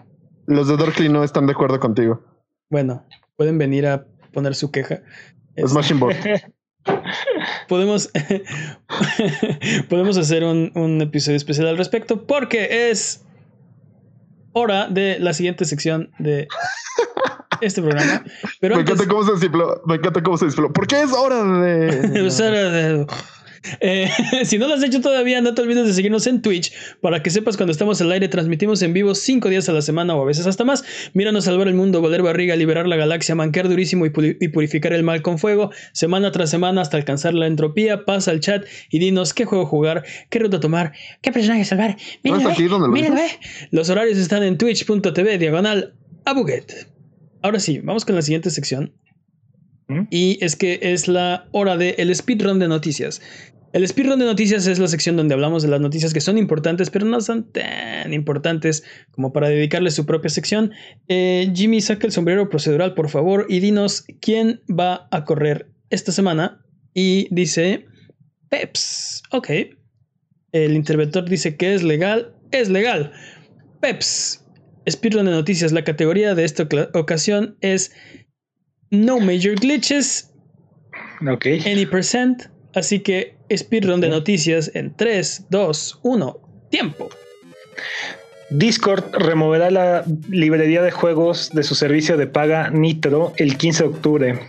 Los 0.46 0.68
de 0.68 0.76
Darkly 0.76 1.08
no 1.08 1.24
están 1.24 1.46
de 1.46 1.52
acuerdo 1.52 1.80
contigo. 1.80 2.22
Bueno, 2.70 3.04
pueden 3.36 3.58
venir 3.58 3.86
a 3.86 4.06
poner 4.32 4.54
su 4.54 4.70
queja. 4.70 5.02
Smashing 5.66 5.98
Board. 5.98 6.16
podemos, 7.68 8.10
podemos 9.88 10.16
hacer 10.16 10.44
un, 10.44 11.00
episodio 11.00 11.36
especial 11.36 11.68
al 11.68 11.78
respecto 11.78 12.26
porque 12.26 12.90
es 12.90 13.24
hora 14.52 14.88
de 14.88 15.18
la 15.18 15.32
siguiente 15.32 15.64
sección 15.64 16.10
de 16.18 16.48
este 17.60 17.82
programa. 17.82 18.24
Pero 18.60 18.76
me, 18.76 18.82
encanta 18.82 19.06
cómo 19.06 19.24
se 19.24 19.48
me 19.86 19.94
encanta 19.94 20.22
cómo 20.22 20.38
se 20.38 20.46
¿Por 20.50 20.86
qué 20.86 21.02
es 21.02 21.12
hora 21.12 21.42
de... 21.42 22.26
es 22.26 22.40
hora 22.40 22.70
de... 22.70 23.06
Eh, 23.80 24.08
si 24.44 24.58
no 24.58 24.68
lo 24.68 24.74
has 24.74 24.82
hecho 24.82 25.00
todavía, 25.00 25.40
no 25.40 25.54
te 25.54 25.62
olvides 25.62 25.86
de 25.86 25.92
seguirnos 25.92 26.26
en 26.26 26.42
Twitch 26.42 26.72
para 27.00 27.22
que 27.22 27.30
sepas 27.30 27.56
cuando 27.56 27.72
estamos 27.72 28.00
al 28.00 28.12
aire. 28.12 28.28
Transmitimos 28.28 28.82
en 28.82 28.92
vivo 28.92 29.14
cinco 29.14 29.48
días 29.48 29.68
a 29.68 29.72
la 29.72 29.82
semana 29.82 30.14
o 30.14 30.22
a 30.22 30.24
veces 30.24 30.46
hasta 30.46 30.64
más. 30.64 30.84
Míranos 31.14 31.44
salvar 31.44 31.68
el 31.68 31.74
mundo, 31.74 32.00
valer 32.02 32.22
barriga, 32.22 32.56
liberar 32.56 32.86
la 32.86 32.96
galaxia, 32.96 33.34
manquear 33.34 33.68
durísimo 33.68 34.06
y, 34.06 34.10
purificar 34.10 34.92
el 34.92 35.02
mal 35.02 35.22
con 35.22 35.38
fuego, 35.38 35.70
semana 35.92 36.30
tras 36.32 36.50
semana 36.50 36.80
hasta 36.82 36.96
alcanzar 36.96 37.34
la 37.34 37.46
entropía. 37.46 38.04
Pasa 38.04 38.30
al 38.30 38.40
chat 38.40 38.64
y 38.90 38.98
dinos 38.98 39.34
qué 39.34 39.44
juego 39.44 39.66
jugar, 39.66 40.04
qué 40.30 40.38
ruta 40.38 40.60
tomar, 40.60 40.92
qué 41.22 41.32
personaje 41.32 41.64
salvar. 41.64 41.96
Míralo, 42.22 42.50
eh. 43.18 43.38
Los 43.70 43.90
horarios 43.90 44.18
están 44.18 44.42
en 44.42 44.58
twitch.tv 44.58 45.38
diagonal 45.38 45.94
a 46.24 46.32
Buget. 46.32 46.88
Ahora 47.42 47.60
sí, 47.60 47.78
vamos 47.78 48.04
con 48.04 48.14
la 48.14 48.22
siguiente 48.22 48.50
sección. 48.50 48.92
¿Mm? 49.88 50.08
Y 50.10 50.44
es 50.44 50.56
que 50.56 50.80
es 50.82 51.06
la 51.06 51.48
hora 51.52 51.76
de 51.76 51.90
el 51.98 52.14
speedrun 52.14 52.58
de 52.58 52.68
noticias. 52.68 53.22
El 53.76 53.86
speedrun 53.86 54.18
de 54.18 54.24
noticias 54.24 54.66
es 54.66 54.78
la 54.78 54.88
sección 54.88 55.18
donde 55.18 55.34
hablamos 55.34 55.62
de 55.62 55.68
las 55.68 55.82
noticias 55.82 56.14
que 56.14 56.22
son 56.22 56.38
importantes, 56.38 56.88
pero 56.88 57.04
no 57.04 57.20
son 57.20 57.52
tan 57.52 58.14
importantes 58.14 58.82
como 59.10 59.34
para 59.34 59.50
dedicarle 59.50 59.90
su 59.90 60.06
propia 60.06 60.30
sección. 60.30 60.72
Eh, 61.08 61.52
Jimmy, 61.54 61.82
saca 61.82 62.06
el 62.06 62.12
sombrero 62.14 62.48
procedural, 62.48 62.94
por 62.94 63.10
favor, 63.10 63.44
y 63.50 63.60
dinos 63.60 64.06
quién 64.22 64.62
va 64.66 65.06
a 65.10 65.26
correr 65.26 65.70
esta 65.90 66.10
semana. 66.10 66.64
Y 66.94 67.28
dice 67.30 67.84
Peps. 68.48 69.22
Ok. 69.32 69.50
El 70.52 70.72
interventor 70.72 71.28
dice 71.28 71.58
que 71.58 71.74
es 71.74 71.82
legal. 71.82 72.34
Es 72.52 72.70
legal. 72.70 73.12
Peps. 73.82 74.42
Speedrun 74.88 75.26
de 75.26 75.32
noticias. 75.32 75.72
La 75.72 75.84
categoría 75.84 76.34
de 76.34 76.44
esta 76.44 76.66
ocasión 76.94 77.58
es 77.60 77.92
No 78.90 79.20
Major 79.20 79.54
Glitches. 79.56 80.32
Ok. 81.30 81.44
Any 81.66 81.84
percent. 81.84 82.44
Así 82.74 83.00
que 83.00 83.35
speedrun 83.54 84.00
de 84.00 84.08
noticias 84.08 84.70
en 84.74 84.94
3, 84.94 85.46
2, 85.50 86.00
1, 86.02 86.40
tiempo. 86.70 87.08
Discord 88.50 89.04
removerá 89.12 89.70
la 89.70 90.04
librería 90.28 90.82
de 90.82 90.90
juegos 90.90 91.50
de 91.52 91.62
su 91.62 91.74
servicio 91.74 92.16
de 92.16 92.26
paga 92.26 92.70
Nitro 92.70 93.32
el 93.36 93.56
15 93.56 93.82
de 93.82 93.88
octubre. 93.88 94.40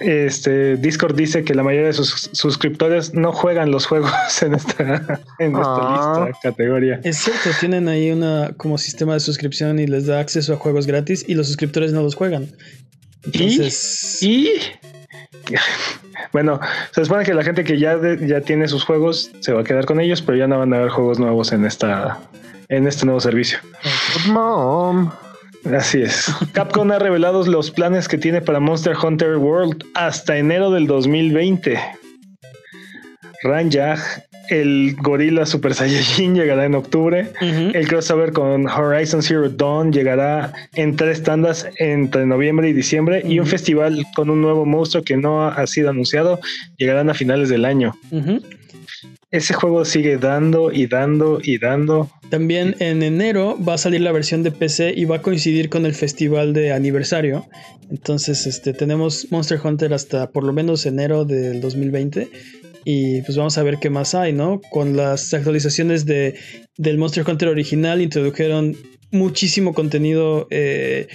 Este 0.00 0.76
Discord 0.76 1.16
dice 1.16 1.42
que 1.42 1.54
la 1.54 1.62
mayoría 1.62 1.86
de 1.88 1.94
sus 1.94 2.30
suscriptores 2.32 3.14
no 3.14 3.32
juegan 3.32 3.70
los 3.70 3.86
juegos 3.86 4.12
en 4.42 4.54
esta, 4.54 5.20
en 5.38 5.56
ah. 5.56 6.26
lista 6.28 6.38
categoría. 6.42 7.00
Es 7.02 7.18
cierto, 7.18 7.50
tienen 7.58 7.88
ahí 7.88 8.10
una 8.10 8.52
como 8.56 8.78
sistema 8.78 9.14
de 9.14 9.20
suscripción 9.20 9.78
y 9.78 9.86
les 9.86 10.06
da 10.06 10.20
acceso 10.20 10.52
a 10.52 10.56
juegos 10.56 10.86
gratis 10.86 11.24
y 11.26 11.34
los 11.34 11.46
suscriptores 11.46 11.92
no 11.92 12.02
los 12.02 12.14
juegan. 12.14 12.52
Entonces... 13.24 14.22
¿Y? 14.22 14.50
Bueno, 16.32 16.60
se 16.92 17.04
supone 17.04 17.24
que 17.24 17.34
la 17.34 17.44
gente 17.44 17.62
que 17.62 17.78
ya, 17.78 17.98
ya 18.20 18.40
tiene 18.40 18.68
sus 18.68 18.84
juegos 18.84 19.30
se 19.40 19.52
va 19.52 19.60
a 19.60 19.64
quedar 19.64 19.84
con 19.84 20.00
ellos, 20.00 20.22
pero 20.22 20.36
ya 20.36 20.46
no 20.46 20.58
van 20.58 20.72
a 20.72 20.78
haber 20.78 20.90
juegos 20.90 21.18
nuevos 21.18 21.52
en 21.52 21.64
esta 21.64 22.18
en 22.68 22.86
este 22.86 23.04
nuevo 23.06 23.20
servicio. 23.20 23.58
Mom. 24.28 25.10
Así 25.74 26.02
es. 26.02 26.32
Capcom 26.52 26.90
ha 26.92 26.98
revelado 26.98 27.44
los 27.44 27.70
planes 27.70 28.08
que 28.08 28.18
tiene 28.18 28.40
para 28.40 28.60
Monster 28.60 28.96
Hunter 28.96 29.36
World 29.36 29.84
hasta 29.94 30.36
enero 30.36 30.70
del 30.70 30.86
2020. 30.86 31.80
Ranjag 33.42 33.98
el 34.48 34.96
Gorilla 34.96 35.46
Super 35.46 35.74
Saiyajin 35.74 36.34
llegará 36.36 36.64
en 36.64 36.74
octubre. 36.74 37.30
El 37.40 37.88
crossover 37.88 38.32
con 38.32 38.68
Horizon 38.68 39.22
Zero 39.22 39.48
Dawn 39.48 39.92
llegará 39.92 40.52
en 40.74 40.96
tres 40.96 41.22
tandas 41.22 41.68
entre 41.78 42.26
noviembre 42.26 42.68
y 42.68 42.72
diciembre. 42.72 43.22
Y 43.24 43.38
un 43.38 43.46
festival 43.46 44.04
con 44.14 44.30
un 44.30 44.40
nuevo 44.40 44.64
monstruo 44.64 45.04
que 45.04 45.16
no 45.16 45.46
ha 45.46 45.66
sido 45.66 45.90
anunciado 45.90 46.40
llegarán 46.76 47.10
a 47.10 47.14
finales 47.14 47.48
del 47.48 47.64
año. 47.64 47.94
Ese 49.32 49.54
juego 49.54 49.84
sigue 49.84 50.18
dando 50.18 50.72
y 50.72 50.86
dando 50.86 51.40
y 51.42 51.58
dando. 51.58 52.10
También 52.30 52.76
en 52.78 53.02
enero 53.02 53.58
va 53.62 53.74
a 53.74 53.78
salir 53.78 54.00
la 54.00 54.12
versión 54.12 54.42
de 54.42 54.52
PC 54.52 54.94
y 54.96 55.04
va 55.04 55.16
a 55.16 55.22
coincidir 55.22 55.68
con 55.68 55.84
el 55.84 55.94
festival 55.94 56.52
de 56.52 56.72
aniversario. 56.72 57.44
Entonces, 57.90 58.46
este, 58.46 58.72
tenemos 58.72 59.28
Monster 59.30 59.60
Hunter 59.62 59.94
hasta 59.94 60.30
por 60.30 60.42
lo 60.42 60.52
menos 60.52 60.86
enero 60.86 61.24
del 61.24 61.60
2020 61.60 62.28
y 62.88 63.20
pues 63.22 63.36
vamos 63.36 63.58
a 63.58 63.64
ver 63.64 63.78
qué 63.78 63.90
más 63.90 64.14
hay, 64.14 64.32
¿no? 64.32 64.60
Con 64.70 64.96
las 64.96 65.34
actualizaciones 65.34 66.06
de, 66.06 66.36
del 66.76 66.98
Monster 66.98 67.28
Hunter 67.28 67.48
original 67.48 68.00
introdujeron 68.00 68.76
muchísimo 69.10 69.74
contenido 69.74 70.46
eh, 70.50 71.08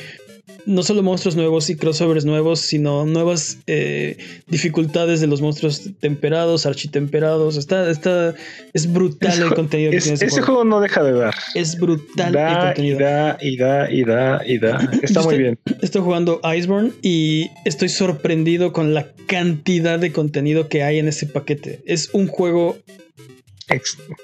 no 0.66 0.84
solo 0.84 1.04
monstruos 1.04 1.36
nuevos 1.36 1.70
y 1.70 1.76
crossovers 1.76 2.26
nuevos, 2.26 2.60
sino 2.60 3.06
nuevas 3.06 3.60
eh, 3.68 4.18
dificultades 4.48 5.22
de 5.22 5.28
los 5.28 5.42
monstruos 5.42 5.90
temperados, 6.00 6.66
architemperados. 6.66 7.58
Está, 7.58 7.90
está, 7.90 8.36
es 8.74 8.92
brutal 8.92 9.42
el 9.42 9.54
contenido 9.54 9.92
que 9.92 10.00
tiene 10.00 10.14
ese, 10.14 10.42
juego. 10.42 10.64
no 10.64 10.82
deja 10.82 11.04
de 11.04 11.14
dar. 11.14 11.36
Es 11.56 11.80
brutal 11.80 12.36
el 12.36 12.58
contenido. 12.58 13.00
Y 13.00 13.04
da, 13.04 13.38
y 13.42 13.58
da, 13.58 13.92
y 13.92 14.04
da, 14.04 14.42
y 14.46 14.58
da. 14.60 14.92
Está 15.02 15.22
muy 15.22 15.38
bien. 15.38 15.58
Estoy 15.82 16.02
jugando 16.02 16.42
Iceborne 16.44 16.92
y 17.02 17.50
estoy 17.66 17.90
sorprendido 17.90 18.74
con 18.74 18.94
la 18.94 19.08
cantidad 19.28 20.00
de 20.00 20.12
contenido 20.12 20.68
que 20.68 20.84
hay 20.84 21.00
en 21.00 21.08
ese 21.08 21.26
paquete. 21.26 21.82
Es 21.86 22.10
un 22.14 22.28
juego 22.28 22.78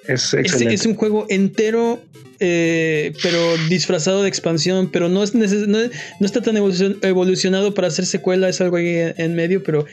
es, 0.08 0.34
es, 0.34 0.86
un 0.86 0.96
juego 0.96 1.26
entero, 1.30 2.00
eh, 2.40 3.14
pero 3.22 3.40
disfrazado 3.70 4.24
de 4.24 4.30
expansión, 4.30 4.90
pero 4.92 5.10
no, 5.10 5.24
es 5.24 5.34
no, 5.34 5.80
está 6.22 6.42
tan 6.42 6.58
evolucionado 6.58 7.74
para 7.74 7.88
hacer 7.88 8.06
secuela, 8.06 8.50
es 8.50 8.62
algo 8.62 8.78
ahí 8.78 9.14
en 9.18 9.36
medio, 9.36 9.64
pero 9.64 9.86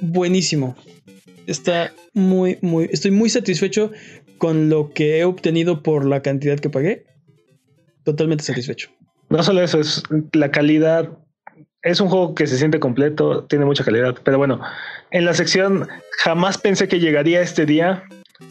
buenísimo. 0.00 0.76
Está 1.46 1.92
muy, 2.12 2.58
muy, 2.60 2.88
estoy 2.92 3.10
muy 3.10 3.30
satisfecho 3.30 3.90
con 4.36 4.68
lo 4.68 4.90
que 4.92 5.18
he 5.18 5.24
obtenido 5.24 5.82
por 5.82 6.04
la 6.04 6.22
cantidad 6.22 6.58
que 6.58 6.70
pagué. 6.70 7.04
Totalmente 8.04 8.44
satisfecho. 8.44 8.90
No 9.30 9.42
solo 9.42 9.62
eso, 9.62 9.80
es 9.80 10.02
la 10.32 10.50
calidad. 10.50 11.10
Es 11.82 12.00
un 12.00 12.08
juego 12.08 12.34
que 12.34 12.46
se 12.46 12.58
siente 12.58 12.80
completo, 12.80 13.44
tiene 13.44 13.64
mucha 13.64 13.84
calidad, 13.84 14.16
pero 14.24 14.36
bueno, 14.38 14.60
en 15.10 15.24
la 15.24 15.32
sección 15.32 15.86
jamás 16.18 16.58
pensé 16.58 16.88
que 16.88 16.98
llegaría 16.98 17.40
este 17.40 17.66
día 17.66 18.04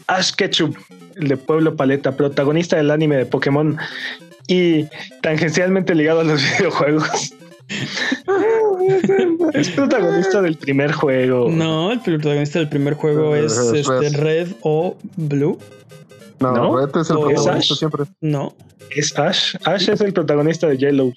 Ash 0.06 0.32
Ketchum, 0.32 0.74
el 1.16 1.28
de 1.28 1.36
Pueblo 1.36 1.76
Paleta, 1.76 2.16
protagonista 2.16 2.76
del 2.76 2.90
anime 2.90 3.16
de 3.16 3.26
Pokémon 3.26 3.76
y 4.46 4.84
tangencialmente 5.22 5.94
ligado 5.94 6.20
a 6.20 6.24
los 6.24 6.40
videojuegos. 6.58 7.34
es 9.54 9.70
protagonista 9.70 10.40
del 10.42 10.56
primer 10.56 10.92
juego. 10.92 11.50
No, 11.50 11.92
el 11.92 12.00
protagonista 12.00 12.58
del 12.58 12.68
primer 12.68 12.94
juego 12.94 13.36
es, 13.36 13.56
este, 13.58 14.10
Red 14.10 14.48
o 14.62 14.96
Blue. 15.16 15.58
No, 16.40 16.78
Red 16.78 16.96
es 16.96 17.10
el 17.10 17.18
protagonista 17.18 17.74
siempre. 17.74 18.04
No. 18.20 18.54
Es 18.94 19.18
Ash. 19.18 19.54
Ash 19.64 19.88
es 19.90 20.00
el 20.00 20.12
protagonista 20.12 20.66
de 20.66 20.78
Yellow. 20.78 21.12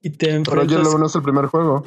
Y 0.00 0.10
te 0.10 0.30
enfrentas... 0.30 0.66
Pero 0.66 0.82
Yellow 0.82 0.98
no 0.98 1.06
es 1.06 1.14
el 1.14 1.22
primer 1.22 1.46
juego 1.46 1.84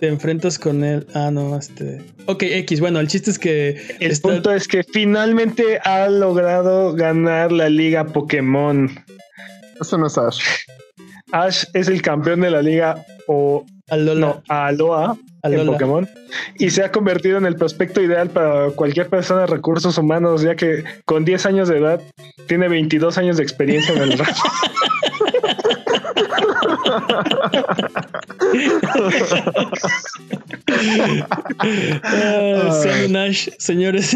te 0.00 0.08
enfrentas 0.08 0.58
con 0.58 0.84
él. 0.84 1.06
Ah, 1.14 1.30
no, 1.30 1.56
este. 1.56 2.02
Ok, 2.26 2.42
X. 2.42 2.80
Bueno, 2.80 3.00
el 3.00 3.08
chiste 3.08 3.30
es 3.30 3.38
que. 3.38 3.80
El 4.00 4.18
punto 4.20 4.52
es 4.52 4.68
que 4.68 4.82
finalmente 4.84 5.78
ha 5.84 6.08
logrado 6.08 6.94
ganar 6.94 7.52
la 7.52 7.68
liga 7.68 8.04
Pokémon. 8.04 8.90
Eso 9.80 9.98
no 9.98 10.06
es 10.06 10.18
Ash. 10.18 10.40
Ash 11.32 11.64
es 11.74 11.88
el 11.88 12.02
campeón 12.02 12.40
de 12.40 12.50
la 12.50 12.62
liga 12.62 13.04
o. 13.26 13.64
Alola. 13.88 14.20
No, 14.20 14.42
Aloha, 14.48 15.16
en 15.44 15.66
Pokémon. 15.66 16.08
Y 16.58 16.70
se 16.70 16.82
ha 16.82 16.90
convertido 16.90 17.38
en 17.38 17.46
el 17.46 17.54
prospecto 17.54 18.02
ideal 18.02 18.30
para 18.30 18.70
cualquier 18.70 19.08
persona 19.08 19.42
de 19.42 19.46
recursos 19.46 19.96
humanos, 19.96 20.42
ya 20.42 20.56
que 20.56 20.82
con 21.04 21.24
10 21.24 21.46
años 21.46 21.68
de 21.68 21.78
edad 21.78 22.00
tiene 22.48 22.68
22 22.68 23.16
años 23.18 23.36
de 23.36 23.44
experiencia 23.44 23.94
en 23.94 24.02
el 24.02 24.18
ah, 32.04 33.06
Nash, 33.08 33.48
señores. 33.58 34.14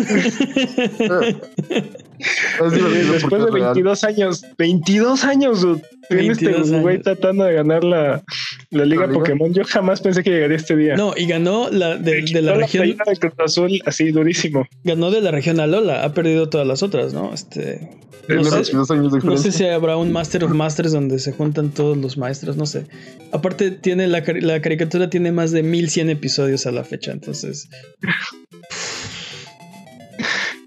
Después 3.13 3.45
de 3.45 3.51
22 3.51 4.05
años, 4.05 4.45
22 4.59 5.25
años, 5.25 5.67
tiene 6.09 6.29
este 6.29 6.53
güey 6.81 7.01
tratando 7.01 7.45
de 7.45 7.55
ganar 7.55 7.85
la, 7.85 8.23
la 8.71 8.85
Liga 8.85 9.09
Pokémon. 9.09 9.53
Yo 9.53 9.63
jamás 9.65 10.01
pensé 10.01 10.23
que 10.23 10.31
llegaría 10.31 10.57
este 10.57 10.77
día. 10.77 10.97
No, 10.97 11.15
y 11.17 11.27
ganó 11.27 11.71
la 11.71 11.97
de, 11.97 12.23
la 12.43 12.55
región. 12.55 12.97
Azul 13.39 13.81
así 13.87 14.11
durísimo. 14.11 14.67
Ganó 14.85 15.11
de 15.11 15.21
la 15.21 15.31
región 15.31 15.61
Alola, 15.61 16.05
ha 16.05 16.13
perdido 16.13 16.49
todas 16.49 16.67
las 16.67 16.83
otras, 16.83 17.13
¿no? 17.13 17.33
Este. 17.33 17.89
No, 18.29 19.37
sé, 19.37 19.51
si 19.51 19.65
habrá 19.65 19.97
un 19.97 20.13
Master 20.13 20.45
of 20.45 20.53
Masters 20.53 20.93
donde 20.93 21.19
se 21.19 21.33
juntan 21.33 21.71
todos 21.71 21.97
los 21.97 22.17
maestros, 22.17 22.57
no 22.57 22.65
sé. 22.65 22.87
Aparte, 23.33 23.73
tiene 23.73 24.07
la, 24.07 24.23
la 24.41 24.63
caricatura 24.63 25.11
tiene 25.11 25.33
más 25.33 25.51
de 25.51 25.65
1100 25.65 26.11
episodios 26.11 26.67
a 26.67 26.71
la 26.71 26.85
fecha, 26.85 27.11
entonces. 27.11 27.69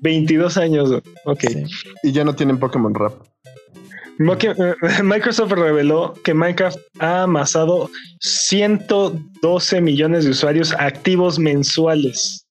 22 0.04 0.58
años, 0.58 1.01
ok. 1.26 1.43
Y 2.04 2.12
ya 2.12 2.24
no 2.24 2.36
tienen 2.36 2.60
Pokémon 2.60 2.93
Rap. 2.93 3.14
Microsoft 5.04 5.51
reveló 5.51 6.14
que 6.24 6.34
Minecraft 6.34 6.78
ha 6.99 7.24
amasado 7.24 7.89
112 8.20 9.82
millones 9.82 10.26
de 10.26 10.32
usuarios 10.32 10.74
activos 10.78 11.39
mensuales. 11.39 12.45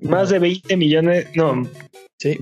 Más 0.00 0.30
de 0.30 0.38
20 0.38 0.76
millones, 0.76 1.26
no. 1.34 1.66
Sí. 2.18 2.38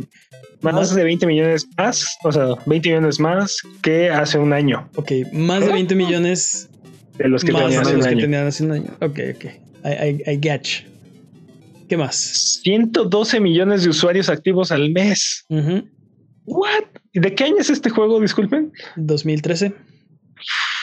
Más, 0.61 0.95
de 0.95 1.05
20 1.05 1.27
millones 1.27 1.67
más, 1.79 2.19
o 2.23 2.33
sea, 2.33 2.49
20 2.67 2.89
millones 2.91 3.19
más 3.19 3.57
que 3.83 4.11
hace 4.11 4.39
un 4.39 4.53
año. 4.53 4.87
Ok, 4.97 5.13
más 5.33 5.65
de 5.65 5.73
20 5.73 5.95
millones 5.95 6.69
de 7.17 7.29
los 7.29 7.43
que, 7.43 7.53
tenían, 7.53 8.47
hace 8.47 8.65
un 8.65 8.73
año. 8.73 8.91
Ok, 9.01 9.19
ok. 9.35 9.45
I, 9.85 10.23
I, 10.31 10.39
get 10.43 10.67
¿Qué 11.91 11.97
más? 11.97 12.61
112 12.63 13.41
millones 13.41 13.83
de 13.83 13.91
usuarios 13.91 14.29
activos 14.29 14.71
al 14.71 14.91
mes. 14.91 15.45
What? 16.45 16.85
¿De 17.15 17.35
qué 17.35 17.43
año 17.43 17.57
es 17.59 17.69
este 17.69 17.91
juego? 17.91 18.21
Disculpen. 18.21 18.73
2013. 18.95 19.75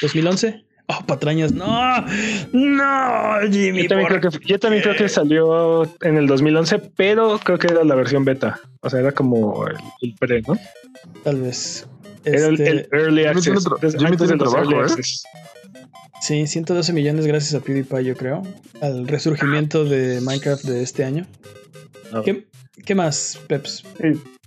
2011. 0.01 0.66
Oh, 0.88 1.05
patrañas. 1.05 1.53
No, 1.53 2.01
no, 2.51 3.39
Jimmy. 3.49 3.84
Yo 3.84 3.88
también, 3.88 4.10
creo 4.10 4.20
que, 4.20 4.39
yo 4.45 4.60
también 4.60 4.84
creo 4.84 4.97
que 4.97 5.08
salió 5.08 5.84
en 6.01 6.18
el 6.18 6.28
2011, 6.28 6.80
pero 6.97 7.39
creo 7.41 7.58
que 7.58 7.68
era 7.68 7.86
la 7.86 7.95
versión 7.95 8.26
beta. 8.26 8.60
O 8.82 8.89
sea, 8.89 8.99
era 8.99 9.14
como 9.14 9.66
el, 10.01 10.14
pre, 10.16 10.41
¿no? 10.41 10.58
Tal 11.24 11.39
vez. 11.39 11.88
Era 12.26 12.47
el, 12.47 12.60
este, 12.60 12.89
early 12.91 13.24
access. 13.24 13.66
Antes 14.03 14.28
del 14.28 14.41
early 14.41 14.76
¿eh? 14.76 15.03
Sí, 16.22 16.47
112 16.47 16.93
millones 16.93 17.26
gracias 17.26 17.53
a 17.53 17.63
PewDiePie, 17.63 18.03
yo 18.03 18.15
creo. 18.15 18.41
Al 18.82 19.07
resurgimiento 19.07 19.86
de 19.86 20.20
Minecraft 20.22 20.63
de 20.63 20.84
este 20.84 21.03
año. 21.03 21.26
¿Qué, 22.86 22.95
más, 22.95 23.39
Peps? 23.47 23.84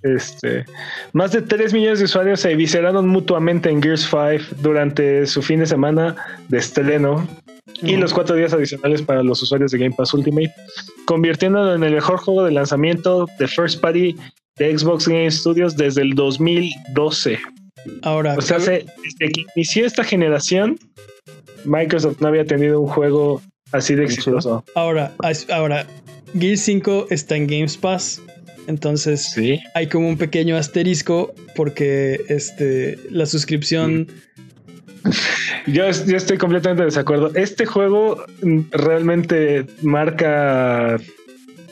Este, 0.03 0.65
más 1.13 1.33
de 1.33 1.43
3 1.43 1.75
millones 1.75 1.99
de 1.99 2.07
usuarios 2.07 2.41
se 2.41 2.55
visceraron 2.55 3.07
mutuamente 3.07 3.69
en 3.69 3.83
Gears 3.83 4.09
5 4.11 4.57
durante 4.63 5.27
su 5.27 5.43
fin 5.43 5.61
de 5.61 5.67
semana 5.67 6.17
de 6.49 6.59
estreno 6.59 7.29
y 7.83 7.97
los 7.97 8.13
cuatro 8.13 8.35
días 8.35 8.53
adicionales 8.53 9.03
para 9.03 9.23
los 9.23 9.43
usuarios 9.43 9.71
de 9.71 9.79
Game 9.79 9.95
Pass 9.95 10.15
Ultimate, 10.15 10.53
convirtiéndolo 11.05 11.75
en 11.75 11.85
el 11.85 11.95
mejor 11.95 12.19
juego 12.19 12.45
de 12.45 12.53
lanzamiento 12.53 13.27
de 13.39 13.47
First 13.47 13.81
Party 13.81 14.17
de 14.57 14.79
Xbox 14.79 15.07
Game 15.07 15.31
Studios 15.31 15.77
desde 15.77 16.03
el 16.03 16.15
2012. 16.15 17.39
Ahora, 18.03 18.35
o 18.37 18.43
sea, 18.43 18.59
desde 18.59 18.85
que 19.33 19.45
inició 19.55 19.87
esta 19.87 20.05
generación, 20.05 20.79
Microsoft 21.65 22.21
no 22.21 22.29
había 22.29 22.45
tenido 22.45 22.81
un 22.81 22.89
juego 22.89 23.43
así 23.73 23.95
de 23.95 24.05
exitoso. 24.05 24.65
Ahora, 24.75 25.13
ahora, 25.51 25.87
Gear 26.39 26.57
5 26.57 27.07
está 27.11 27.37
en 27.37 27.47
Games 27.47 27.77
Pass. 27.77 28.23
Entonces 28.67 29.35
hay 29.75 29.89
como 29.89 30.09
un 30.09 30.17
pequeño 30.17 30.57
asterisco 30.57 31.35
porque 31.57 32.21
este, 32.29 32.99
la 33.11 33.27
suscripción... 33.27 34.07
Yo, 35.67 35.87
estoy 35.87 36.39
completamente 36.39 36.83
de 36.83 36.87
desacuerdo. 36.87 37.33
Este 37.35 37.67
juego 37.67 38.25
realmente 38.71 39.67
marca, 39.83 40.99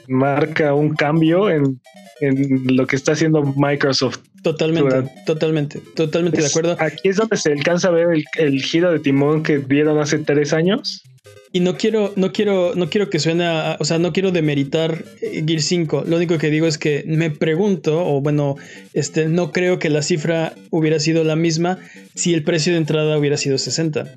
marca 0.09 0.75
un 0.75 0.95
cambio 0.95 1.51
en, 1.51 1.81
lo 2.21 2.87
que 2.87 2.97
está 2.97 3.13
haciendo 3.13 3.43
Microsoft. 3.57 4.19
Totalmente, 4.43 5.11
totalmente, 5.27 5.81
totalmente 5.95 6.41
de 6.41 6.47
acuerdo. 6.47 6.77
Aquí 6.79 7.09
es 7.09 7.17
donde 7.17 7.37
se 7.37 7.53
alcanza 7.53 7.89
a 7.89 7.91
ver 7.91 8.09
el, 8.13 8.25
el, 8.39 8.63
giro 8.63 8.93
de 8.93 9.01
timón 9.01 9.43
que 9.43 9.59
dieron 9.59 9.99
hace 9.99 10.19
tres 10.19 10.53
años. 10.53 11.03
Y 11.51 11.61
no 11.61 11.79
quiero, 11.79 12.13
no 12.17 12.33
quiero, 12.33 12.75
no 12.75 12.91
quiero 12.91 13.09
que 13.09 13.19
suene 13.19 13.47
a, 13.47 13.77
o 13.81 13.85
sea, 13.85 13.99
no 13.99 14.13
quiero 14.13 14.33
demeritar 14.33 15.05
eh, 15.23 15.43
Gear 15.47 15.63
5. 15.63 16.05
Lo 16.07 16.17
único 16.17 16.37
que 16.37 16.51
digo 16.51 16.67
es 16.67 16.77
que 16.77 17.05
me 17.07 17.31
pregunto, 17.31 18.07
o 18.07 18.21
bueno, 18.21 18.57
este, 18.93 19.29
no 19.29 19.51
creo 19.51 19.79
que 19.79 19.89
la 19.89 20.03
cifra 20.03 20.53
hubiera 20.71 21.01
sido 21.01 21.25
la 21.25 21.37
misma 21.37 21.79
si 22.15 22.35
el 22.35 22.45
precio 22.45 22.73
de 22.73 22.79
entrada 22.79 23.17
hubiera 23.17 23.39
sido 23.39 23.57
60. 23.57 24.13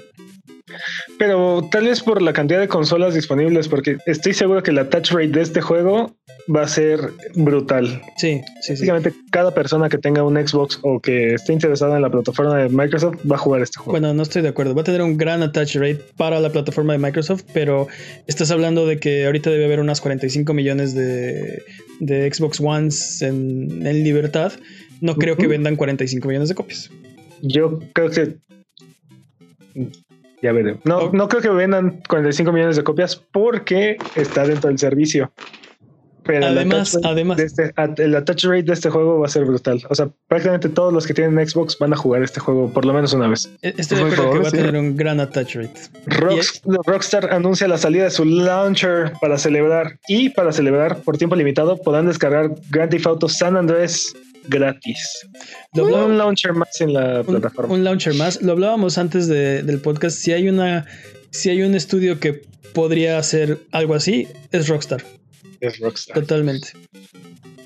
Pero 1.18 1.68
tal 1.72 1.86
vez 1.86 2.02
por 2.02 2.22
la 2.22 2.34
cantidad 2.34 2.60
de 2.60 2.68
consolas 2.68 3.14
disponibles, 3.14 3.68
porque 3.68 3.98
estoy 4.06 4.34
seguro 4.34 4.64
que 4.64 4.72
la 4.72 4.90
touch 4.90 5.12
rate 5.12 5.28
de 5.28 5.42
este 5.42 5.62
juego 5.62 6.16
va 6.54 6.64
a 6.64 6.68
ser 6.68 7.00
brutal. 7.36 8.02
Sí, 8.18 8.42
sí, 8.62 8.74
Básicamente 8.74 9.14
cada 9.32 9.54
persona 9.54 9.90
que 9.90 9.98
tenga 9.98 10.24
un 10.24 10.36
Xbox 10.36 10.80
o 10.82 11.00
que 11.00 11.34
esté 11.36 11.54
interesada 11.54 11.96
en 11.96 12.02
la 12.02 12.10
plataforma 12.10 12.58
de 12.58 12.70
Microsoft 12.70 13.18
va 13.30 13.36
a 13.36 13.40
jugar 13.40 13.62
este 13.62 13.78
juego. 13.80 13.92
Bueno, 13.92 14.14
no 14.14 14.24
estoy 14.24 14.42
de 14.42 14.50
acuerdo. 14.50 14.76
Va 14.76 14.82
a 14.82 14.86
tener 14.86 15.02
un 15.02 15.18
gran 15.18 15.44
attach 15.44 15.76
rate 15.76 16.02
para 16.18 16.40
la 16.40 16.50
plataforma 16.50 16.94
de 16.94 17.00
Microsoft, 17.00 17.44
pero 17.54 17.88
estás 18.28 18.52
hablando 18.52 18.86
de 18.86 19.00
que 19.00 19.26
ahorita 19.26 19.50
debe 19.50 19.66
haber 19.66 19.80
unas 19.80 20.02
45 20.02 20.54
millones 20.54 20.96
de, 20.96 21.64
Xbox 22.00 22.60
Ones 22.60 23.22
en, 23.22 23.84
libertad. 24.04 24.54
No 25.00 25.16
creo 25.16 25.36
que 25.36 25.48
vendan 25.48 25.76
45 25.76 26.28
millones 26.28 26.50
de 26.50 26.56
copias. 26.56 26.90
Yo 27.42 27.80
creo 27.94 28.12
que 28.12 28.36
Ya 30.42 30.52
veré. 30.52 30.78
No, 30.84 30.98
Oh. 30.98 31.10
no 31.14 31.28
creo 31.28 31.42
que 31.42 31.50
vendan 31.50 32.02
45 32.08 32.52
millones 32.52 32.76
de 32.76 32.84
copias 32.84 33.16
porque 33.16 33.98
está 34.16 34.46
dentro 34.46 34.70
del 34.70 34.80
servicio. 34.80 35.32
Pero 36.24 36.38
el 36.46 36.56
Además, 36.58 36.90
attach 36.96 37.04
rate 37.04 37.08
además. 37.14 37.38
de 37.38 37.44
este- 37.46 37.74
el 38.04 38.16
attach 38.16 38.44
rate 38.44 38.62
de 38.64 38.74
este 38.74 38.92
juego 38.92 39.20
va 39.20 39.26
a 39.26 39.30
ser 39.30 39.44
brutal. 39.44 39.82
O 39.90 39.96
sea, 39.96 40.08
prácticamente 40.28 40.70
todos 40.70 40.94
los 40.94 41.08
que 41.08 41.16
tienen 41.16 41.48
Xbox 41.48 41.78
van 41.80 41.94
a 41.94 41.96
jugar 41.98 42.22
este 42.22 42.40
juego 42.40 42.72
por 42.72 42.86
lo 42.86 42.94
menos 42.94 43.12
una 43.14 43.28
vez. 43.28 43.50
E- 43.64 43.74
Estoy 43.76 43.80
Es 43.80 43.90
de 43.90 43.96
acuerdo 44.14 44.32
que 44.34 44.40
va 44.40 44.48
a 44.48 44.52
tener 44.52 44.76
un 44.78 44.96
gran 44.96 45.20
attach 45.20 45.56
rate. 45.56 45.74
Rockstar 46.86 47.34
anuncia 47.34 47.68
la 47.68 47.78
salida 47.80 48.04
de 48.06 48.12
su 48.12 48.24
launcher 48.26 49.14
para 49.20 49.38
celebrar 49.40 49.98
y 50.08 50.30
para 50.30 50.52
celebrar 50.52 50.98
por 50.98 51.18
tiempo 51.18 51.36
limitado 51.36 51.78
podrán 51.78 52.06
descargar 52.08 52.52
Grand 52.70 52.92
Theft 52.92 53.08
Auto 53.08 53.28
San 53.28 53.58
Andrés 53.58 54.14
gratis. 54.48 55.20
Lo 55.74 55.86
hablaba- 55.86 56.06
Un 56.06 56.18
launcher 56.18 56.54
más 56.54 56.82
en 56.82 56.94
la 56.94 57.24
plataforma. 57.24 57.74
un 57.74 57.84
launcher 57.84 58.14
más. 58.16 58.42
Lo 58.42 58.52
hablábamos 58.54 58.98
antes 58.98 59.28
de- 59.28 59.64
del 59.64 59.80
podcast. 59.80 60.18
Si 60.18 60.32
hay 60.34 60.48
una, 60.50 60.86
si 61.32 61.50
hay 61.50 61.62
un 61.62 61.76
estudio 61.76 62.20
que 62.20 62.42
podría 62.74 63.18
hacer 63.18 63.60
algo 63.72 63.94
así, 63.96 64.28
es 64.52 64.68
Rockstar. 64.68 65.04
Es 65.60 65.80
Rockstar. 65.80 66.16
Totalmente. 66.16 66.70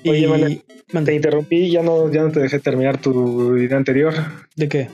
Y 0.02 0.10
Oye, 0.10 0.28
Manuel, 0.28 0.62
Te 1.04 1.14
interrumpí, 1.14 1.70
ya 1.70 1.82
no, 1.82 2.12
ya 2.12 2.22
no 2.22 2.30
te 2.30 2.38
dejé 2.40 2.60
terminar 2.60 3.00
tu 3.00 3.56
idea 3.56 3.76
anterior. 3.76 4.14
¿de 4.54 4.68
qué? 4.68 4.88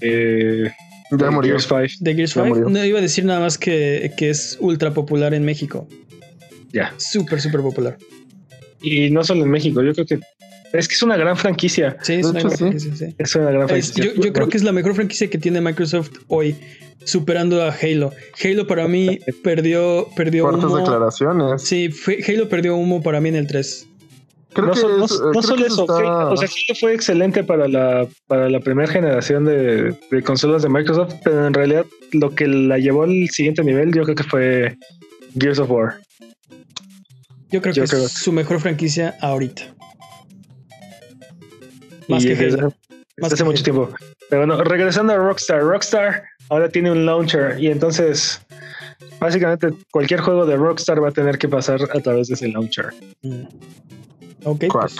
Eh, 0.00 0.70
Ya 1.10 1.30
murió. 1.30 1.52
Gears 1.58 1.64
5. 1.66 2.04
¿De 2.04 2.14
Gears 2.14 2.34
Ya 2.34 2.42
5? 2.44 2.54
murió. 2.56 2.68
No 2.68 2.84
iba 2.84 2.98
a 2.98 3.02
decir 3.02 3.24
nada 3.24 3.40
más 3.40 3.58
que, 3.58 4.12
que 4.16 4.30
es 4.30 4.56
ultra 4.60 4.92
popular 4.94 5.34
en 5.34 5.44
México. 5.44 5.88
Ya. 6.72 6.92
Súper, 6.98 7.40
súper 7.40 7.62
popular. 7.62 7.96
Y 8.82 9.10
no 9.10 9.24
solo 9.24 9.42
en 9.44 9.50
México, 9.50 9.82
yo 9.82 9.92
creo 9.92 10.06
que 10.06 10.20
es 10.72 10.88
que 10.88 10.94
es 10.94 11.02
una 11.02 11.16
gran 11.16 11.36
franquicia. 11.36 11.96
Sí, 12.02 12.14
es 12.14 12.26
una 12.26 12.38
hecho, 12.40 12.48
gran 12.48 12.58
franquicia, 12.58 12.96
sí. 12.96 13.14
Es 13.18 13.34
una 13.36 13.50
gran 13.50 13.62
Es- 13.62 13.68
franquicia. 13.92 14.04
yo, 14.14 14.22
yo 14.22 14.32
creo 14.32 14.48
que 14.48 14.56
es 14.56 14.62
la 14.64 14.72
mejor 14.72 14.94
franquicia 14.94 15.28
que 15.28 15.38
tiene 15.38 15.60
Microsoft 15.60 16.10
hoy, 16.28 16.56
superando 17.04 17.62
a 17.62 17.70
Halo. 17.72 18.12
Halo 18.42 18.66
para 18.66 18.86
mí 18.88 19.18
perdió, 19.42 20.08
perdió 20.16 20.44
Fuertes 20.44 20.64
humo. 20.64 20.76
declaraciones. 20.78 21.62
Sí, 21.62 21.88
fue- 21.90 22.18
Halo 22.26 22.48
perdió 22.48 22.76
humo 22.76 23.02
para 23.02 23.20
mí 23.20 23.28
en 23.30 23.36
el 23.36 23.46
3. 23.46 23.86
Creo 24.52 24.66
no, 24.66 24.72
que 24.72 24.80
so- 24.80 24.88
no- 24.98 25.04
es- 25.04 25.12
no 25.12 25.30
creo 25.30 25.42
solo 25.42 25.62
que 25.62 25.68
eso, 25.68 25.80
está- 25.82 25.96
Halo- 25.98 26.32
o 26.32 26.36
sea, 26.36 26.48
Halo 26.48 26.78
fue 26.80 26.94
excelente 26.94 27.44
para 27.44 27.68
la, 27.68 28.06
para 28.26 28.48
la 28.48 28.60
primera 28.60 28.88
generación 28.90 29.44
de, 29.44 29.94
de 30.10 30.22
consolas 30.22 30.62
de 30.62 30.68
Microsoft, 30.68 31.14
pero 31.22 31.46
en 31.46 31.54
realidad 31.54 31.84
lo 32.12 32.34
que 32.34 32.46
la 32.48 32.78
llevó 32.78 33.04
al 33.04 33.28
siguiente 33.30 33.62
nivel 33.62 33.92
yo 33.94 34.02
creo 34.04 34.16
que 34.16 34.24
fue 34.24 34.76
Gears 35.38 35.58
of 35.60 35.70
War. 35.70 36.00
Yo 37.50 37.62
creo 37.62 37.72
Yo 37.74 37.82
que 37.84 37.88
creo- 37.90 38.04
es 38.04 38.12
su 38.12 38.32
mejor 38.32 38.60
franquicia 38.60 39.16
ahorita. 39.20 39.74
Más 42.08 42.24
Y 42.24 42.28
que 42.28 42.34
desde- 42.36 42.58
Halo. 42.58 42.68
desde 42.88 42.98
Más 43.18 43.32
hace 43.32 43.42
que 43.42 43.44
mucho 43.44 43.62
tiempo. 43.62 43.90
Pero 44.30 44.46
bueno, 44.46 44.62
regresando 44.64 45.12
a 45.12 45.16
Rockstar, 45.16 45.60
Rockstar 45.62 46.24
ahora 46.50 46.68
tiene 46.68 46.90
un 46.90 47.04
launcher 47.06 47.56
y 47.58 47.68
entonces 47.68 48.40
básicamente 49.20 49.68
cualquier 49.90 50.20
juego 50.20 50.46
de 50.46 50.56
Rockstar 50.56 51.02
va 51.02 51.08
a 51.08 51.12
tener 51.12 51.38
que 51.38 51.48
pasar 51.48 51.80
a 51.82 52.00
través 52.00 52.28
de 52.28 52.34
ese 52.34 52.48
launcher. 52.48 52.86
Mm. 53.22 53.42
Ok, 54.44 54.64
pues, 54.70 54.96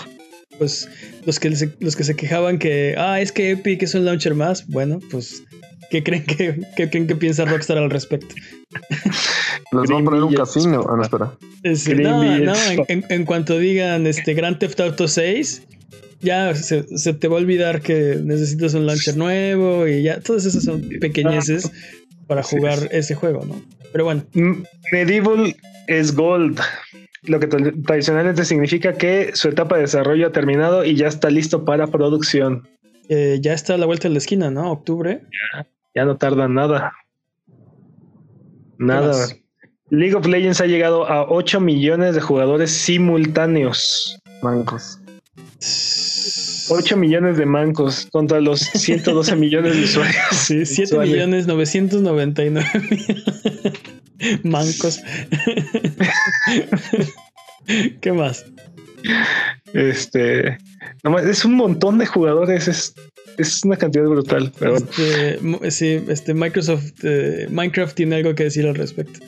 pues 0.57 0.89
los, 1.25 1.39
que 1.39 1.55
se, 1.55 1.73
los 1.79 1.95
que 1.95 2.03
se 2.03 2.15
quejaban 2.15 2.59
que, 2.59 2.95
ah, 2.97 3.21
es 3.21 3.31
que 3.31 3.51
Epic 3.51 3.81
es 3.83 3.95
un 3.95 4.03
launcher 4.05 4.35
más, 4.35 4.67
bueno, 4.67 4.99
pues, 5.11 5.43
¿qué 5.89 6.03
creen 6.03 6.25
que, 6.25 6.59
qué 6.75 6.89
creen 6.89 7.07
que 7.07 7.15
piensa 7.15 7.45
Rockstar 7.45 7.77
al 7.77 7.89
respecto? 7.89 8.35
Les 9.71 9.89
van 9.89 10.01
a 10.01 10.05
poner 10.05 10.23
un 10.23 10.33
casino. 10.33 10.85
Ah, 10.89 10.95
no, 10.97 11.03
espera. 11.03 11.31
Es- 11.63 11.87
Green 11.87 12.03
no, 12.03 12.23
no, 12.23 12.53
en, 12.55 12.83
en- 12.87 13.05
en 13.09 13.25
cuanto 13.25 13.57
digan 13.59 14.05
este 14.07 14.33
Grand 14.33 14.57
Theft 14.57 14.79
Auto 14.81 15.07
6, 15.07 15.63
ya 16.21 16.53
se, 16.55 16.97
se 16.97 17.13
te 17.13 17.27
va 17.27 17.35
a 17.37 17.39
olvidar 17.39 17.81
que 17.81 18.17
necesitas 18.23 18.73
un 18.73 18.85
launcher 18.85 19.15
nuevo 19.17 19.87
y 19.87 20.03
ya, 20.03 20.19
todas 20.19 20.45
esas 20.45 20.63
son 20.63 20.81
pequeñeces 20.99 21.71
para 22.27 22.43
jugar 22.43 22.77
sí. 22.79 22.87
ese 22.91 23.15
juego, 23.15 23.45
¿no? 23.45 23.61
Pero 23.91 24.03
bueno, 24.05 24.23
Medieval 24.91 25.55
es 25.87 26.15
Gold, 26.15 26.59
lo 27.23 27.39
que 27.39 27.49
tra- 27.49 27.85
tradicionalmente 27.85 28.45
significa 28.45 28.93
que 28.93 29.31
su 29.33 29.49
etapa 29.49 29.75
de 29.75 29.81
desarrollo 29.83 30.27
ha 30.27 30.31
terminado 30.31 30.85
y 30.85 30.95
ya 30.95 31.07
está 31.07 31.29
listo 31.29 31.65
para 31.65 31.87
producción. 31.87 32.67
eh, 33.09 33.39
ya 33.41 33.53
está 33.53 33.73
a 33.73 33.77
la 33.77 33.87
vuelta 33.87 34.07
de 34.07 34.13
la 34.13 34.19
esquina, 34.19 34.51
¿no? 34.51 34.71
Octubre. 34.71 35.21
Ya 35.95 36.05
no 36.05 36.17
tarda 36.17 36.47
nada. 36.47 36.93
Nada. 38.77 39.27
League 39.89 40.13
of 40.15 40.27
Legends 40.27 40.61
ha 40.61 40.67
llegado 40.67 41.07
a 41.07 41.27
8 41.29 41.59
millones 41.59 42.13
de 42.13 42.21
jugadores 42.21 42.71
simultáneos. 42.71 44.19
Mancos. 44.43 44.98
8 46.69 46.97
millones 46.97 47.37
de 47.37 47.45
mancos 47.45 48.07
contra 48.11 48.41
los 48.41 48.61
112 48.61 49.35
millones 49.35 49.75
de 49.75 49.83
usuarios. 49.83 50.15
Sí, 50.31 50.65
7 50.65 50.83
Usuarios. 50.83 51.13
millones 51.15 51.47
999 51.47 52.67
mil 52.89 53.23
mancos. 54.43 55.01
¿Qué 58.01 58.11
más? 58.11 58.45
Este, 59.73 60.57
nomás, 61.03 61.25
es 61.25 61.45
un 61.45 61.53
montón 61.53 61.97
de 61.99 62.05
jugadores, 62.05 62.67
es, 62.67 62.93
es 63.37 63.63
una 63.63 63.77
cantidad 63.77 64.05
brutal. 64.05 64.51
Pero. 64.59 64.77
Este, 64.77 65.39
sí, 65.71 66.03
este 66.07 66.33
Microsoft, 66.33 66.91
eh, 67.03 67.47
Minecraft 67.49 67.95
tiene 67.95 68.17
algo 68.17 68.35
que 68.35 68.43
decir 68.45 68.67
al 68.67 68.75
respecto. 68.75 69.19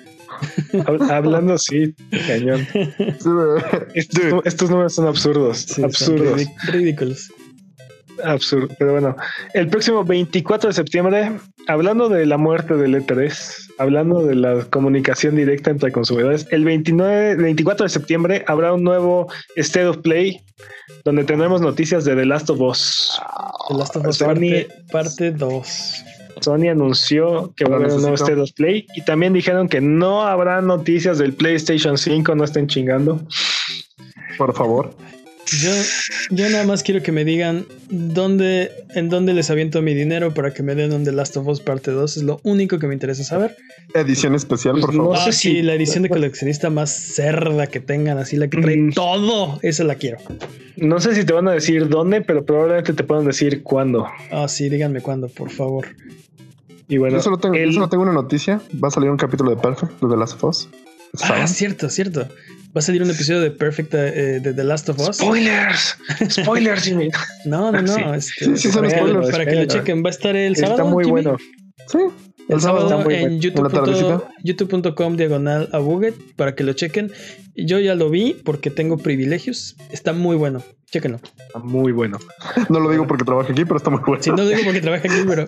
Hab- 0.73 1.11
hablando 1.11 1.57
sí, 1.57 1.93
cañón. 2.27 2.67
Estos, 3.93 4.69
números 4.69 4.95
son 4.95 5.07
absurdos, 5.07 5.59
Sí, 5.59 5.73
son 5.75 5.85
absurdos, 5.85 6.39
ridic- 6.41 6.71
ridículos. 6.71 7.31
absurdos. 8.23 8.71
Pero 8.77 8.91
bueno, 8.93 9.15
el 9.53 9.67
próximo 9.67 10.03
24 10.03 10.69
de 10.69 10.73
septiembre, 10.73 11.31
hablando 11.67 12.09
de 12.09 12.25
la 12.25 12.37
muerte 12.37 12.75
del 12.75 12.95
E3, 12.95 13.73
hablando 13.79 14.23
de 14.23 14.35
la 14.35 14.63
comunicación 14.65 15.35
directa 15.35 15.71
entre 15.71 15.91
consumidores, 15.91 16.47
el 16.51 16.63
29, 16.63 17.35
24 17.35 17.83
de 17.85 17.89
septiembre 17.89 18.43
habrá 18.47 18.73
un 18.73 18.83
nuevo 18.83 19.27
State 19.55 19.87
of 19.87 19.97
Play 19.99 20.41
donde 21.03 21.23
tendremos 21.23 21.61
noticias 21.61 22.05
de 22.05 22.15
The 22.15 22.25
Last 22.25 22.49
of 22.51 22.61
Us. 22.61 23.19
The 23.69 23.73
Last 23.75 23.95
of 23.95 24.05
Us 24.07 24.17
Sony- 24.21 24.67
parte 24.91 25.31
2. 25.31 26.03
Sony 26.39 26.69
anunció 26.69 27.53
que 27.55 27.65
va 27.65 27.75
a 27.75 27.79
haber 27.79 27.91
un 27.91 28.01
nuevo. 28.01 28.15
State 28.15 28.39
of 28.39 28.51
Play 28.53 28.85
y 28.95 29.01
también 29.03 29.33
dijeron 29.33 29.67
que 29.67 29.81
no 29.81 30.23
habrá 30.23 30.61
noticias 30.61 31.17
del 31.17 31.33
PlayStation 31.33 31.97
5, 31.97 32.35
no 32.35 32.43
estén 32.43 32.67
chingando. 32.67 33.21
Por 34.37 34.53
favor. 34.53 34.93
Yo, 35.47 35.71
yo 36.29 36.49
nada 36.49 36.65
más 36.65 36.81
quiero 36.81 37.01
que 37.03 37.11
me 37.11 37.25
digan 37.25 37.65
dónde, 37.89 38.71
en 38.95 39.09
dónde 39.09 39.33
les 39.33 39.49
aviento 39.49 39.81
mi 39.81 39.93
dinero 39.93 40.33
para 40.33 40.53
que 40.53 40.63
me 40.63 40.75
den 40.75 40.93
un 40.93 41.03
The 41.03 41.11
Last 41.11 41.35
of 41.35 41.47
Us 41.47 41.59
parte 41.59 41.91
2. 41.91 42.17
Es 42.17 42.23
lo 42.23 42.39
único 42.43 42.79
que 42.79 42.87
me 42.87 42.93
interesa 42.93 43.23
saber. 43.23 43.57
Edición 43.93 44.33
especial, 44.35 44.73
Pues 44.73 44.85
por 44.85 44.95
no 44.95 45.03
favor. 45.03 45.17
sé 45.17 45.29
Ah, 45.29 45.31
sí, 45.33 45.51
si- 45.55 45.61
la 45.61 45.73
edición 45.73 46.03
de 46.03 46.09
coleccionista 46.09 46.69
más 46.69 46.91
cerda 46.91 47.67
que 47.67 47.81
tengan, 47.81 48.17
así 48.17 48.37
la 48.37 48.47
que 48.49 48.61
trae 48.61 48.77
Mm. 48.77 48.91
todo. 48.93 49.59
Esa 49.61 49.83
la 49.83 49.95
quiero. 49.95 50.19
No 50.77 50.99
sé 51.01 51.15
si 51.15 51.25
te 51.25 51.33
van 51.33 51.47
a 51.49 51.51
decir 51.51 51.89
dónde, 51.89 52.21
pero 52.21 52.45
probablemente 52.45 52.93
te 52.93 53.03
puedan 53.03 53.25
decir 53.25 53.61
cuándo. 53.61 54.05
Ah, 54.31 54.47
sí, 54.47 54.69
díganme 54.69 55.01
cuándo, 55.01 55.27
por 55.27 55.49
favor. 55.49 55.87
Y 56.87 56.97
bueno, 56.97 57.17
yo, 57.17 57.23
solo 57.23 57.37
tengo, 57.37 57.55
yo 57.55 57.71
solo 57.73 57.89
tengo 57.89 58.03
una 58.03 58.13
noticia. 58.13 58.61
Va 58.81 58.87
a 58.87 58.91
salir 58.91 59.09
un 59.09 59.17
capítulo 59.17 59.49
de 59.49 59.57
Perfect, 59.57 60.01
de 60.01 60.07
The 60.09 60.17
Last 60.17 60.35
of 60.35 60.43
Us. 60.45 60.69
Ah, 61.23 61.47
cierto, 61.47 61.89
cierto. 61.89 62.27
Va 62.75 62.79
a 62.79 62.81
salir 62.81 63.03
un 63.03 63.09
episodio 63.09 63.41
de 63.41 63.51
Perfect 63.51 63.93
eh, 63.95 64.39
de 64.39 64.53
The 64.53 64.63
Last 64.63 64.87
of 64.89 64.99
Us. 64.99 65.17
spoilers, 65.17 65.97
spoilers, 66.29 66.83
Jimmy. 66.83 67.09
No, 67.45 67.71
no, 67.71 67.81
no. 67.81 67.93
Sí. 67.93 68.01
este, 68.15 68.57
Sí, 68.57 68.71
son 68.71 68.89
spoilers. 68.89 69.29
para 69.29 69.45
que 69.45 69.55
lo 69.55 69.65
chequen. 69.65 70.03
Va 70.03 70.07
a 70.07 70.11
estar 70.11 70.35
el 70.35 70.55
sábado. 70.55 70.75
Está 70.77 70.89
muy 70.89 71.03
Jimmy? 71.03 71.11
bueno. 71.11 71.37
Sí. 71.87 71.97
El 72.47 72.59
sábado 72.61 73.03
bueno. 73.03 73.27
en 73.27 73.39
youtube 73.39 74.23
youtube.com 74.43 75.15
diagonal 75.15 75.69
a 75.71 75.79
Buget 75.79 76.15
para 76.35 76.55
que 76.55 76.63
lo 76.63 76.73
chequen. 76.73 77.11
Yo 77.55 77.79
ya 77.79 77.95
lo 77.95 78.09
vi 78.09 78.33
porque 78.45 78.69
tengo 78.69 78.97
privilegios. 78.97 79.75
Está 79.91 80.13
muy 80.13 80.35
bueno. 80.35 80.63
Chéquenlo. 80.91 81.19
Está 81.23 81.59
muy 81.59 81.91
bueno. 81.91 82.19
No 82.69 82.79
lo 82.79 82.89
digo 82.89 83.07
porque 83.07 83.23
trabajo 83.23 83.51
aquí, 83.51 83.63
pero 83.63 83.77
está 83.77 83.89
muy 83.89 84.01
bueno. 84.05 84.21
Si 84.21 84.29
no 84.29 84.37
lo 84.37 84.45
digo 84.45 84.61
porque 84.63 84.81
trabaja 84.81 85.07
aquí, 85.07 85.23
pero 85.27 85.47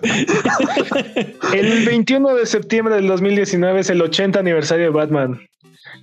El 1.54 1.84
21 1.86 2.34
de 2.34 2.46
septiembre 2.46 2.94
del 2.94 3.06
2019 3.06 3.80
es 3.80 3.90
el 3.90 4.00
80 4.02 4.40
aniversario 4.40 4.86
de 4.86 4.90
Batman. 4.90 5.40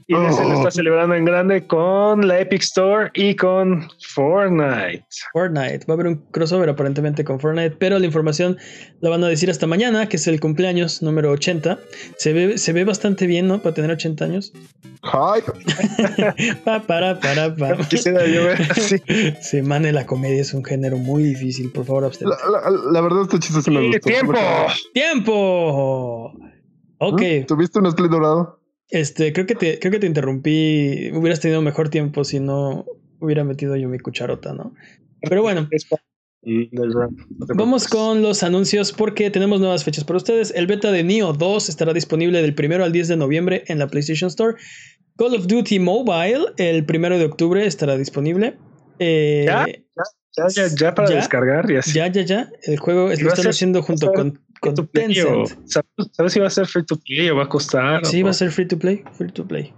Y 0.07 0.13
Oh. 0.13 0.31
se 0.31 0.43
lo 0.43 0.53
está 0.53 0.71
celebrando 0.71 1.15
en 1.15 1.25
grande 1.25 1.65
con 1.67 2.27
la 2.27 2.39
Epic 2.39 2.61
Store 2.63 3.09
y 3.13 3.35
con 3.35 3.87
Fortnite. 4.13 5.05
Fortnite. 5.33 5.85
Va 5.87 5.93
a 5.93 5.93
haber 5.93 6.07
un 6.07 6.15
crossover 6.31 6.69
aparentemente 6.69 7.23
con 7.23 7.39
Fortnite, 7.39 7.75
pero 7.79 7.97
la 7.99 8.05
información 8.05 8.57
la 8.99 9.09
van 9.09 9.23
a 9.23 9.27
decir 9.27 9.49
hasta 9.49 9.67
mañana, 9.67 10.07
que 10.09 10.17
es 10.17 10.27
el 10.27 10.39
cumpleaños 10.39 11.01
número 11.01 11.31
80. 11.31 11.79
Se 12.17 12.33
ve, 12.33 12.57
se 12.57 12.73
ve 12.73 12.83
bastante 12.83 13.25
bien, 13.27 13.47
¿no? 13.47 13.59
Para 13.61 13.73
tener 13.75 13.91
80 13.91 14.25
años. 14.25 14.51
Hype. 15.03 15.51
Pa, 16.63 16.79
para, 16.83 17.19
para, 17.19 17.55
pa. 17.55 17.75
Quisiera 17.89 18.25
yo 18.27 18.43
ver 18.43 18.61
así. 18.69 19.01
Sí, 19.41 19.61
mane, 19.61 19.91
la 19.91 20.05
comedia 20.05 20.41
es 20.41 20.53
un 20.53 20.63
género 20.63 20.97
muy 20.97 21.23
difícil. 21.23 21.71
Por 21.71 21.85
favor, 21.85 22.03
La, 22.03 22.07
abstente. 22.07 22.35
la- 22.51 22.91
la 22.91 23.01
verdad, 23.01 23.23
este 23.23 23.39
chiste 23.39 23.61
sí 23.61 23.71
me 23.71 23.87
gustó. 23.87 24.07
¡Tiempo! 24.09 24.35
¡Tiempo! 24.93 26.33
Ok. 26.99 27.21
¿Mm? 27.21 27.45
¿Tuviste 27.47 27.79
un 27.79 27.87
split 27.87 28.11
dorado? 28.11 28.60
Este, 28.91 29.33
creo 29.33 29.45
que 29.45 29.55
te, 29.55 29.79
creo 29.79 29.91
que 29.91 29.99
te 29.99 30.07
interrumpí. 30.07 31.11
Hubieras 31.13 31.39
tenido 31.39 31.61
mejor 31.61 31.89
tiempo 31.89 32.23
si 32.23 32.39
no 32.39 32.85
hubiera 33.19 33.43
metido 33.43 33.75
yo 33.75 33.89
mi 33.89 33.99
cucharota, 33.99 34.53
¿no? 34.53 34.73
Pero 35.21 35.41
bueno, 35.41 35.67
Vamos 37.55 37.87
con 37.87 38.23
los 38.23 38.41
anuncios 38.41 38.91
porque 38.91 39.29
tenemos 39.29 39.59
nuevas 39.59 39.83
fechas 39.83 40.03
para 40.03 40.17
ustedes. 40.17 40.51
El 40.55 40.65
beta 40.65 40.91
de 40.91 41.03
Neo 41.03 41.33
2 41.33 41.69
estará 41.69 41.93
disponible 41.93 42.41
del 42.41 42.55
1 42.57 42.83
al 42.83 42.91
10 42.91 43.09
de 43.09 43.15
noviembre 43.17 43.63
en 43.67 43.77
la 43.77 43.87
PlayStation 43.87 44.27
Store. 44.27 44.57
Call 45.17 45.35
of 45.35 45.45
Duty 45.45 45.79
Mobile 45.79 46.47
el 46.57 46.83
1 46.89 47.19
de 47.19 47.25
octubre 47.25 47.65
estará 47.65 47.95
disponible. 47.95 48.57
Eh, 48.97 49.45
¿Ya? 49.45 49.67
Ya, 50.37 50.47
ya, 50.47 50.67
ya 50.75 50.95
para 50.95 51.09
¿Ya? 51.09 51.15
descargar 51.17 51.69
y 51.69 51.75
así. 51.75 51.93
ya, 51.93 52.07
ya, 52.07 52.23
ya. 52.23 52.49
El 52.63 52.77
juego 52.79 53.11
¿Y 53.11 53.17
lo 53.17 53.29
están 53.29 53.47
haciendo 53.47 53.83
junto 53.83 54.11
con, 54.11 54.39
con 54.61 54.75
Free 54.75 54.85
to 54.85 54.91
play 54.91 55.19
o- 55.21 55.43
Tencent. 55.43 55.67
¿sabes, 55.69 55.89
sabes 56.13 56.33
si 56.33 56.39
va 56.39 56.47
a 56.47 56.51
ser 56.51 56.65
free 56.67 56.85
to 56.85 56.95
play 56.97 57.29
o 57.29 57.35
va 57.35 57.43
a 57.43 57.49
costar? 57.49 58.05
Sí, 58.05 58.23
va 58.23 58.29
a 58.29 58.33
ser 58.33 58.51
free 58.51 58.67
to 58.67 58.77
play. 58.79 59.03
Free 59.11 59.31
to 59.31 59.45
play. 59.45 59.73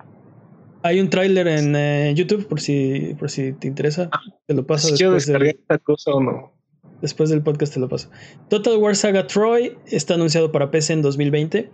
Hay 0.83 0.99
un 0.99 1.09
tráiler 1.09 1.47
en 1.47 1.75
eh, 1.75 2.13
YouTube 2.15 2.45
por 2.47 2.59
si, 2.59 3.15
por 3.17 3.29
si 3.31 3.53
te 3.53 3.67
interesa. 3.67 4.09
Te 4.45 4.53
lo 4.53 4.67
paso 4.67 4.87
Si 4.87 4.93
después 4.93 5.25
del- 5.25 5.33
descargar 5.39 5.55
esta 5.61 5.77
cosa 5.79 6.11
o 6.11 6.21
no. 6.21 6.53
Después 7.01 7.29
del 7.29 7.41
podcast 7.41 7.73
te 7.73 7.79
lo 7.81 7.89
paso. 7.89 8.09
Total 8.49 8.77
War 8.77 8.95
Saga 8.95 9.27
Troy 9.27 9.77
está 9.87 10.13
anunciado 10.13 10.51
para 10.53 10.71
PC 10.71 10.93
en 10.93 11.01
2020. 11.01 11.69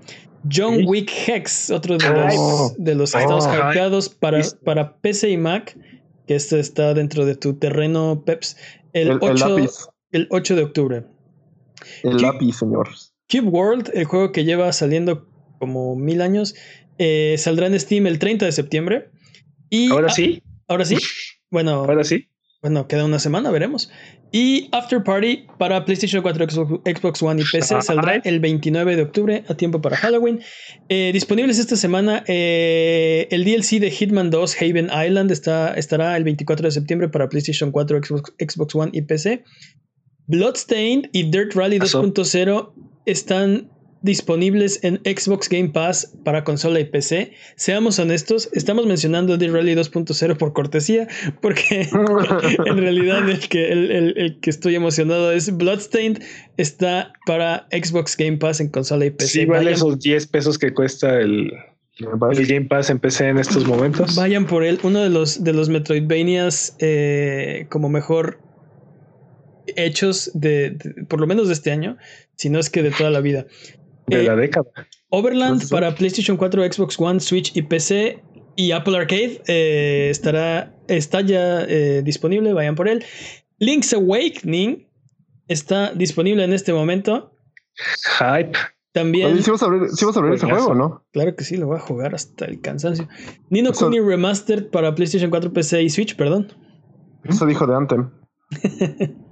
John 0.52 0.78
Sí. 0.78 0.86
Wick 0.86 1.12
Hex, 1.28 1.70
otro 1.72 1.98
de 1.98 2.08
los, 2.10 2.76
de 2.78 2.96
los 2.96 3.14
ay, 3.16 3.22
estados 3.24 3.46
ay. 3.48 3.60
hypeados 3.72 4.10
para, 4.10 4.42
para 4.64 4.98
PC 4.98 5.30
y 5.32 5.38
Mac, 5.38 5.78
que 6.28 6.36
este 6.36 6.60
está 6.60 6.94
dentro 6.96 7.26
de 7.26 7.36
tu 7.36 7.56
terreno, 7.56 8.24
Peps, 8.26 8.58
el, 8.94 9.08
El, 9.10 9.14
el 9.14 9.20
8, 9.22 9.50
lápiz. 9.50 9.72
el 10.12 10.28
8 10.32 10.56
de 10.56 10.64
octubre. 10.64 11.04
El 12.04 12.18
¿Qué? 12.18 12.24
lápiz, 12.24 12.54
señor. 12.58 12.90
Cube 13.30 13.48
World, 13.50 13.92
el 13.94 14.06
juego 14.06 14.32
que 14.32 14.44
lleva 14.44 14.72
saliendo 14.74 15.28
como 15.60 15.96
mil 15.96 16.22
años, 16.22 16.56
eh, 16.98 17.36
saldrá 17.38 17.68
en 17.68 17.80
Steam 17.80 18.08
el 18.08 18.20
30 18.20 18.46
de 18.46 18.52
septiembre. 18.52 19.12
Y 19.70 19.92
Ahora 19.92 20.08
ah, 20.10 20.14
sí, 20.14 20.42
Ahora 20.70 20.86
sí. 20.86 20.98
Bueno, 21.50 21.72
ahora 21.72 22.04
sí. 22.04 22.30
bueno, 22.62 22.88
queda 22.88 23.04
una 23.04 23.18
semana, 23.18 23.50
veremos. 23.50 23.90
Y 24.32 24.70
After 24.72 25.04
Party 25.04 25.48
para 25.58 25.84
PlayStation 25.84 26.22
4, 26.22 26.46
Xbox, 26.86 27.24
One 27.24 27.42
y 27.42 27.46
PC 27.52 27.82
saldrá 27.82 28.22
el 28.24 28.40
29 28.40 28.96
de 28.96 29.02
octubre 29.02 29.44
a 29.48 29.56
tiempo 29.56 29.82
para 29.82 29.98
Halloween. 29.98 30.42
Eh, 30.90 31.10
disponibles 31.12 31.58
esta 31.58 31.76
semana 31.76 32.24
eh, 32.28 33.28
el 33.32 33.44
DLC 33.44 33.80
de 33.80 33.90
Hitman 33.90 34.30
2 34.30 34.62
Haven 34.62 34.90
Island 35.08 35.32
está, 35.32 35.74
estará 35.74 36.16
el 36.16 36.24
24 36.24 36.68
de 36.68 36.72
septiembre 36.72 37.10
para 37.10 37.28
PlayStation 37.30 37.72
4, 37.72 38.04
Xbox, 38.04 38.34
Xbox 38.38 38.76
One 38.76 38.92
y 38.94 39.02
PC. 39.02 39.44
Bloodstained 40.30 41.10
y 41.12 41.30
Dirt 41.30 41.54
Rally 41.56 41.80
Pasó. 41.80 42.02
2.0 42.04 42.72
están 43.06 43.68
disponibles 44.02 44.80
en 44.84 45.02
Xbox 45.04 45.50
Game 45.50 45.70
Pass 45.70 46.14
para 46.24 46.46
consola 46.46 46.80
y 46.80 46.86
PC. 46.86 47.34
Seamos 47.58 48.00
honestos, 48.00 48.48
estamos 48.54 48.86
mencionando 48.86 49.36
Dirt 49.38 49.54
Rally 49.54 49.74
2.0 49.76 50.38
por 50.38 50.54
cortesía, 50.54 51.08
porque 51.42 51.82
en 52.66 52.78
realidad 52.78 53.28
el 53.30 53.40
que, 53.50 53.70
el, 53.74 53.92
el- 53.92 54.14
el 54.18 54.40
que 54.40 54.50
estoy 54.52 54.76
emocionado 54.76 55.34
es 55.34 55.56
Bloodstained. 55.58 56.22
Está 56.56 57.12
para 57.26 57.68
Xbox 57.72 58.16
Game 58.16 58.38
Pass 58.38 58.62
en 58.62 58.70
consola 58.70 59.06
y 59.06 59.10
PC. 59.10 59.30
Sí, 59.32 59.46
vale 59.46 59.66
vayan, 59.66 59.74
esos 59.74 60.00
10 60.00 60.28
pesos 60.28 60.58
que 60.58 60.74
cuesta 60.74 61.20
el 61.20 61.52
Game 62.00 62.68
Pass 62.68 62.90
en 62.90 63.00
PC 63.00 63.28
en 63.28 63.38
estos 63.40 63.66
momentos. 63.66 64.16
vayan 64.16 64.46
por 64.48 64.64
él. 64.64 64.80
Uno 64.84 65.02
de 65.02 65.10
los, 65.10 65.44
de 65.44 65.52
los 65.52 65.68
Metroidvanias 65.68 66.78
eh, 66.80 67.66
como 67.70 67.90
mejor 67.90 68.40
hechos 69.76 70.32
de, 70.34 70.72
de- 70.72 71.06
por 71.06 71.20
lo 71.20 71.28
menos 71.28 71.48
de 71.48 71.54
este 71.54 71.72
año, 71.72 71.98
si 72.36 72.50
no 72.50 72.60
es 72.60 72.70
que 72.70 72.82
de 72.84 72.92
toda 72.92 73.10
la 73.10 73.22
vida. 73.22 73.46
de 74.08 74.22
Eh, 74.22 74.24
la 74.24 74.36
década. 74.36 74.68
Overland 75.10 75.68
para 75.70 75.96
PlayStation 75.96 76.38
4, 76.38 76.72
Xbox 76.72 77.00
One, 77.00 77.20
Switch 77.20 77.56
y 77.56 77.62
PC 77.64 78.22
y 78.56 78.72
Apple 78.72 78.98
Arcade 78.98 79.42
eh, 79.48 80.10
estará 80.12 80.76
está 80.88 81.22
ya 81.22 81.64
eh, 81.68 82.02
disponible, 82.04 82.54
vayan 82.54 82.76
por 82.76 82.88
él. 82.88 83.04
Link's 83.60 83.94
Awakening 83.94 84.88
está 85.48 85.94
disponible 85.94 86.44
en 86.44 86.54
este 86.54 86.74
momento. 86.74 87.34
Hype. 88.20 88.58
También, 88.92 89.42
¿sí 89.44 89.52
vas 89.52 89.62
a 89.62 89.68
abrir, 89.68 89.90
sí 89.90 90.04
vas 90.04 90.16
a 90.16 90.20
abrir 90.20 90.34
ese 90.34 90.48
juego, 90.48 90.74
¿no? 90.74 91.06
claro 91.12 91.36
que 91.36 91.44
sí, 91.44 91.58
lo 91.58 91.68
voy 91.68 91.78
a 91.78 91.80
jugar 91.80 92.16
hasta 92.16 92.46
el 92.46 92.60
cansancio. 92.60 93.08
Nino 93.52 93.72
Kuni 93.72 94.00
Remastered 94.00 94.66
para 94.72 94.96
PlayStation 94.96 95.30
4, 95.30 95.54
PC 95.54 95.84
y 95.84 95.90
Switch, 95.92 96.16
perdón. 96.16 96.52
Eso 97.24 97.46
dijo 97.46 97.68
de 97.68 97.76
Anthem. 97.76 98.10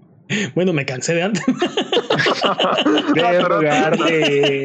Bueno, 0.56 0.74
me 0.74 0.86
cansé 0.86 1.14
de 1.14 1.24
antes. 1.24 1.44
De 3.16 3.40
rogarte. 3.42 4.64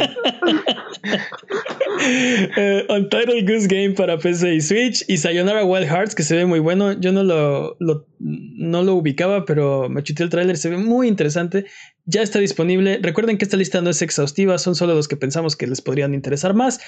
Eh, 2.56 2.86
Untitled 2.88 3.46
Goose 3.48 3.66
Game 3.68 3.90
para 3.90 4.18
PC 4.18 4.54
y 4.54 4.60
Switch 4.60 5.04
y 5.08 5.18
Sayonara 5.18 5.64
Wild 5.64 5.86
Hearts 5.86 6.14
que 6.14 6.22
se 6.22 6.36
ve 6.36 6.46
muy 6.46 6.58
bueno. 6.60 6.92
Yo 6.98 7.12
no 7.12 7.22
lo, 7.22 7.76
lo- 7.80 8.06
no 8.18 8.82
lo 8.82 8.94
ubicaba, 8.94 9.44
pero 9.44 9.88
me 9.88 10.02
chuté 10.02 10.22
el 10.22 10.30
tráiler, 10.30 10.56
se 10.56 10.70
ve 10.70 10.76
muy 10.78 11.08
interesante. 11.08 11.66
Ya 12.04 12.22
está 12.22 12.38
disponible. 12.38 12.98
Recuerden 13.02 13.38
que 13.38 13.44
esta 13.44 13.56
lista 13.56 13.80
no 13.80 13.90
es 13.90 14.02
exhaustiva, 14.02 14.58
son 14.58 14.74
solo 14.74 14.94
los 14.94 15.08
que 15.08 15.16
pensamos 15.16 15.56
que 15.56 15.66
les 15.66 15.80
podrían 15.80 16.14
interesar 16.14 16.54
más. 16.54 16.80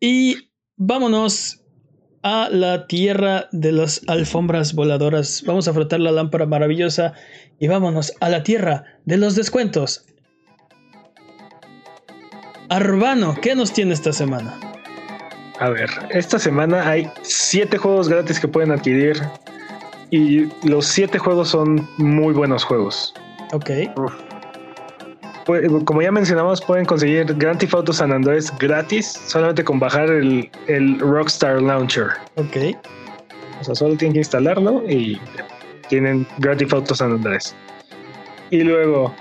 Y 0.00 0.50
vámonos 0.76 1.63
a 2.24 2.48
la 2.50 2.86
tierra 2.86 3.48
de 3.52 3.70
las 3.70 4.00
alfombras 4.08 4.74
voladoras. 4.74 5.44
Vamos 5.46 5.68
a 5.68 5.74
frotar 5.74 6.00
la 6.00 6.10
lámpara 6.10 6.46
maravillosa 6.46 7.12
y 7.60 7.68
vámonos 7.68 8.14
a 8.20 8.30
la 8.30 8.42
tierra 8.42 8.84
de 9.04 9.18
los 9.18 9.36
descuentos. 9.36 10.06
Arbano, 12.70 13.36
¿qué 13.42 13.54
nos 13.54 13.72
tiene 13.74 13.92
esta 13.92 14.12
semana? 14.12 14.58
A 15.60 15.68
ver, 15.68 15.90
esta 16.10 16.38
semana 16.38 16.88
hay 16.88 17.08
siete 17.22 17.76
juegos 17.76 18.08
gratis 18.08 18.40
que 18.40 18.48
pueden 18.48 18.72
adquirir. 18.72 19.22
Y 20.10 20.46
los 20.66 20.86
siete 20.86 21.18
juegos 21.18 21.48
son 21.48 21.86
muy 21.98 22.32
buenos 22.32 22.64
juegos. 22.64 23.12
Ok, 23.52 23.70
Como 25.84 26.00
ya 26.00 26.10
mencionamos, 26.10 26.60
pueden 26.62 26.86
conseguir 26.86 27.26
Grand 27.36 27.58
Theft 27.58 27.74
Auto 27.74 27.92
San 27.92 28.12
Andrés 28.12 28.52
gratis 28.58 29.20
solamente 29.26 29.62
con 29.62 29.78
bajar 29.78 30.08
el, 30.10 30.50
el 30.68 30.98
Rockstar 30.98 31.60
Launcher. 31.60 32.08
ok. 32.36 32.76
O 33.60 33.64
sea, 33.64 33.74
solo 33.74 33.96
tienen 33.96 34.14
que 34.14 34.18
instalarlo 34.20 34.82
y 34.88 35.20
tienen 35.88 36.26
Grand 36.38 36.58
Theft 36.58 36.72
Auto 36.72 36.94
San 36.94 37.12
Andrés. 37.12 37.54
Y 38.50 38.62
luego, 38.62 39.14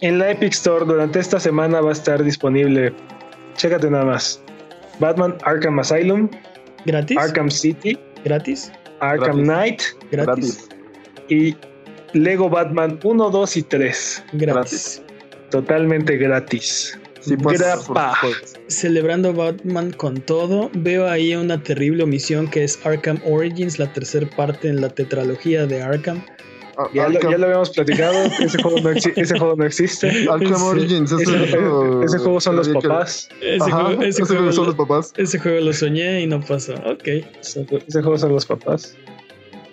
en 0.00 0.18
la 0.18 0.30
Epic 0.30 0.52
Store 0.52 0.84
durante 0.84 1.18
esta 1.18 1.38
semana 1.40 1.80
va 1.80 1.90
a 1.90 1.92
estar 1.92 2.22
disponible, 2.22 2.92
chécate 3.56 3.90
nada 3.90 4.04
más, 4.04 4.42
Batman 4.98 5.36
Arkham 5.44 5.78
Asylum, 5.78 6.28
¿Gratis? 6.86 7.18
Arkham 7.18 7.50
City, 7.50 7.98
¿Gratis? 8.24 8.72
Arkham 9.00 9.42
Gratis. 9.42 9.44
Knight 9.44 9.82
¿Gratis? 10.10 10.68
Gratis. 10.68 10.68
y 11.28 11.56
Lego 12.18 12.48
Batman 12.48 12.98
1, 13.02 13.30
2 13.30 13.56
y 13.56 13.62
3. 13.62 14.24
Gratis. 14.32 15.02
Totalmente 15.50 16.16
gratis. 16.16 16.98
Sí, 17.20 17.36
pues. 17.36 17.58
Grapa. 17.60 18.14
Celebrando 18.68 19.32
Batman 19.34 19.90
con 19.92 20.20
todo, 20.20 20.70
veo 20.74 21.08
ahí 21.08 21.34
una 21.34 21.62
terrible 21.62 22.04
omisión 22.04 22.48
que 22.48 22.64
es 22.64 22.78
Arkham 22.86 23.18
Origins, 23.26 23.78
la 23.78 23.92
tercera 23.92 24.28
parte 24.36 24.68
en 24.68 24.80
la 24.80 24.88
tetralogía 24.90 25.66
de 25.66 25.82
Arkham. 25.82 26.24
ah, 26.76 26.88
Ya, 26.94 27.08
lo, 27.08 27.18
Arkham- 27.18 27.30
ya 27.32 27.38
lo 27.38 27.46
habíamos 27.46 27.70
platicado, 27.70 28.24
ese 28.40 28.62
juego 28.62 28.80
no, 28.80 28.90
exi- 28.92 29.12
ese 29.16 29.36
juego 29.38 29.56
no 29.56 29.64
existe. 29.64 30.08
Arkham. 30.30 30.62
Origins. 30.62 31.10
Ese, 31.12 31.22
Ese, 31.24 31.56
juego- 31.56 32.02
ese 32.04 32.18
juego 32.18 32.40
son 32.40 32.56
los 32.56 32.68
papás. 32.68 33.28
Ese, 33.40 33.64
Ajá, 33.64 33.84
juego, 33.86 34.02
ese 34.02 34.08
ese 34.10 34.22
juego 34.22 34.36
juego 34.42 34.52
son 34.52 34.64
lo- 34.64 34.70
los 34.70 34.76
papás. 34.76 35.12
ese 35.16 35.38
juego 35.40 35.60
lo 35.60 35.72
soñé 35.72 36.20
y 36.22 36.26
no 36.28 36.40
pasó. 36.40 36.74
Ok. 36.86 37.08
Ese 37.40 37.66
ese 37.86 38.00
juego 38.02 38.16
son 38.16 38.32
los 38.32 38.46
papás. 38.46 38.94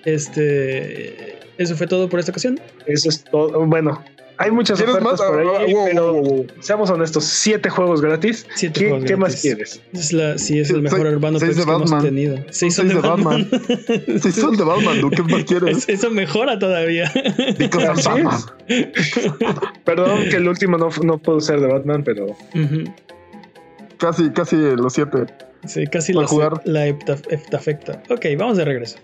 Este. 0.04 1.38
Eso 1.58 1.76
fue 1.76 1.88
todo 1.88 2.10
por 2.10 2.20
esta 2.20 2.32
ocasión. 2.32 2.60
Eso 2.86 3.10
es 3.10 3.24
todo. 3.24 3.66
Bueno, 3.66 4.04
hay 4.38 4.52
muchas 4.52 4.78
¿Quieres 4.78 4.96
ofertas 4.96 5.20
más? 5.20 5.30
por 5.30 5.40
ahí, 5.40 5.48
Ah, 5.48 5.74
wow, 5.74 5.86
pero 5.86 6.14
wow, 6.14 6.24
wow. 6.24 6.48
seamos 6.60 6.90
honestos, 6.90 7.24
siete 7.26 7.70
juegos 7.70 8.02
gratis. 8.02 8.46
Siete 8.56 8.80
¿Qué, 8.80 8.90
juegos 8.90 9.06
qué 9.08 9.16
más 9.18 9.42
quieres? 9.42 9.82
Es 9.94 10.12
la, 10.14 10.38
sí, 10.38 10.60
es 10.60 10.70
el 10.70 10.82
mejor 10.82 11.02
seis- 11.04 11.14
urbano 11.16 11.40
seis 11.40 11.50
Peps 11.52 11.58
de 11.60 11.66
que 11.66 11.72
hemos 11.76 11.92
Batman. 11.92 12.04
tenido. 12.04 12.36
Seis 12.50 12.58
Seis 12.58 12.76
son 12.76 12.88
de 12.90 12.94
de 12.96 13.00
Batman. 13.02 13.50
Sí, 14.22 14.32
son 14.32 14.58
de 14.58 14.64
Batman, 14.64 15.02
¿tú 15.02 15.10
qué 15.10 15.24
más 15.24 15.44
quieres? 15.48 15.78
Es- 15.78 15.90
Eso 15.90 16.10
mejora 16.12 16.60
todavía. 16.60 17.12
Batman. 18.06 18.40
Perdón 19.84 20.30
que 20.30 20.36
el 20.38 20.48
último 20.48 20.78
no, 20.78 20.90
no 21.04 21.18
pudo 21.18 21.40
ser 21.40 21.60
de 21.60 21.68
Batman, 21.68 22.04
pero. 22.04 22.28
Casi, 23.98 24.30
casi 24.32 24.56
los 24.58 24.94
siete. 24.94 25.20
Sí, 25.66 25.88
casi 25.88 26.14
la, 26.14 26.28
jugar. 26.28 26.62
la 26.66 26.88
hepta- 26.88 27.18
heptafecta. 27.30 28.04
Ok, 28.10 28.26
vamos 28.38 28.58
de 28.58 28.66
regreso. 28.66 28.98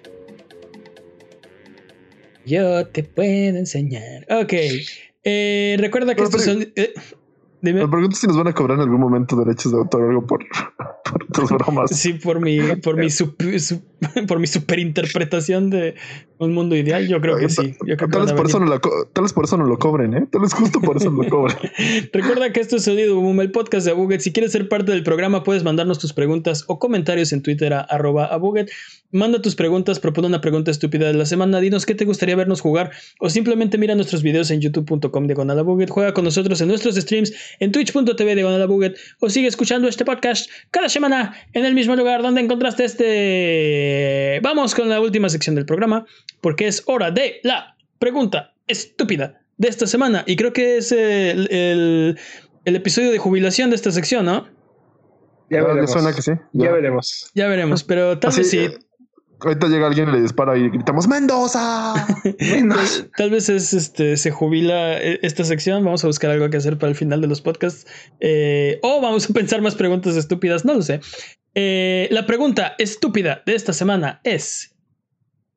Yo 2.45 2.85
te 2.87 3.03
puedo 3.03 3.29
enseñar. 3.57 4.25
Ok. 4.29 4.53
Eh, 5.23 5.75
recuerda 5.79 6.15
que 6.15 6.23
estos 6.23 6.43
son. 6.43 6.71
eh, 6.75 6.93
dime. 7.61 7.81
Me 7.81 7.87
pregunto 7.87 8.15
si 8.15 8.27
nos 8.27 8.37
van 8.37 8.47
a 8.47 8.53
cobrar 8.53 8.77
en 8.77 8.83
algún 8.83 8.99
momento 8.99 9.35
derechos 9.35 9.71
de 9.71 9.77
autor 9.79 10.01
o 10.03 10.09
algo 10.09 10.25
por, 10.27 10.39
por 11.09 11.25
tus 11.27 11.49
bromas. 11.49 11.91
Sí, 11.91 12.13
por 12.13 12.39
mi, 12.39 12.59
por 12.83 12.97
mi, 12.97 13.07
sup- 13.07 13.59
su- 13.59 13.81
por 14.27 14.39
mi 14.39 14.47
superinterpretación 14.47 15.69
de 15.69 15.95
un 16.39 16.53
mundo 16.53 16.75
ideal, 16.75 17.07
yo 17.07 17.21
creo 17.21 17.37
que 17.37 17.49
sí. 17.49 17.75
Yo 17.85 17.95
creo 17.97 18.09
que 18.09 18.17
Tal 18.17 18.21
vez, 18.23 18.33
por 18.33 18.47
eso 18.47 18.59
no 18.59 18.65
la 18.65 18.79
co- 18.79 19.07
tal 19.13 19.23
vez 19.23 19.33
por 19.33 19.45
eso 19.45 19.57
no 19.57 19.65
lo 19.65 19.77
cobren, 19.77 20.13
¿eh? 20.15 20.27
Tal 20.31 20.41
vez 20.41 20.53
justo 20.53 20.81
por 20.81 20.97
eso 20.97 21.11
no 21.11 21.21
lo 21.23 21.29
cobren. 21.29 21.55
Recuerda 22.13 22.51
que 22.51 22.59
esto 22.59 22.77
es 22.77 22.83
Sonido 22.83 23.19
Boom, 23.19 23.41
el 23.41 23.51
podcast 23.51 23.85
de 23.85 23.91
Abuget. 23.91 24.21
Si 24.21 24.31
quieres 24.33 24.51
ser 24.51 24.67
parte 24.67 24.91
del 24.91 25.03
programa, 25.03 25.43
puedes 25.43 25.63
mandarnos 25.63 25.99
tus 25.99 26.13
preguntas 26.13 26.65
o 26.67 26.79
comentarios 26.79 27.31
en 27.33 27.41
Twitter 27.43 27.73
a 27.73 27.81
arroba 27.81 28.25
Abuget. 28.25 28.69
Manda 29.13 29.41
tus 29.41 29.55
preguntas, 29.55 29.99
propone 29.99 30.27
una 30.27 30.39
pregunta 30.39 30.71
estúpida 30.71 31.07
de 31.07 31.13
la 31.15 31.25
semana, 31.25 31.59
dinos 31.59 31.85
qué 31.85 31.93
te 31.95 32.05
gustaría 32.05 32.35
vernos 32.37 32.61
jugar 32.61 32.91
o 33.19 33.29
simplemente 33.29 33.77
mira 33.77 33.93
nuestros 33.93 34.23
videos 34.23 34.49
en 34.51 34.61
youtube.com 34.61 35.27
diagonal 35.27 35.61
juega 35.89 36.13
con 36.13 36.23
nosotros 36.23 36.61
en 36.61 36.69
nuestros 36.69 36.95
streams 36.95 37.33
en 37.59 37.71
twitch.tv 37.71 38.35
diagonal 38.35 38.95
o 39.19 39.29
sigue 39.29 39.47
escuchando 39.47 39.87
este 39.87 40.05
podcast 40.05 40.49
cada 40.71 40.89
semana 40.89 41.33
en 41.53 41.65
el 41.65 41.73
mismo 41.73 41.95
lugar 41.95 42.21
donde 42.21 42.41
encontraste 42.41 42.85
este. 42.85 44.39
Vamos 44.43 44.75
con 44.75 44.89
la 44.89 44.99
última 44.99 45.29
sección 45.29 45.55
del 45.55 45.65
programa 45.65 46.05
porque 46.41 46.67
es 46.67 46.83
hora 46.85 47.11
de 47.11 47.39
la 47.43 47.75
pregunta 47.99 48.53
estúpida 48.67 49.41
de 49.57 49.67
esta 49.67 49.87
semana 49.87 50.23
y 50.25 50.35
creo 50.35 50.53
que 50.53 50.77
es 50.77 50.91
el, 50.91 52.17
episodio 52.65 53.11
de 53.11 53.17
jubilación 53.17 53.69
de 53.69 53.75
esta 53.75 53.91
sección, 53.91 54.25
¿no? 54.25 54.47
Ya 55.49 55.63
veremos. 55.63 55.91
Suena 55.91 56.13
que 56.13 56.21
sí. 56.21 56.31
Ya, 56.53 56.71
veremos. 56.71 57.29
Ya 57.35 57.47
veremos, 57.47 57.83
pero 57.83 58.17
tal 58.19 58.33
vez 58.35 58.49
sí. 58.49 58.69
Ahorita 59.43 59.67
llega 59.67 59.87
alguien 59.87 60.09
y 60.09 60.11
le 60.11 60.21
dispara 60.21 60.55
y 60.55 60.69
gritamos 60.69 61.07
¡Mendoza! 61.07 61.93
Tal 63.17 63.29
vez 63.31 63.49
es 63.49 63.73
este 63.73 64.15
se 64.17 64.29
jubila 64.29 65.01
eh, 65.01 65.19
esta 65.23 65.43
sección. 65.43 65.83
Vamos 65.83 66.03
a 66.03 66.07
buscar 66.07 66.29
algo 66.29 66.47
que 66.49 66.57
hacer 66.57 66.77
para 66.77 66.91
el 66.91 66.95
final 66.95 67.21
de 67.21 67.27
los 67.27 67.41
podcasts. 67.41 67.87
Eh, 68.19 68.79
o 68.83 69.01
vamos 69.01 69.27
a 69.29 69.33
pensar 69.33 69.61
más 69.61 69.73
preguntas 69.75 70.15
estúpidas. 70.15 70.63
No 70.63 70.75
lo 70.75 70.83
sé. 70.83 70.99
Eh, 71.55 72.07
la 72.11 72.27
pregunta 72.27 72.75
estúpida 72.77 73.41
de 73.45 73.55
esta 73.55 73.73
semana 73.73 74.21
es: 74.23 74.75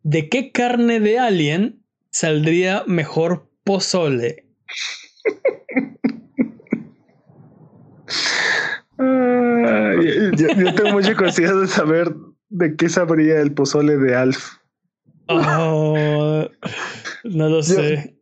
¿De 0.03 0.31
qué 0.31 0.51
carne 0.51 1.01
de 1.01 1.19
alien 1.19 1.85
saldría 2.11 2.85
mejor 2.87 3.51
pozole? 3.65 4.47
yo, 10.37 10.73
tengo 10.75 10.93
mucha 10.93 11.15
curiosidad 11.15 11.61
de 11.61 11.67
saber 11.67 12.15
¿De 12.55 12.77
qué 12.77 12.89
sabría 12.89 13.41
el 13.41 13.53
pozole 13.53 13.97
de 13.97 14.15
Alf? 14.15 14.59
Oh, 15.27 16.47
no 17.25 17.49
lo 17.49 17.63
sé. 17.65 18.15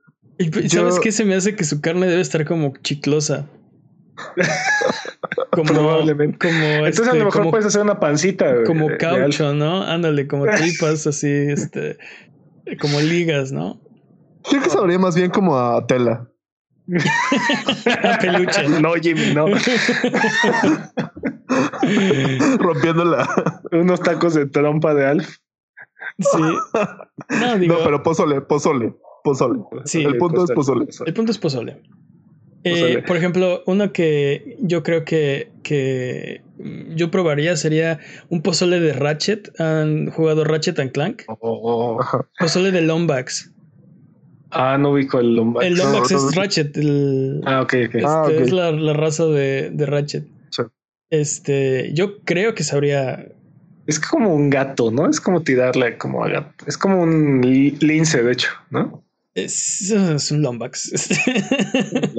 ¿Sabes 0.69 0.99
qué? 1.01 1.13
Se 1.13 1.27
me 1.27 1.35
hace 1.35 1.55
que 1.55 1.65
su 1.65 1.83
carne 1.83 2.07
debe 2.07 2.23
estar 2.23 2.47
como 2.47 2.73
chiclosa. 2.83 3.47
Como, 5.51 5.65
Probablemente. 5.65 6.49
Entonces 6.49 7.09
a 7.09 7.13
lo 7.13 7.13
este, 7.13 7.25
mejor 7.25 7.51
puedes 7.51 7.67
hacer 7.67 7.83
una 7.83 8.01
pancita. 8.01 8.65
Como 8.65 8.89
caucho, 8.99 9.53
¿no? 9.55 9.83
Ándale, 9.83 10.27
como 10.27 10.47
tripas 10.57 11.07
así, 11.07 11.29
este, 11.29 11.99
como 12.81 13.01
ligas, 13.01 13.53
¿no? 13.53 13.81
Creo 14.49 14.63
que 14.63 14.71
sabría 14.71 14.99
más 14.99 15.15
bien 15.15 15.31
como 15.31 15.59
a 15.59 15.87
tela. 15.87 16.27
a 18.03 18.19
peluche. 18.19 18.69
No, 18.81 18.95
Jimmy, 18.95 19.35
no. 19.35 19.47
Rompiéndola. 22.59 23.29
Unos 23.73 24.01
tacos 24.01 24.35
de 24.35 24.47
trompa 24.47 24.95
de 24.95 25.07
Alf. 25.07 25.37
Sí. 26.19 26.39
No, 27.67 27.77
pero 27.85 28.03
pozole, 28.03 28.41
pozole, 28.43 28.95
pozole. 29.25 29.61
Sí, 29.85 30.05
el 30.05 30.19
punto 30.19 30.45
es 30.45 30.51
pozole. 30.53 30.87
El 31.07 31.15
punto 31.15 31.33
es 31.33 31.39
pozole. 31.39 31.81
Eh, 32.65 33.03
por 33.07 33.17
ejemplo, 33.17 33.63
uno 33.67 33.93
que 33.93 34.57
yo 34.61 34.83
creo 34.85 35.05
que, 35.05 35.51
que 35.65 36.43
yo 36.95 37.11
probaría 37.11 37.57
sería 37.57 37.99
un 38.29 38.43
pozole 38.43 38.79
de 38.79 38.93
Ratchet. 38.93 39.59
¿Han 39.61 40.11
jugado 40.11 40.45
Ratchet 40.45 40.79
and 40.79 40.93
Clank? 40.93 41.23
Oh. 41.27 41.99
Pozole 42.39 42.71
de 42.71 42.83
Lombax. 42.83 43.51
Ah, 44.51 44.77
no 44.79 44.91
ubico 44.91 45.19
el 45.19 45.35
Lombax. 45.35 45.67
El 45.67 45.75
Lombax 45.75 46.11
es 46.13 46.35
Ratchet. 46.37 46.77
ah, 47.47 47.63
ok, 47.63 47.73
este, 47.75 48.03
ah, 48.05 48.27
Es 48.31 48.53
la, 48.53 48.71
la 48.71 48.93
raza 48.93 49.27
de, 49.27 49.71
de 49.71 49.87
Ratchet. 49.87 50.27
Este, 51.13 51.93
yo 51.93 52.23
creo 52.25 52.55
que 52.55 52.65
sabría. 52.65 53.29
Es 53.87 54.01
como 54.01 54.35
un 54.35 54.49
gato, 54.49 54.91
¿no? 54.91 55.11
Es 55.11 55.21
como 55.21 55.43
tirarle 55.43 55.99
como 55.99 56.25
a 56.25 56.29
gato. 56.29 56.65
Es 56.67 56.79
como 56.79 57.03
un 57.03 57.43
lince, 57.81 58.23
de 58.23 58.33
hecho, 58.33 58.49
¿no? 58.71 59.05
Es, 59.35 59.93
un 60.31 60.43
lombax. 60.43 60.91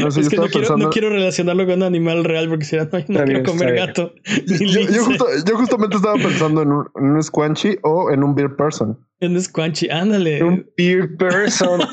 No, 0.00 0.08
es 0.08 0.28
que 0.28 0.36
no 0.36 0.48
quiero, 0.48 0.76
no 0.76 0.90
quiero, 0.90 1.08
relacionarlo 1.08 1.64
con 1.64 1.76
un 1.76 1.82
animal 1.84 2.24
real 2.24 2.48
porque 2.48 2.64
si 2.64 2.74
no, 2.74 2.88
no 2.90 3.24
quiero 3.24 3.44
comer 3.44 3.76
gato. 3.76 4.12
Yo, 4.44 5.56
justamente 5.56 5.94
estaba 5.94 6.16
pensando 6.16 6.62
en 6.62 6.72
un, 6.72 6.90
en 6.96 7.04
un, 7.12 7.22
squanchy 7.22 7.78
o 7.84 8.10
en 8.10 8.24
un 8.24 8.34
beer 8.34 8.56
person. 8.56 8.98
En 9.20 9.36
un 9.36 9.40
squanchy, 9.40 9.88
ándale. 9.88 10.42
Un 10.42 10.68
beer 10.76 11.16
person. 11.16 11.80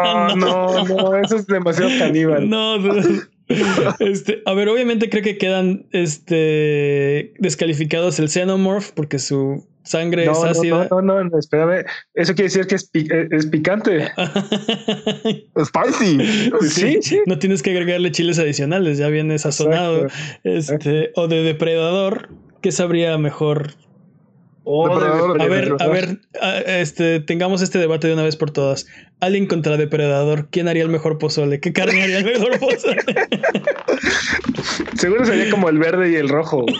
Oh, 0.00 0.34
no, 0.36 0.84
no, 0.84 1.16
eso 1.18 1.36
es 1.36 1.46
demasiado 1.46 1.90
caníbal. 1.98 2.48
No, 2.48 2.78
este, 4.00 4.42
a 4.44 4.54
ver, 4.54 4.68
obviamente 4.68 5.08
creo 5.08 5.22
que 5.22 5.38
quedan 5.38 5.86
este, 5.92 7.32
descalificados 7.38 8.18
el 8.18 8.28
Xenomorph 8.28 8.90
porque 8.92 9.18
su 9.18 9.66
sangre 9.82 10.24
es 10.30 10.38
ácida. 10.44 10.88
No, 10.90 11.00
no, 11.00 11.24
no, 11.24 11.38
espérame. 11.38 11.84
Eso 12.14 12.34
quiere 12.34 12.50
decir 12.50 12.66
que 12.66 12.74
es, 12.74 12.90
eh, 12.94 13.28
es 13.30 13.46
picante. 13.46 14.08
Spicy. 15.64 16.50
Sí, 16.68 16.98
sí, 17.00 17.20
No 17.26 17.38
tienes 17.38 17.62
que 17.62 17.70
agregarle 17.70 18.12
chiles 18.12 18.38
adicionales, 18.38 18.98
ya 18.98 19.08
viene 19.08 19.38
sazonado. 19.38 20.06
Este, 20.44 21.10
o 21.14 21.26
de 21.26 21.42
depredador, 21.42 22.28
¿qué 22.60 22.70
sabría 22.70 23.16
mejor 23.18 23.74
a 24.68 25.46
ver, 25.46 25.76
a 25.80 25.86
ver, 25.88 26.20
este, 26.66 27.20
tengamos 27.20 27.62
este 27.62 27.78
debate 27.78 28.06
de 28.06 28.14
una 28.14 28.22
vez 28.22 28.36
por 28.36 28.50
todas. 28.50 28.86
Alien 29.20 29.46
contra 29.46 29.76
Depredador. 29.76 30.48
¿Quién 30.50 30.68
haría 30.68 30.82
el 30.82 30.90
mejor 30.90 31.18
pozole? 31.18 31.58
¿Qué 31.60 31.72
carne 31.72 32.02
haría 32.02 32.18
el 32.18 32.24
mejor 32.24 32.58
pozole? 32.58 32.98
Seguro 34.96 35.24
sería 35.24 35.50
como 35.50 35.68
el 35.68 35.78
verde 35.78 36.10
y 36.10 36.16
el 36.16 36.28
rojo. 36.28 36.66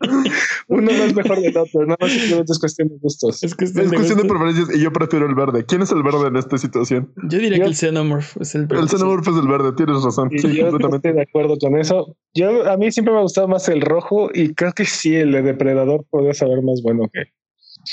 Uno 0.68 0.92
no 0.92 1.04
es 1.04 1.14
mejor 1.14 1.40
del 1.40 1.56
otro, 1.56 1.86
no, 1.86 1.96
simplemente 2.08 2.52
es 2.52 2.58
cuestión 2.58 2.88
de 2.88 2.96
gustos. 3.00 3.42
Es 3.42 3.54
cuestión, 3.54 3.90
de, 3.90 4.24
preferencias 4.24 4.68
y 4.74 4.80
yo 4.80 4.92
prefiero 4.92 5.26
el 5.26 5.34
verde. 5.34 5.64
¿Quién 5.66 5.82
es 5.82 5.92
el 5.92 6.02
verde 6.02 6.28
en 6.28 6.36
esta 6.36 6.58
situación? 6.58 7.12
Yo 7.28 7.38
diría 7.38 7.58
que 7.58 7.64
el 7.64 7.74
Xenomorph 7.74 8.36
es 8.40 8.54
el 8.54 8.66
verde. 8.66 8.82
El 8.82 8.88
Xenomorph 8.88 9.28
es 9.28 9.36
el 9.36 9.48
verde, 9.48 9.72
tienes 9.76 10.02
razón. 10.02 10.30
Sí, 10.30 10.54
yo 10.54 10.68
estoy 10.68 11.12
de 11.12 11.22
acuerdo 11.22 11.56
con 11.58 11.76
eso. 11.76 12.16
Yo, 12.34 12.70
a 12.70 12.76
mí 12.76 12.90
siempre 12.92 13.12
me 13.12 13.18
ha 13.18 13.22
gustado 13.22 13.48
más 13.48 13.68
el 13.68 13.80
rojo 13.80 14.29
y 14.34 14.54
creo 14.54 14.72
que 14.72 14.84
sí, 14.84 15.16
el 15.16 15.32
de 15.32 15.42
depredador 15.42 16.04
podría 16.10 16.34
saber 16.34 16.62
más 16.62 16.82
bueno 16.82 17.08
que. 17.12 17.24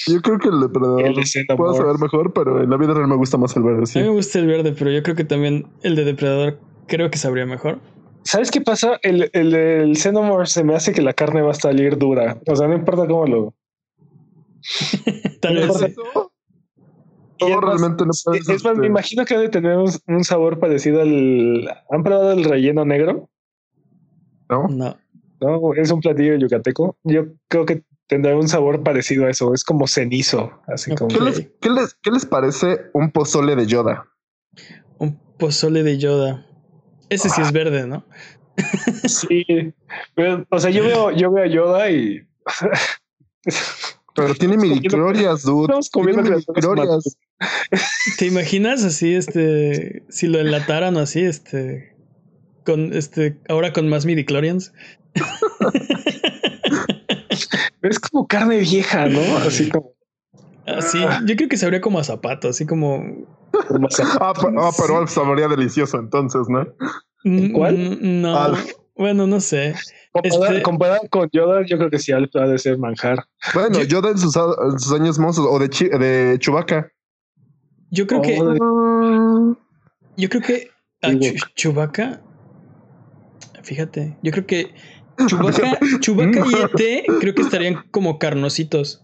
Yo 0.08 0.22
creo 0.22 0.38
que 0.40 0.50
el 0.50 0.60
depredador 0.60 1.14
puede 1.56 1.78
saber 1.78 1.98
mejor, 2.00 2.34
pero 2.34 2.62
en 2.62 2.70
la 2.70 2.78
vida 2.78 2.94
real 2.94 3.08
me 3.08 3.16
gusta 3.16 3.38
más 3.38 3.56
el 3.56 3.64
verde. 3.64 3.84
A 3.96 4.00
mí 4.00 4.06
me 4.06 4.14
gusta 4.14 4.40
el 4.40 4.48
verde, 4.48 4.74
pero 4.78 4.92
yo 4.92 5.02
creo 5.02 5.16
que 5.16 5.24
también 5.24 5.68
el 5.82 5.96
de 5.96 6.04
depredador 6.04 6.60
creo 6.88 7.10
que 7.10 7.18
sabría 7.18 7.46
mejor. 7.46 7.80
¿Sabes 8.24 8.52
qué 8.52 8.60
pasa? 8.60 9.00
El, 9.04 9.30
el, 9.32 9.56
el 9.56 9.96
Xenomorph 9.96 10.48
se 10.48 10.64
me 10.64 10.76
hace 10.76 10.92
que 10.92 11.02
la 11.02 11.14
carne 11.14 11.42
va 11.42 11.52
a 11.52 11.54
salir 11.54 11.98
dura. 11.98 12.38
O 12.46 12.56
sea, 12.56 12.68
no 12.68 12.76
importa 12.76 13.08
cómo 13.08 13.26
lo. 13.26 13.54
Tal 15.42 15.56
vez. 15.56 15.96
realmente 17.40 18.06
no 18.06 18.12
Es 18.12 18.26
más, 18.28 18.64
me 18.66 18.72
este 18.72 18.86
imagino 18.88 19.24
que 19.24 19.36
debe 19.36 19.48
tener 19.50 19.78
un, 19.78 20.24
sabor 20.26 20.60
parecido 20.60 21.02
al. 21.02 21.70
¿Han 21.90 22.04
probado 22.04 22.34
el 22.34 22.44
relleno 22.44 22.84
negro? 22.84 23.30
No. 24.50 24.68
No. 24.68 24.98
No, 25.40 25.74
es 25.74 25.92
un 25.92 26.00
platillo 26.02 26.36
yucateco. 26.36 26.98
Yo 27.04 27.26
creo 27.48 27.66
que 27.66 27.84
tendrá 28.08 28.36
un 28.36 28.48
sabor 28.48 28.84
parecido 28.84 29.26
a 29.26 29.30
eso. 29.30 29.54
Es 29.54 29.64
como 29.64 29.88
cenizo, 29.88 30.52
así 30.68 30.96
como. 30.96 31.10
¿Qué 31.10 31.20
les, 31.22 31.50
qué, 31.62 31.70
les, 31.70 31.94
¿Qué 32.02 32.12
les 32.12 32.26
parece 32.26 32.82
un 32.94 33.12
pozole 33.12 33.56
de 33.56 33.68
Yoda? 33.68 34.06
Un 34.98 35.20
pozole 35.38 35.84
de 35.84 35.98
Yoda. 35.98 36.48
Ese 37.10 37.30
sí 37.30 37.42
es 37.42 37.48
ah. 37.48 37.52
verde, 37.52 37.88
¿no? 37.88 38.06
sí. 39.06 39.46
o 40.50 40.60
sea, 40.60 40.72
yo 40.72 40.84
veo, 40.84 41.12
yo 41.12 41.32
veo 41.32 41.44
a 41.44 41.48
Yoda 41.48 41.92
y. 41.92 42.28
Pero 44.16 44.34
tiene 44.34 44.58
midichlorias, 44.58 45.44
dude. 45.44 45.66
Estamos 45.66 45.90
comiendo 45.90 46.24
midichlorias. 46.24 47.18
¿Te 48.18 48.26
imaginas 48.26 48.84
así, 48.84 49.14
este, 49.14 50.04
si 50.10 50.28
lo 50.28 50.40
enlataran 50.40 50.98
así, 50.98 51.22
este, 51.22 51.96
con, 52.66 52.94
este, 52.94 53.38
ahora 53.48 53.72
con 53.74 53.88
más 53.88 54.06
midichlorians? 54.06 54.74
Es 57.82 58.00
como 58.00 58.28
carne 58.28 58.58
vieja, 58.60 59.08
¿no? 59.08 59.22
Así 59.38 59.70
como. 59.70 59.94
Así, 60.66 61.00
ah, 61.02 61.22
yo 61.26 61.36
creo 61.38 61.48
que 61.48 61.56
sabría 61.56 61.80
como 61.80 62.00
a 62.00 62.04
zapato, 62.04 62.50
así 62.50 62.66
como. 62.66 63.04
ah, 64.20 64.34
ah, 64.36 64.72
pero 64.78 64.98
Alf 64.98 65.12
sabría 65.12 65.48
delicioso 65.48 65.98
entonces, 65.98 66.42
¿no? 66.50 66.68
Mm, 67.24 67.54
¿Cuál? 67.54 67.78
Mm, 67.78 68.22
no. 68.22 68.58
Bueno, 68.96 69.28
no 69.28 69.40
sé. 69.40 69.76
Comparado, 70.64 70.98
este 71.04 71.10
con 71.10 71.30
Yoda, 71.32 71.64
yo 71.66 71.78
creo 71.78 71.90
que 71.90 72.00
sí, 72.00 72.12
Alf 72.12 72.36
ha 72.36 72.48
de 72.48 72.58
ser 72.58 72.78
manjar. 72.78 73.26
Bueno, 73.54 73.84
Yoda 73.84 74.10
en 74.10 74.18
sus, 74.18 74.36
años 74.92 75.20
mozos, 75.20 75.46
o 75.48 75.60
de, 75.60 75.68
de 75.68 76.40
Chewbacca. 76.40 76.92
Yo 77.92 78.08
creo 78.08 78.22
que. 78.22 78.38
Oh. 78.42 79.56
Yo 80.18 80.30
creo 80.30 80.42
que 80.42 80.70
a 81.04 81.12
Chewbacca. 81.56 82.22
Fíjate, 83.64 84.18
yo 84.24 84.32
creo 84.32 84.48
que 84.48 84.74
Chewbacca, 85.26 85.80
Chewbacca 86.00 86.44
y 86.46 86.54
ET 86.54 87.06
creo 87.20 87.34
que 87.34 87.42
estarían 87.42 87.84
como 87.92 88.20
carnositos. 88.20 89.04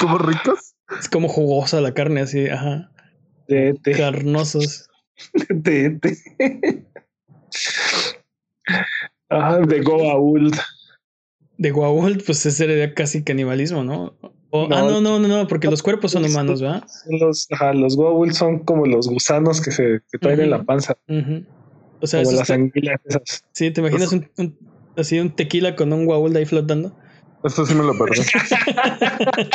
¿Como 0.00 0.18
ricos? 0.18 0.74
Es 0.98 1.08
como 1.08 1.28
jugosa 1.28 1.80
la 1.80 1.92
carne, 1.94 2.22
así, 2.22 2.48
ajá. 2.48 2.90
De 3.48 3.78
Carnosos. 3.96 4.88
De 5.48 5.98
Ah, 9.30 9.58
de 9.58 9.80
Goa'uld. 9.80 10.54
de 11.58 11.70
Goa'uld, 11.70 12.22
pues 12.24 12.44
ese 12.46 12.50
sería 12.52 12.94
casi 12.94 13.22
canibalismo, 13.22 13.84
¿no? 13.84 14.16
O- 14.50 14.68
ah, 14.72 14.82
no, 14.82 15.00
no, 15.00 15.18
no, 15.18 15.28
no, 15.28 15.46
porque 15.48 15.68
los 15.68 15.82
cuerpos 15.82 16.12
son 16.12 16.24
humanos, 16.24 16.60
¿verdad? 16.60 16.84
Los, 17.08 17.48
ajá, 17.50 17.72
los 17.74 17.96
Goa'uld 17.96 18.32
son 18.32 18.60
como 18.60 18.86
los 18.86 19.08
gusanos 19.08 19.60
que 19.60 19.70
se 19.72 20.00
que 20.10 20.18
traen 20.18 20.40
en 20.40 20.50
la 20.50 20.62
panza. 20.62 20.96
O 22.00 22.06
sea, 22.06 22.20
como 22.22 22.32
las 22.32 22.42
está- 22.42 22.54
anguilas 22.54 23.00
esas. 23.04 23.44
sí, 23.52 23.70
¿te 23.70 23.80
imaginas 23.80 24.12
un, 24.12 24.28
un- 24.38 24.58
así 24.96 25.18
un 25.20 25.30
tequila 25.34 25.76
con 25.76 25.92
un 25.92 26.06
Goa'uld 26.06 26.36
ahí 26.36 26.46
flotando? 26.46 26.96
Esto 27.44 27.66
sí 27.66 27.74
me 27.74 27.82
lo 27.84 27.92
perdí. 27.98 28.22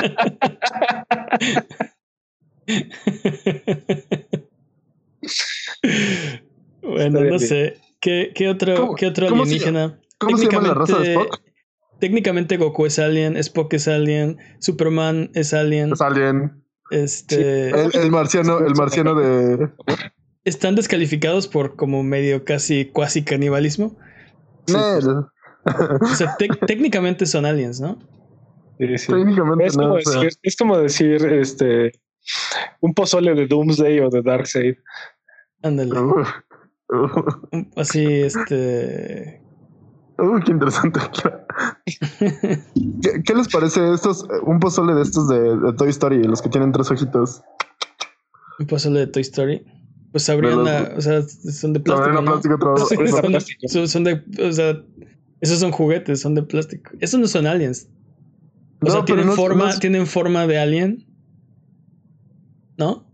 bueno, 6.82 7.22
no 7.22 7.40
sé. 7.40 7.78
¿Qué, 8.00 8.32
qué 8.34 8.50
otro, 8.50 8.76
¿Cómo- 8.76 8.96
qué 8.96 9.08
otro 9.08 9.28
alienígena? 9.28 10.00
¿Cómo 10.18 10.38
se 10.38 10.50
llama 10.50 10.68
la 10.70 10.74
raza 10.74 11.00
de 11.00 11.14
Spock? 11.14 11.42
Técnicamente 12.00 12.58
Goku 12.58 12.86
es 12.86 12.98
alien, 12.98 13.36
Spock 13.38 13.74
es 13.74 13.88
alien, 13.88 14.38
Superman 14.60 15.32
es 15.34 15.54
alien. 15.54 15.92
Es 15.94 16.02
alguien. 16.02 16.64
Este 16.92 17.70
El, 17.70 17.92
el 17.94 18.12
marciano, 18.12 18.60
el 18.60 18.74
marciano 18.74 19.14
de. 19.16 19.70
están 20.46 20.76
descalificados 20.76 21.48
por 21.48 21.76
como 21.76 22.04
medio 22.04 22.46
casi 22.46 22.86
cuasi 22.86 23.24
canibalismo. 23.24 23.98
Nel. 24.74 25.26
O 26.02 26.06
sea, 26.16 26.36
tec- 26.38 26.60
técnicamente 26.68 27.26
son 27.26 27.46
aliens, 27.46 27.80
¿no? 27.82 27.98
Sí, 28.80 28.98
sí. 28.98 29.08
Técnicamente 29.12 29.66
Es 29.66 29.78
no. 29.78 29.84
como, 29.84 29.96
o 29.96 30.00
sea, 30.02 30.22
decir, 30.22 30.40
es 30.42 30.56
como 30.56 30.78
decir 30.78 31.26
este 31.26 31.92
un 32.82 32.94
pozole 32.94 33.34
de 33.36 33.48
Doomsday 33.48 34.00
o 34.00 34.10
de 34.10 34.22
Darkseid. 34.22 34.76
Ándale. 35.64 36.00
uh, 36.00 36.22
uh, 36.92 37.66
Así, 37.76 38.06
este. 38.22 39.42
uh, 40.18 40.40
qué 40.46 40.52
interesante. 40.52 41.00
¿Qué, 41.86 43.24
qué 43.26 43.34
les 43.36 43.48
parece 43.50 43.94
estos? 43.94 44.26
Un 44.44 44.60
pozole 44.60 44.94
de 44.94 45.02
estos 45.02 45.28
de, 45.28 45.58
de 45.58 45.74
Toy 45.74 45.90
Story, 45.90 46.24
los 46.24 46.42
que 46.42 46.50
tienen 46.50 46.72
tres 46.72 46.90
ojitos. 46.92 47.42
Un 48.60 48.68
pozole 48.68 49.00
de 49.02 49.08
Toy 49.08 49.22
Story. 49.22 49.66
Pues 50.12 50.24
sabrían, 50.24 50.58
los- 50.60 50.68
a- 50.68 50.94
o 50.98 51.02
sea, 51.02 51.22
son 51.22 51.74
de 51.74 51.80
La 51.80 51.84
plástico. 51.84 52.22
¿no? 52.22 52.26
plástico 52.32 52.56
otra 52.56 52.74
vez. 52.74 52.88
Sí, 52.90 52.96
de 52.98 53.08
son, 53.10 53.22
plástico. 53.22 53.68
son- 53.68 53.88
son 53.88 54.04
de, 54.04 54.24
o 54.48 54.52
sea, 54.52 54.84
esos 55.42 55.60
son 55.60 55.72
juguetes, 55.72 56.20
son 56.22 56.36
de 56.36 56.44
plástico. 56.44 56.92
Esos 57.00 57.20
no 57.20 57.28
son 57.28 57.46
aliens. 57.48 57.88
O 58.82 58.86
No, 58.86 58.92
sea, 58.92 59.06
tienen 59.06 59.28
no 59.28 59.34
forma, 59.34 59.66
no 59.66 59.70
es- 59.70 59.80
tienen 59.80 60.08
forma 60.08 60.48
de 60.48 60.58
alien, 60.60 61.06
¿no? 62.78 63.06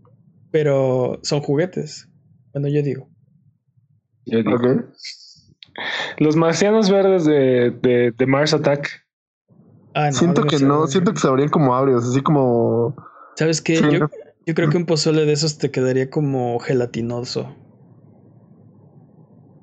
Pero 0.50 1.18
son 1.22 1.40
juguetes. 1.40 2.08
Bueno, 2.52 2.68
yo 2.68 2.82
digo. 2.82 3.08
Yo 4.24 4.38
digo. 4.38 4.54
Ok. 4.56 4.66
Los 6.18 6.36
marcianos 6.36 6.90
verdes 6.90 7.24
de, 7.26 7.70
de, 7.82 8.12
de 8.16 8.26
Mars 8.26 8.54
Attack. 8.54 8.88
Ah, 9.94 10.06
no, 10.10 10.12
siento 10.16 10.44
que 10.44 10.58
no, 10.58 10.86
siento 10.86 11.12
que 11.12 11.20
se 11.20 11.26
abrían 11.28 11.48
como 11.50 11.74
abrios, 11.74 12.04
así 12.08 12.22
como. 12.22 12.96
¿Sabes 13.36 13.60
qué? 13.60 13.76
Sí, 13.76 13.82
yo, 13.90 13.98
no. 14.00 14.10
Yo 14.46 14.54
creo 14.54 14.70
que 14.70 14.76
un 14.76 14.86
pozole 14.86 15.26
de 15.26 15.32
esos 15.32 15.58
te 15.58 15.70
quedaría 15.70 16.08
como 16.08 16.58
gelatinoso. 16.60 17.54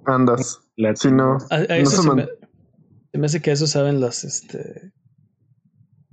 Andas. 0.06 0.60
Si 0.96 1.12
no. 1.12 1.38
A, 1.50 1.56
a 1.56 1.60
No 1.60 1.74
eso 1.76 2.02
se 2.02 2.12
me, 2.14 2.28
se 3.12 3.18
me 3.18 3.26
hace 3.26 3.42
que 3.42 3.52
a 3.52 3.54
eso 3.54 3.68
saben 3.68 4.02
las, 4.02 4.24
este... 4.24 4.92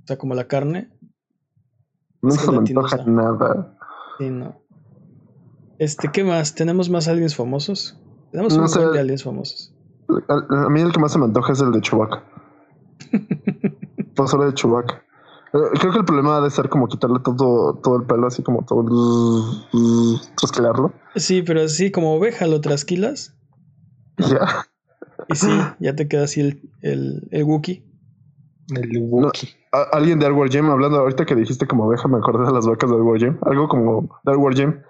O 0.03 0.07
sea, 0.07 0.17
como 0.17 0.33
la 0.35 0.47
carne. 0.47 0.89
No 2.21 2.31
se 2.31 2.51
me 2.51 2.57
antoja 2.59 3.03
nada. 3.05 3.77
Sí, 4.17 4.29
no. 4.29 4.61
Este, 5.77 6.09
¿qué 6.11 6.23
más? 6.23 6.55
¿Tenemos 6.55 6.89
más 6.89 7.07
aliens 7.07 7.35
famosos? 7.35 7.99
Tenemos 8.31 8.55
No 8.55 8.63
un 8.63 8.69
sé. 8.69 8.79
de 8.79 8.99
aliens 8.99 9.23
famosos. 9.23 9.73
A, 10.29 10.65
a 10.65 10.69
mí 10.69 10.81
el 10.81 10.91
que 10.91 10.99
más 10.99 11.11
se 11.11 11.19
me 11.19 11.25
antoja 11.25 11.53
es 11.53 11.59
el 11.61 11.71
de 11.71 11.81
Chewbacca. 11.81 12.23
Pozole 14.15 14.45
de 14.45 14.53
Chewbacca. 14.53 15.03
Eh, 15.53 15.57
Creo 15.79 15.91
que 15.91 15.99
el 15.99 16.05
problema 16.05 16.37
ha 16.37 16.41
de 16.41 16.49
ser 16.49 16.69
como 16.69 16.87
quitarle 16.87 17.19
todo, 17.23 17.75
todo 17.83 17.97
el 17.97 18.05
pelo, 18.05 18.27
así 18.27 18.41
como 18.43 18.63
todo. 18.65 18.83
Trasquilarlo. 20.37 20.93
Sí, 21.15 21.41
pero 21.41 21.61
así 21.61 21.91
como 21.91 22.13
oveja 22.15 22.47
lo 22.47 22.61
trasquilas. 22.61 23.35
Y 24.17 24.23
ya. 24.23 24.65
Y 25.27 25.35
sí, 25.35 25.49
ya 25.79 25.95
te 25.95 26.07
queda 26.07 26.23
así 26.23 26.41
el, 26.41 26.69
el, 26.81 27.27
el 27.31 27.43
Wookiee. 27.43 27.83
El 28.69 28.97
Wookiee. 28.99 29.49
Alguien 29.93 30.19
de 30.19 30.31
War 30.31 30.49
Gym, 30.49 30.69
hablando 30.69 30.97
ahorita 30.99 31.25
que 31.25 31.35
dijiste 31.35 31.67
como 31.67 31.85
oveja, 31.85 32.07
me 32.07 32.17
acordé 32.17 32.45
de 32.45 32.51
las 32.53 32.65
vacas 32.67 32.89
de 32.89 32.95
War 32.97 33.19
Gym. 33.19 33.37
Algo 33.43 33.67
como 33.67 34.09
de 34.25 34.35
War 34.35 34.53
Gym. 34.53 34.81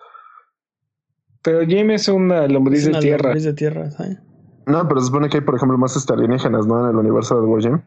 Pero 1.44 1.66
Jim 1.66 1.90
es 1.92 2.08
una 2.08 2.48
lombriz 2.48 2.80
Es 2.80 2.86
de 2.86 2.90
una 2.92 3.00
tierra. 3.00 3.24
lombriz 3.30 3.44
de 3.44 3.54
tierra, 3.54 3.92
¿sabes? 3.92 4.18
No, 4.68 4.88
pero 4.88 5.02
se 5.02 5.08
supone 5.08 5.28
que 5.30 5.38
hay, 5.38 5.44
por 5.44 5.56
ejemplo, 5.56 5.78
más 5.78 6.10
alienígenas, 6.10 6.66
¿no? 6.68 6.84
En 6.84 6.92
el 6.92 6.96
universo 6.96 7.40
de 7.40 7.48
War 7.48 7.62
Gym. 7.62 7.82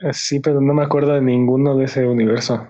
Eh, 0.00 0.12
Sí, 0.12 0.40
pero 0.40 0.60
no 0.60 0.74
me 0.74 0.82
acuerdo 0.84 1.12
de 1.14 1.20
ninguno 1.22 1.76
de 1.76 1.84
ese 1.84 2.06
universo. 2.06 2.66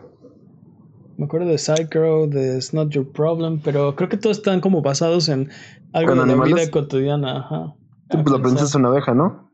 Me 1.17 1.25
acuerdo 1.27 1.49
de 1.49 1.59
Psycho, 1.59 2.27
de 2.29 2.57
It's 2.57 2.73
Not 2.73 2.91
Your 2.91 3.11
Problem, 3.13 3.61
pero 3.63 3.95
creo 3.97 4.09
que 4.09 4.17
todos 4.17 4.39
están 4.39 4.61
como 4.61 4.83
basados 4.83 5.29
en 5.29 5.51
algo 5.93 6.13
¿En 6.13 6.19
de 6.19 6.27
la 6.27 6.33
animales? 6.33 6.55
vida 6.55 6.71
cotidiana. 6.71 7.39
Ajá. 7.39 7.75
Sí, 8.11 8.17
Ah, 8.17 8.23
pues 8.23 8.31
la 8.31 8.39
princesa 8.39 8.65
es 8.65 8.75
una 8.77 8.89
abeja, 8.89 9.15
¿no? 9.15 9.51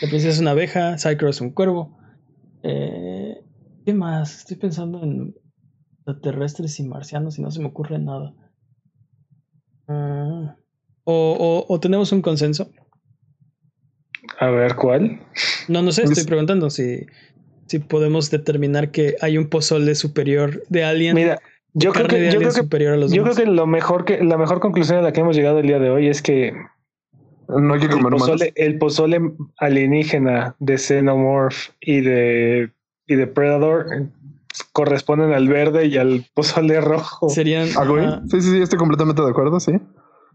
La 0.00 0.08
princesa 0.08 0.28
es 0.30 0.40
una 0.40 0.52
abeja, 0.52 0.96
Psycho 0.98 1.28
es 1.28 1.40
un 1.40 1.50
cuervo. 1.50 1.96
Eh, 2.62 3.44
¿Qué 3.84 3.92
más? 3.94 4.38
Estoy 4.40 4.56
pensando 4.56 5.02
en 5.02 5.34
extraterrestres 5.98 6.80
y 6.80 6.84
marcianos 6.84 7.38
y 7.38 7.42
no 7.42 7.50
se 7.50 7.60
me 7.60 7.66
ocurre 7.66 7.98
nada. 7.98 8.32
Ah, 9.88 10.56
o, 11.04 11.64
o- 11.68 11.72
o 11.72 11.80
tenemos 11.80 12.10
un 12.12 12.22
consenso. 12.22 12.70
A 14.38 14.50
ver, 14.50 14.74
¿cuál? 14.74 15.20
No, 15.68 15.82
no 15.82 15.92
sé, 15.92 16.02
estoy 16.02 16.14
Pues- 16.16 16.26
preguntando 16.26 16.70
si, 16.70 17.06
si 17.66 17.78
podemos 17.78 18.30
determinar 18.30 18.90
que 18.90 19.16
hay 19.20 19.38
un 19.38 19.48
pozole 19.48 19.94
superior 19.94 20.62
de 20.68 20.84
alien. 20.84 21.14
Mira, 21.14 21.40
yo 21.74 21.92
creo 21.92 22.06
que, 22.06 22.30
yo 22.30 22.38
creo 22.38 22.52
que, 22.52 22.60
superior 22.62 22.94
a 22.94 22.96
los 22.96 23.12
yo 23.12 23.22
creo 23.22 23.34
que 23.34 23.46
lo 23.46 23.66
mejor 23.66 24.04
que, 24.04 24.22
la 24.22 24.36
mejor 24.38 24.60
conclusión 24.60 24.98
a 24.98 25.02
la 25.02 25.12
que 25.12 25.20
hemos 25.20 25.36
llegado 25.36 25.58
el 25.60 25.66
día 25.66 25.78
de 25.78 25.90
hoy 25.90 26.08
es 26.08 26.22
que 26.22 26.52
No 27.48 27.74
hay 27.74 27.80
que 27.80 27.86
el 27.86 27.92
comer 27.92 28.06
humanos. 28.06 28.28
pozole, 28.28 28.52
el 28.56 28.78
pozole 28.78 29.20
alienígena 29.58 30.56
de 30.58 30.78
Xenomorph 30.78 31.70
y 31.80 32.00
de, 32.00 32.70
y 33.06 33.14
de 33.14 33.26
Predator 33.26 33.86
corresponden 34.72 35.32
al 35.32 35.48
verde 35.48 35.86
y 35.86 35.96
al 35.98 36.24
pozole 36.34 36.80
rojo. 36.80 37.28
Serían. 37.28 37.68
Ajá. 37.76 38.22
Sí, 38.30 38.40
sí, 38.40 38.50
sí, 38.52 38.62
estoy 38.62 38.78
completamente 38.78 39.22
de 39.22 39.28
acuerdo, 39.30 39.60
sí. 39.60 39.72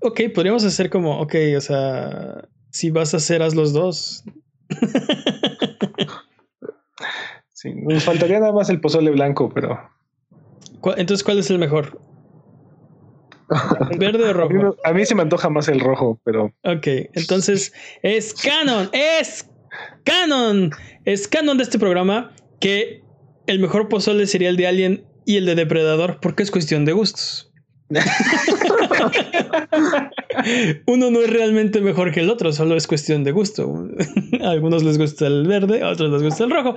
Ok, 0.02 0.22
podríamos 0.34 0.64
hacer 0.64 0.89
como, 0.89 1.20
ok, 1.22 1.36
o 1.58 1.62
sea, 1.62 2.47
si 2.72 2.90
vas 2.90 3.14
a 3.14 3.18
hacer, 3.18 3.42
haz 3.44 3.54
los 3.56 3.74
dos. 3.74 4.24
Sí, 7.54 7.74
nos 7.76 8.04
faltaría 8.04 8.40
nada 8.40 8.54
más 8.54 8.70
el 8.70 8.82
pozole 8.82 9.12
blanco, 9.12 9.52
pero 9.54 9.80
¿Cuál- 10.80 11.00
Entonces, 11.00 11.24
¿cuál 11.24 11.38
es 11.40 11.50
el 11.52 11.60
mejor? 11.60 12.00
¿Verde 14.00 14.24
o 14.24 14.30
a 14.44 14.48
mí, 14.48 14.54
me- 14.56 14.62
rojo? 14.64 14.78
a 14.84 14.94
mí 14.94 15.06
se 15.06 15.14
me 15.14 15.22
antoja 15.22 15.50
más 15.50 15.68
el 15.68 15.80
rojo, 15.80 16.20
pero 16.24 16.46
Ok, 16.64 16.88
entonces 17.14 17.74
es 18.02 18.34
canon, 18.34 18.90
es 18.94 19.48
canon, 20.06 20.72
es 21.06 21.28
canon 21.28 21.58
de 21.58 21.64
este 21.64 21.78
programa 21.78 22.34
que 22.60 23.04
el 23.48 23.60
mejor 23.60 23.90
pozole 23.90 24.26
sería 24.26 24.50
el 24.50 24.58
de 24.58 24.68
Alien 24.68 25.06
y 25.26 25.38
el 25.38 25.46
de 25.46 25.56
Depredador 25.56 26.20
porque 26.22 26.42
es 26.44 26.50
cuestión 26.52 26.86
de 26.86 26.94
gustos. 26.94 27.52
Uno 30.86 31.12
no 31.12 31.20
es 31.22 31.30
realmente 31.30 31.82
mejor 31.82 32.12
que 32.12 32.22
el 32.22 32.30
otro, 32.30 32.52
solo 32.54 32.76
es 32.76 32.88
cuestión 32.88 33.24
de 33.24 33.32
gusto. 33.32 33.88
A 34.41 34.49
algunos 34.49 34.84
les 34.84 34.97
gusta 34.97 35.28
el 35.28 35.47
verde, 35.47 35.84
a 35.84 35.89
otros 35.89 36.12
les 36.12 36.24
gusta 36.24 36.43
el 36.43 36.52
rojo. 36.52 36.76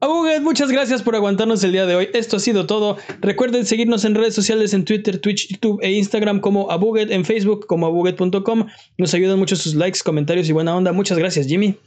Abuget, 0.00 0.42
muchas 0.42 0.70
gracias 0.70 1.02
por 1.02 1.16
aguantarnos 1.16 1.62
el 1.64 1.72
día 1.72 1.86
de 1.86 1.96
hoy. 1.96 2.08
Esto 2.14 2.36
ha 2.36 2.40
sido 2.40 2.66
todo. 2.66 2.96
Recuerden 3.20 3.66
seguirnos 3.66 4.04
en 4.04 4.14
redes 4.14 4.34
sociales 4.34 4.72
en 4.72 4.84
Twitter, 4.84 5.20
Twitch, 5.20 5.48
YouTube 5.48 5.80
e 5.82 5.90
Instagram 5.92 6.40
como 6.40 6.70
Abuget, 6.70 7.10
en 7.10 7.24
Facebook 7.24 7.66
como 7.66 7.86
abuget.com. 7.86 8.66
Nos 8.96 9.14
ayudan 9.14 9.38
mucho 9.38 9.56
sus 9.56 9.74
likes, 9.74 10.00
comentarios 10.04 10.48
y 10.48 10.52
buena 10.52 10.76
onda. 10.76 10.92
Muchas 10.92 11.18
gracias, 11.18 11.46
Jimmy. 11.46 11.78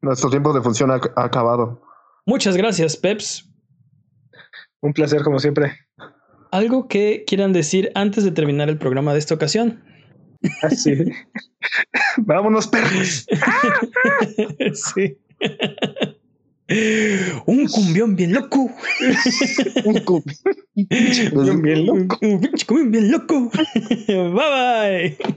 Nuestro 0.00 0.30
tiempo 0.30 0.52
de 0.52 0.62
función 0.62 0.90
ha, 0.90 1.00
ha 1.16 1.24
acabado. 1.24 1.82
Muchas 2.24 2.56
gracias, 2.56 2.96
Peps. 2.96 3.48
un 4.80 4.92
placer 4.92 5.22
como 5.22 5.38
siempre. 5.38 5.85
¿Algo 6.56 6.88
que 6.88 7.24
quieran 7.26 7.52
decir 7.52 7.90
antes 7.94 8.24
de 8.24 8.30
terminar 8.30 8.70
el 8.70 8.78
programa 8.78 9.12
de 9.12 9.18
esta 9.18 9.34
ocasión? 9.34 9.82
Así. 10.62 10.94
Vámonos, 12.16 12.66
perros. 12.66 13.26
sí. 14.72 15.18
Un 17.44 17.66
cumbión 17.68 18.16
bien 18.16 18.32
loco. 18.32 18.70
Un 19.84 20.00
cu- 20.00 20.24
un 20.74 20.86
cumbión 21.30 21.60
bien 21.62 21.84
loco. 21.86 22.18
Un 22.22 22.40
cumbión 22.66 22.90
bien 22.90 23.10
loco. 23.12 23.50
bye 24.08 24.32
bye. 24.32 25.36